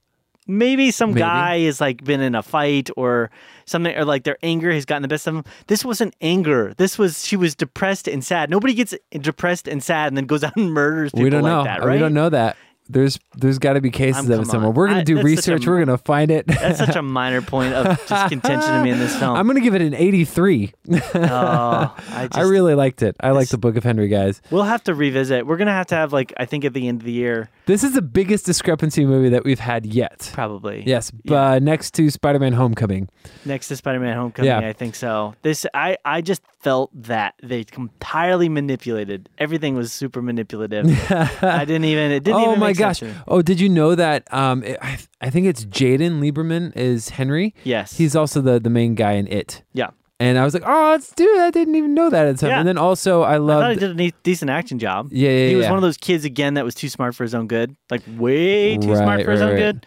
Maybe 0.47 0.91
some 0.91 1.09
Maybe. 1.11 1.19
guy 1.21 1.59
has 1.61 1.81
like 1.81 2.03
been 2.03 2.21
in 2.21 2.33
a 2.35 2.41
fight 2.43 2.89
or 2.95 3.29
something, 3.65 3.95
or 3.95 4.05
like 4.05 4.23
their 4.23 4.37
anger 4.41 4.71
has 4.71 4.85
gotten 4.85 5.01
the 5.01 5.07
best 5.07 5.27
of 5.27 5.33
them. 5.35 5.43
This 5.67 5.83
wasn't 5.83 6.15
anger. 6.21 6.73
This 6.77 6.97
was 6.97 7.25
she 7.25 7.35
was 7.35 7.55
depressed 7.55 8.07
and 8.07 8.23
sad. 8.23 8.49
Nobody 8.49 8.73
gets 8.73 8.93
depressed 9.11 9.67
and 9.67 9.83
sad 9.83 10.07
and 10.07 10.17
then 10.17 10.25
goes 10.25 10.43
out 10.43 10.55
and 10.55 10.73
murders 10.73 11.11
people 11.11 11.23
we 11.25 11.29
don't 11.29 11.43
like 11.43 11.51
know. 11.51 11.63
that, 11.63 11.85
We 11.85 11.97
don't 11.97 12.13
know 12.13 12.29
that. 12.29 12.55
There's 12.89 13.19
there's 13.35 13.59
got 13.59 13.73
to 13.73 13.81
be 13.81 13.89
cases 13.91 14.25
Um, 14.25 14.31
of 14.31 14.37
come 14.37 14.41
it 14.41 14.45
somewhere. 14.47 14.69
on. 14.69 14.73
We're 14.75 14.87
gonna 14.87 14.99
I- 14.99 15.03
do 15.03 15.15
that's 15.15 15.23
such 15.27 15.29
research. 15.53 15.65
a- 15.65 15.69
We're 15.69 15.85
gonna 15.85 15.97
find 15.97 16.31
it. 16.31 16.47
That's 16.47 16.79
such 16.79 16.95
a 16.95 17.01
minor 17.01 17.41
point 17.41 17.73
of 17.73 17.85
just 18.07 18.29
contention 18.29 18.71
to 18.73 18.83
me 18.83 18.91
in 18.91 18.99
this 18.99 19.15
film. 19.17 19.35
I'm 19.35 19.45
gonna 19.47 19.59
give 19.61 19.75
it 19.75 19.81
an 19.81 19.93
83. 19.93 20.73
oh, 21.15 21.95
I 22.11 22.23
just 22.27 22.37
I 22.37 22.41
really 22.41 22.75
liked 22.75 23.01
it. 23.01 23.15
I 23.19 23.31
like 23.31 23.49
the 23.49 23.57
Book 23.57 23.75
of 23.77 23.83
Henry, 23.83 24.07
guys. 24.07 24.41
We'll 24.51 24.63
have 24.63 24.83
to 24.85 24.93
revisit. 24.93 25.45
We're 25.47 25.57
gonna 25.57 25.71
have 25.71 25.87
to 25.87 25.95
have 25.95 26.13
like 26.13 26.33
I 26.37 26.45
think 26.45 26.65
at 26.65 26.73
the 26.73 26.87
end 26.87 27.01
of 27.01 27.05
the 27.05 27.11
year, 27.11 27.49
This 27.65 27.83
is 27.83 27.93
the 27.93 28.01
biggest 28.01 28.45
discrepancy 28.45 29.05
movie 29.05 29.29
that 29.29 29.43
we've 29.43 29.59
had 29.59 29.85
yet. 29.85 30.29
probably. 30.33 30.83
Yes, 30.85 31.11
uh, 31.29 31.59
next 31.61 31.91
to 31.95 32.09
Spider-Man: 32.09 32.53
Homecoming. 32.53 33.09
Next 33.45 33.67
to 33.69 33.75
Spider-Man: 33.75 34.15
Homecoming, 34.15 34.47
Yeah. 34.49 34.59
I 34.59 34.73
think 34.73 34.95
so. 34.95 35.35
This 35.41 35.65
I 35.73 35.97
I 36.05 36.21
just 36.21 36.41
felt 36.59 36.89
that 37.03 37.35
they 37.43 37.65
entirely 37.77 38.49
manipulated. 38.49 39.29
Everything 39.37 39.75
was 39.75 39.93
super 39.93 40.21
manipulative. 40.21 40.85
I 41.43 41.65
didn't 41.65 41.85
even. 41.93 42.11
It 42.11 42.23
didn't 42.23 42.41
oh 42.41 42.47
even. 42.49 42.59
my 42.59 42.73
gosh! 42.73 43.01
Oh, 43.27 43.41
did 43.41 43.59
you 43.59 43.69
know 43.69 43.95
that? 43.95 44.31
Um, 44.33 44.63
it, 44.63 44.77
I, 44.81 44.97
I 45.21 45.29
think 45.29 45.47
it's 45.47 45.65
Jaden 45.65 46.19
Lieberman 46.19 46.75
is 46.75 47.09
Henry. 47.09 47.53
Yes. 47.63 47.97
He's 47.97 48.15
also 48.15 48.41
the 48.41 48.59
the 48.59 48.69
main 48.69 48.95
guy 48.95 49.13
in 49.13 49.27
It. 49.27 49.63
yeah. 49.73 49.89
And 50.19 50.39
I 50.39 50.43
was 50.43 50.55
like, 50.55 50.63
oh, 50.65 50.95
it's 50.95 51.13
dude, 51.13 51.39
I 51.39 51.51
didn't 51.51 51.75
even 51.75 51.93
know 51.93 52.09
that. 52.09 52.25
And, 52.25 52.41
Yeah. 52.41 52.57
and 52.57 52.67
then 52.67 52.75
also, 52.79 53.21
I 53.21 53.35
I 53.35 53.37
thought 53.37 53.73
he 53.73 53.77
did 53.79 54.01
a 54.01 54.11
decent 54.23 54.49
action 54.49 54.79
job. 54.79 55.09
Yeah, 55.11 55.29
yeah, 55.29 55.49
He 55.49 55.55
was 55.55 55.65
yeah. 55.65 55.69
one 55.69 55.77
of 55.77 55.83
those 55.83 55.97
kids 55.97 56.25
again 56.25 56.55
that 56.55 56.65
was 56.65 56.73
too 56.73 56.89
smart 56.89 57.13
for 57.13 57.23
his 57.23 57.35
own 57.35 57.45
good, 57.45 57.75
like 57.91 58.01
way 58.17 58.77
too 58.77 58.95
smart 58.95 59.17
Right, 59.17 59.25
for 59.25 59.31
his 59.33 59.41
own 59.41 59.51
right. 59.51 59.59
good. 59.59 59.85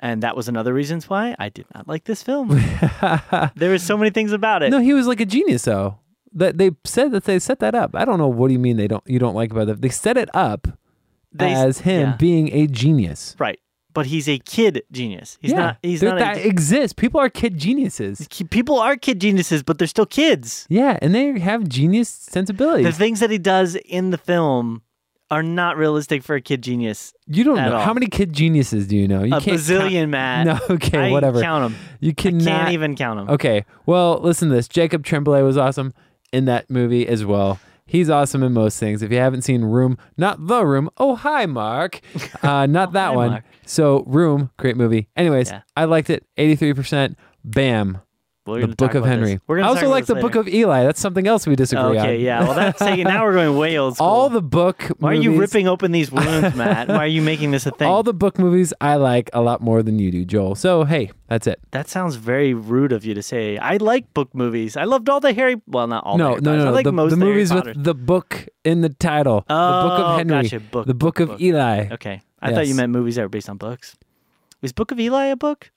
And 0.00 0.22
that 0.22 0.36
was 0.36 0.48
another 0.48 0.74
reasons 0.74 1.08
why 1.08 1.34
I 1.38 1.48
did 1.48 1.66
not 1.74 1.88
like 1.88 2.04
this 2.04 2.22
film. 2.22 2.48
there 3.56 3.70
were 3.70 3.78
so 3.78 3.96
many 3.96 4.10
things 4.10 4.32
about 4.32 4.62
it. 4.62 4.70
no, 4.70 4.78
he 4.80 4.92
was 4.92 5.06
like 5.06 5.20
a 5.20 5.26
genius 5.26 5.62
though. 5.62 5.98
That 6.32 6.58
they 6.58 6.72
said 6.84 7.12
that 7.12 7.24
they 7.24 7.38
set 7.38 7.60
that 7.60 7.74
up. 7.76 7.94
I 7.94 8.04
don't 8.04 8.18
know 8.18 8.26
what 8.28 8.48
do 8.48 8.54
you 8.54 8.58
mean 8.58 8.76
they 8.76 8.88
don't 8.88 9.04
you 9.06 9.18
don't 9.18 9.34
like 9.34 9.52
about 9.52 9.68
that. 9.68 9.80
They 9.82 9.88
set 9.88 10.16
it 10.16 10.28
up 10.34 10.66
They- 11.32 11.52
as 11.54 11.80
him 11.80 12.08
yeah. 12.10 12.16
being 12.16 12.52
a 12.52 12.66
genius. 12.66 13.36
Right. 13.38 13.60
But 13.92 14.06
he's 14.06 14.28
a 14.28 14.40
kid 14.40 14.82
genius. 14.90 15.38
He's 15.40 15.52
yeah, 15.52 15.56
not. 15.58 15.76
He's 15.80 16.00
There- 16.00 16.10
not. 16.10 16.18
that 16.18 16.36
A, 16.38 16.46
exists. 16.48 16.92
People 16.92 17.20
are 17.20 17.28
kid 17.28 17.56
geniuses. 17.56 18.26
people 18.50 18.80
are 18.80 18.96
kid 18.96 19.20
geniuses, 19.20 19.62
but 19.62 19.78
they're 19.78 19.86
still 19.86 20.06
kids. 20.06 20.66
Yeah, 20.68 20.98
and 21.00 21.14
they 21.14 21.38
have 21.38 21.68
genius 21.68 22.08
sensibilities. 22.08 22.86
The 22.86 22.92
things 22.92 23.20
that 23.20 23.30
he 23.30 23.38
does 23.38 23.76
in 23.76 24.10
the 24.10 24.18
film 24.18 24.82
are 25.34 25.42
not 25.42 25.76
realistic 25.76 26.22
for 26.22 26.34
a 26.36 26.40
kid 26.40 26.62
genius. 26.62 27.12
you 27.26 27.44
don't 27.44 27.56
know 27.56 27.74
all. 27.76 27.82
how 27.82 27.92
many 27.92 28.06
kid 28.06 28.32
geniuses 28.32 28.86
do 28.86 28.96
you 28.96 29.08
know? 29.08 29.24
You 29.24 29.34
a 29.36 29.40
can't 29.40 29.58
bazillion, 29.58 30.08
Matt. 30.10 30.46
No, 30.46 30.58
okay, 30.76 31.08
I 31.08 31.10
whatever. 31.10 31.40
Count 31.42 31.64
them. 31.74 31.80
You 32.00 32.10
I 32.10 32.12
can't 32.14 32.70
even 32.72 32.94
count 32.96 33.18
them. 33.18 33.28
Okay. 33.30 33.64
Well, 33.86 34.20
listen 34.22 34.48
to 34.48 34.54
this. 34.54 34.68
Jacob 34.68 35.04
Tremblay 35.04 35.42
was 35.42 35.56
awesome 35.58 35.92
in 36.32 36.44
that 36.46 36.70
movie 36.70 37.06
as 37.08 37.24
well. 37.24 37.58
He's 37.86 38.08
awesome 38.08 38.42
in 38.42 38.54
most 38.54 38.78
things. 38.80 39.02
If 39.02 39.10
you 39.12 39.18
haven't 39.18 39.42
seen 39.42 39.62
Room, 39.62 39.98
not 40.16 40.46
The 40.46 40.64
Room. 40.64 40.88
Oh, 40.96 41.16
hi, 41.16 41.44
Mark. 41.46 42.00
Uh, 42.42 42.66
not 42.66 42.92
that 42.92 43.08
hi, 43.08 43.16
one. 43.16 43.30
Mark. 43.30 43.44
So, 43.66 44.04
Room, 44.06 44.50
great 44.58 44.76
movie. 44.76 45.08
Anyways, 45.16 45.50
Yeah. 45.50 45.62
I 45.76 45.84
liked 45.86 46.10
it. 46.10 46.24
83%. 46.38 47.14
Bam. 47.44 47.98
We're 48.46 48.66
the 48.66 48.76
Book 48.76 48.94
of 48.94 49.04
Henry. 49.06 49.40
We're 49.46 49.60
I 49.60 49.62
also 49.68 49.88
like 49.88 50.04
the 50.06 50.14
this 50.14 50.22
Book 50.22 50.34
of 50.34 50.46
Eli. 50.46 50.84
That's 50.84 51.00
something 51.00 51.26
else 51.26 51.46
we 51.46 51.56
disagree 51.56 51.96
on. 51.96 52.04
Okay, 52.06 52.18
yeah. 52.20 52.40
Well, 52.44 52.54
that's 52.54 52.78
taking. 52.78 53.04
Now 53.04 53.24
we're 53.24 53.32
going 53.32 53.56
way 53.56 53.78
old 53.78 53.96
school. 53.96 54.06
All 54.06 54.28
the 54.28 54.42
book 54.42 54.82
Why 54.98 55.12
are 55.12 55.14
you 55.14 55.30
movies- 55.30 55.40
ripping 55.52 55.66
open 55.68 55.92
these 55.92 56.12
wounds, 56.12 56.54
Matt? 56.54 56.88
Why 56.88 56.98
are 56.98 57.06
you 57.06 57.22
making 57.22 57.52
this 57.52 57.64
a 57.64 57.70
thing? 57.70 57.88
All 57.88 58.02
the 58.02 58.12
book 58.12 58.38
movies 58.38 58.74
I 58.82 58.96
like 58.96 59.30
a 59.32 59.40
lot 59.40 59.62
more 59.62 59.82
than 59.82 59.98
you 59.98 60.10
do, 60.10 60.24
Joel. 60.26 60.54
So, 60.56 60.84
hey, 60.84 61.10
that's 61.28 61.46
it. 61.46 61.58
that 61.70 61.88
sounds 61.88 62.16
very 62.16 62.52
rude 62.52 62.92
of 62.92 63.04
you 63.04 63.14
to 63.14 63.22
say. 63.22 63.56
I 63.56 63.78
like 63.78 64.12
book 64.12 64.34
movies. 64.34 64.76
I 64.76 64.84
loved 64.84 65.08
all 65.08 65.20
the 65.20 65.32
Harry. 65.32 65.56
Well, 65.66 65.86
not 65.86 66.04
all. 66.04 66.18
no, 66.18 66.34
the 66.34 66.42
no, 66.42 66.56
no, 66.58 66.66
I 66.66 66.70
like 66.70 66.84
the 66.84 66.92
most 66.92 67.10
the 67.10 67.14
of 67.14 67.20
the 67.20 67.24
Harry 67.26 67.34
movies 67.36 67.52
with 67.54 67.82
the 67.82 67.94
book 67.94 68.46
in 68.64 68.82
the 68.82 68.90
title. 68.90 69.40
the 69.48 69.54
Book 69.54 69.98
Oh, 69.98 70.04
of 70.12 70.18
Henry. 70.18 70.42
gotcha. 70.42 70.60
Book, 70.60 70.86
the 70.86 70.92
Book, 70.94 71.14
book, 71.16 71.20
of 71.20 71.28
book. 71.30 71.40
Eli. 71.40 71.88
Okay, 71.92 72.20
I 72.42 72.52
thought 72.52 72.66
you 72.66 72.74
meant 72.74 72.92
movies 72.92 73.16
that 73.16 73.22
were 73.22 73.28
based 73.30 73.48
on 73.48 73.56
books. 73.56 73.96
Is 74.60 74.72
Book 74.74 74.90
of 74.92 75.00
Eli 75.00 75.26
a 75.26 75.36
book? 75.36 75.70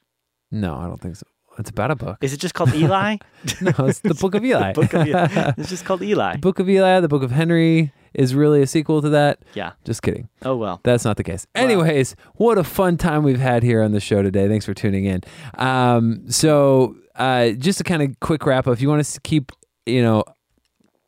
No, 0.51 0.75
I 0.75 0.85
don't 0.87 0.99
think 0.99 1.15
so. 1.15 1.25
It's 1.57 1.69
about 1.69 1.91
a 1.91 1.95
book. 1.95 2.17
Is 2.21 2.33
it 2.33 2.37
just 2.39 2.53
called 2.53 2.73
Eli? 2.73 3.17
No, 3.61 3.71
it's 3.85 3.99
the 3.99 4.13
Book 4.13 4.35
of 4.35 4.43
Eli. 4.51 4.73
Book 4.73 4.93
of 4.93 5.07
Eli. 5.07 5.53
It's 5.57 5.69
just 5.69 5.85
called 5.85 6.01
Eli. 6.01 6.33
the 6.33 6.39
Book 6.39 6.59
of 6.59 6.69
Eli, 6.69 6.99
the 6.99 7.07
Book 7.07 7.23
of 7.23 7.31
Henry 7.31 7.91
is 8.13 8.33
really 8.35 8.61
a 8.61 8.67
sequel 8.67 9.01
to 9.01 9.09
that. 9.09 9.39
Yeah. 9.53 9.73
Just 9.85 10.01
kidding. 10.01 10.27
Oh 10.43 10.55
well. 10.55 10.79
That's 10.83 11.05
not 11.05 11.17
the 11.17 11.23
case. 11.23 11.45
Anyways, 11.55 12.15
what 12.35 12.57
a 12.57 12.63
fun 12.63 12.97
time 12.97 13.23
we've 13.23 13.39
had 13.39 13.63
here 13.63 13.81
on 13.83 13.91
the 13.91 13.99
show 13.99 14.21
today. 14.21 14.47
Thanks 14.47 14.65
for 14.65 14.73
tuning 14.73 15.05
in. 15.05 15.21
Um, 15.57 16.29
so, 16.29 16.95
uh, 17.15 17.49
just 17.51 17.79
a 17.79 17.83
kind 17.83 18.01
of 18.01 18.19
quick 18.19 18.45
wrap 18.45 18.67
up. 18.67 18.73
If 18.73 18.81
you 18.81 18.89
want 18.89 19.05
to 19.05 19.21
keep, 19.21 19.51
you 19.85 20.01
know, 20.01 20.23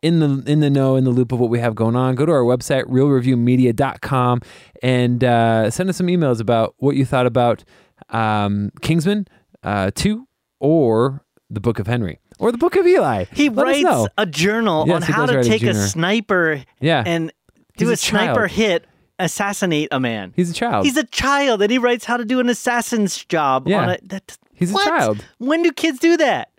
in 0.02 0.20
the 0.20 0.44
in 0.50 0.60
the 0.62 0.70
know 0.70 0.96
in 0.96 1.04
the 1.04 1.10
loop 1.10 1.32
of 1.32 1.40
what 1.40 1.50
we 1.50 1.60
have 1.60 1.76
going 1.76 1.94
on 1.96 2.16
go 2.16 2.26
to 2.26 2.32
our 2.32 2.44
website 2.44 2.86
reelreviewmedia.com 2.86 4.40
and 4.82 5.24
uh, 5.24 5.70
send 5.70 5.90
us 5.90 5.98
some 5.98 6.08
emails 6.08 6.40
about 6.40 6.74
what 6.78 6.96
you 6.96 7.04
thought 7.06 7.26
about 7.26 7.64
um, 8.10 8.72
kingsman 8.82 9.28
uh, 9.64 9.92
2 9.96 10.26
or 10.60 11.24
the 11.50 11.60
book 11.60 11.80
of 11.80 11.88
henry 11.88 12.20
or 12.40 12.52
the 12.52 12.58
book 12.58 12.76
of 12.76 12.86
eli 12.88 13.26
He 13.34 13.50
Let 13.50 13.64
writes 13.64 14.08
a 14.18 14.26
journal 14.26 14.86
Yes, 14.88 14.96
on 14.98 15.02
how 15.02 15.26
to 15.26 15.38
write 15.38 15.46
a 15.46 15.50
take 15.50 15.64
a 15.64 15.74
sniper 15.74 16.64
yeah 16.80 17.04
and 17.06 17.32
He's 17.74 17.86
do 17.88 17.90
a 17.90 17.94
a, 17.94 17.98
sniper 17.98 18.48
hit, 18.48 18.86
assassinate 19.20 19.88
a 19.92 20.00
man. 20.00 20.34
he's 20.36 20.50
a 20.50 20.54
child 20.54 20.86
He's 20.86 20.98
a 20.98 21.04
child, 21.06 21.62
and 21.62 21.72
he 21.72 21.78
writes 21.78 22.06
how 22.06 22.18
to 22.18 22.26
do 22.26 22.40
an 22.40 22.50
assassin's 22.50 23.24
job. 23.26 23.68
Yeah. 23.68 23.82
on 23.84 23.90
a, 23.92 23.98
that, 24.04 24.38
He's 24.54 24.72
a 24.72 24.78
child. 24.84 25.24
When 25.38 25.64
do 25.64 25.72
kids 25.72 26.00
do 26.00 26.18
that? 26.18 26.50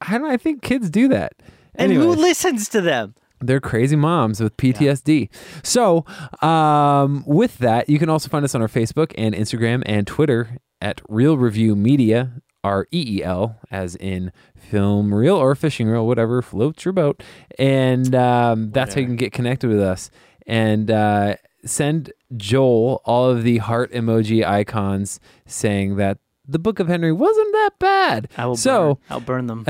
I 0.00 0.16
don't 0.18 0.30
I 0.30 0.36
think 0.38 0.62
kids 0.62 0.88
do 0.90 1.08
that 1.08 1.34
And 1.74 1.92
Anyways. 1.92 2.16
who 2.16 2.20
listens 2.22 2.68
to 2.70 2.80
them? 2.80 3.14
They're 3.42 3.60
crazy 3.60 3.96
moms 3.96 4.38
with 4.40 4.54
PTSD. 4.58 5.30
So, 5.62 6.04
um, 6.42 7.24
with 7.26 7.56
that, 7.58 7.88
you 7.88 7.98
can 7.98 8.10
also 8.10 8.28
find 8.28 8.44
us 8.44 8.54
on 8.54 8.60
our 8.60 8.68
Facebook 8.68 9.12
and 9.16 9.34
Instagram 9.34 9.82
and 9.86 10.06
Twitter 10.06 10.58
at 10.82 11.00
Reel 11.08 11.38
Review 11.38 11.74
Media, 11.74 12.32
R 12.62 12.86
E 12.92 13.18
E 13.18 13.24
L, 13.24 13.58
as 13.70 13.96
in 13.96 14.32
film 14.54 15.14
reel 15.14 15.36
or 15.36 15.54
fishing 15.54 15.88
reel, 15.88 16.06
whatever 16.06 16.42
floats 16.42 16.84
your 16.84 16.92
boat. 16.92 17.22
And 17.58 18.14
um, 18.14 18.70
that's 18.70 18.94
how 18.94 19.00
you 19.00 19.06
can 19.06 19.16
get 19.16 19.32
connected 19.32 19.68
with 19.68 19.80
us. 19.80 20.10
And 20.46 20.90
uh, 20.90 21.36
send 21.64 22.12
Joel 22.36 23.02
all 23.04 23.28
of 23.28 23.44
the 23.44 23.58
heart 23.58 23.92
emoji 23.92 24.46
icons 24.46 25.20
saying 25.46 25.96
that 25.96 26.18
the 26.46 26.58
Book 26.58 26.80
of 26.80 26.88
Henry 26.88 27.12
wasn't 27.12 27.52
that 27.52 27.70
bad. 27.78 28.28
I 28.36 28.46
will. 28.46 28.56
so, 28.56 28.94
burn, 28.94 29.04
I'll 29.10 29.20
burn 29.20 29.46
them. 29.46 29.64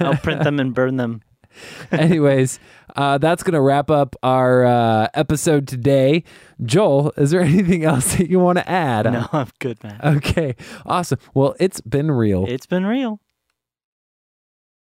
I'll 0.00 0.16
print 0.16 0.44
them 0.44 0.60
and 0.60 0.74
burn 0.74 0.96
them. 0.96 1.22
Anyways, 1.92 2.60
uh, 2.94 3.18
that's 3.18 3.42
going 3.42 3.54
to 3.54 3.60
wrap 3.60 3.90
up 3.90 4.14
our 4.22 4.64
uh, 4.64 5.08
episode 5.14 5.66
today. 5.66 6.24
Joel, 6.64 7.12
is 7.16 7.30
there 7.30 7.40
anything 7.42 7.84
else 7.84 8.16
that 8.16 8.30
you 8.30 8.38
want 8.38 8.58
to 8.58 8.68
add? 8.68 9.10
No, 9.10 9.26
I'm 9.32 9.48
good, 9.58 9.82
man. 9.82 10.00
Okay, 10.02 10.56
awesome. 10.86 11.18
Well, 11.34 11.54
it's 11.58 11.80
been 11.80 12.10
real. 12.10 12.46
It's 12.48 12.66
been 12.66 12.86
real. 12.86 13.20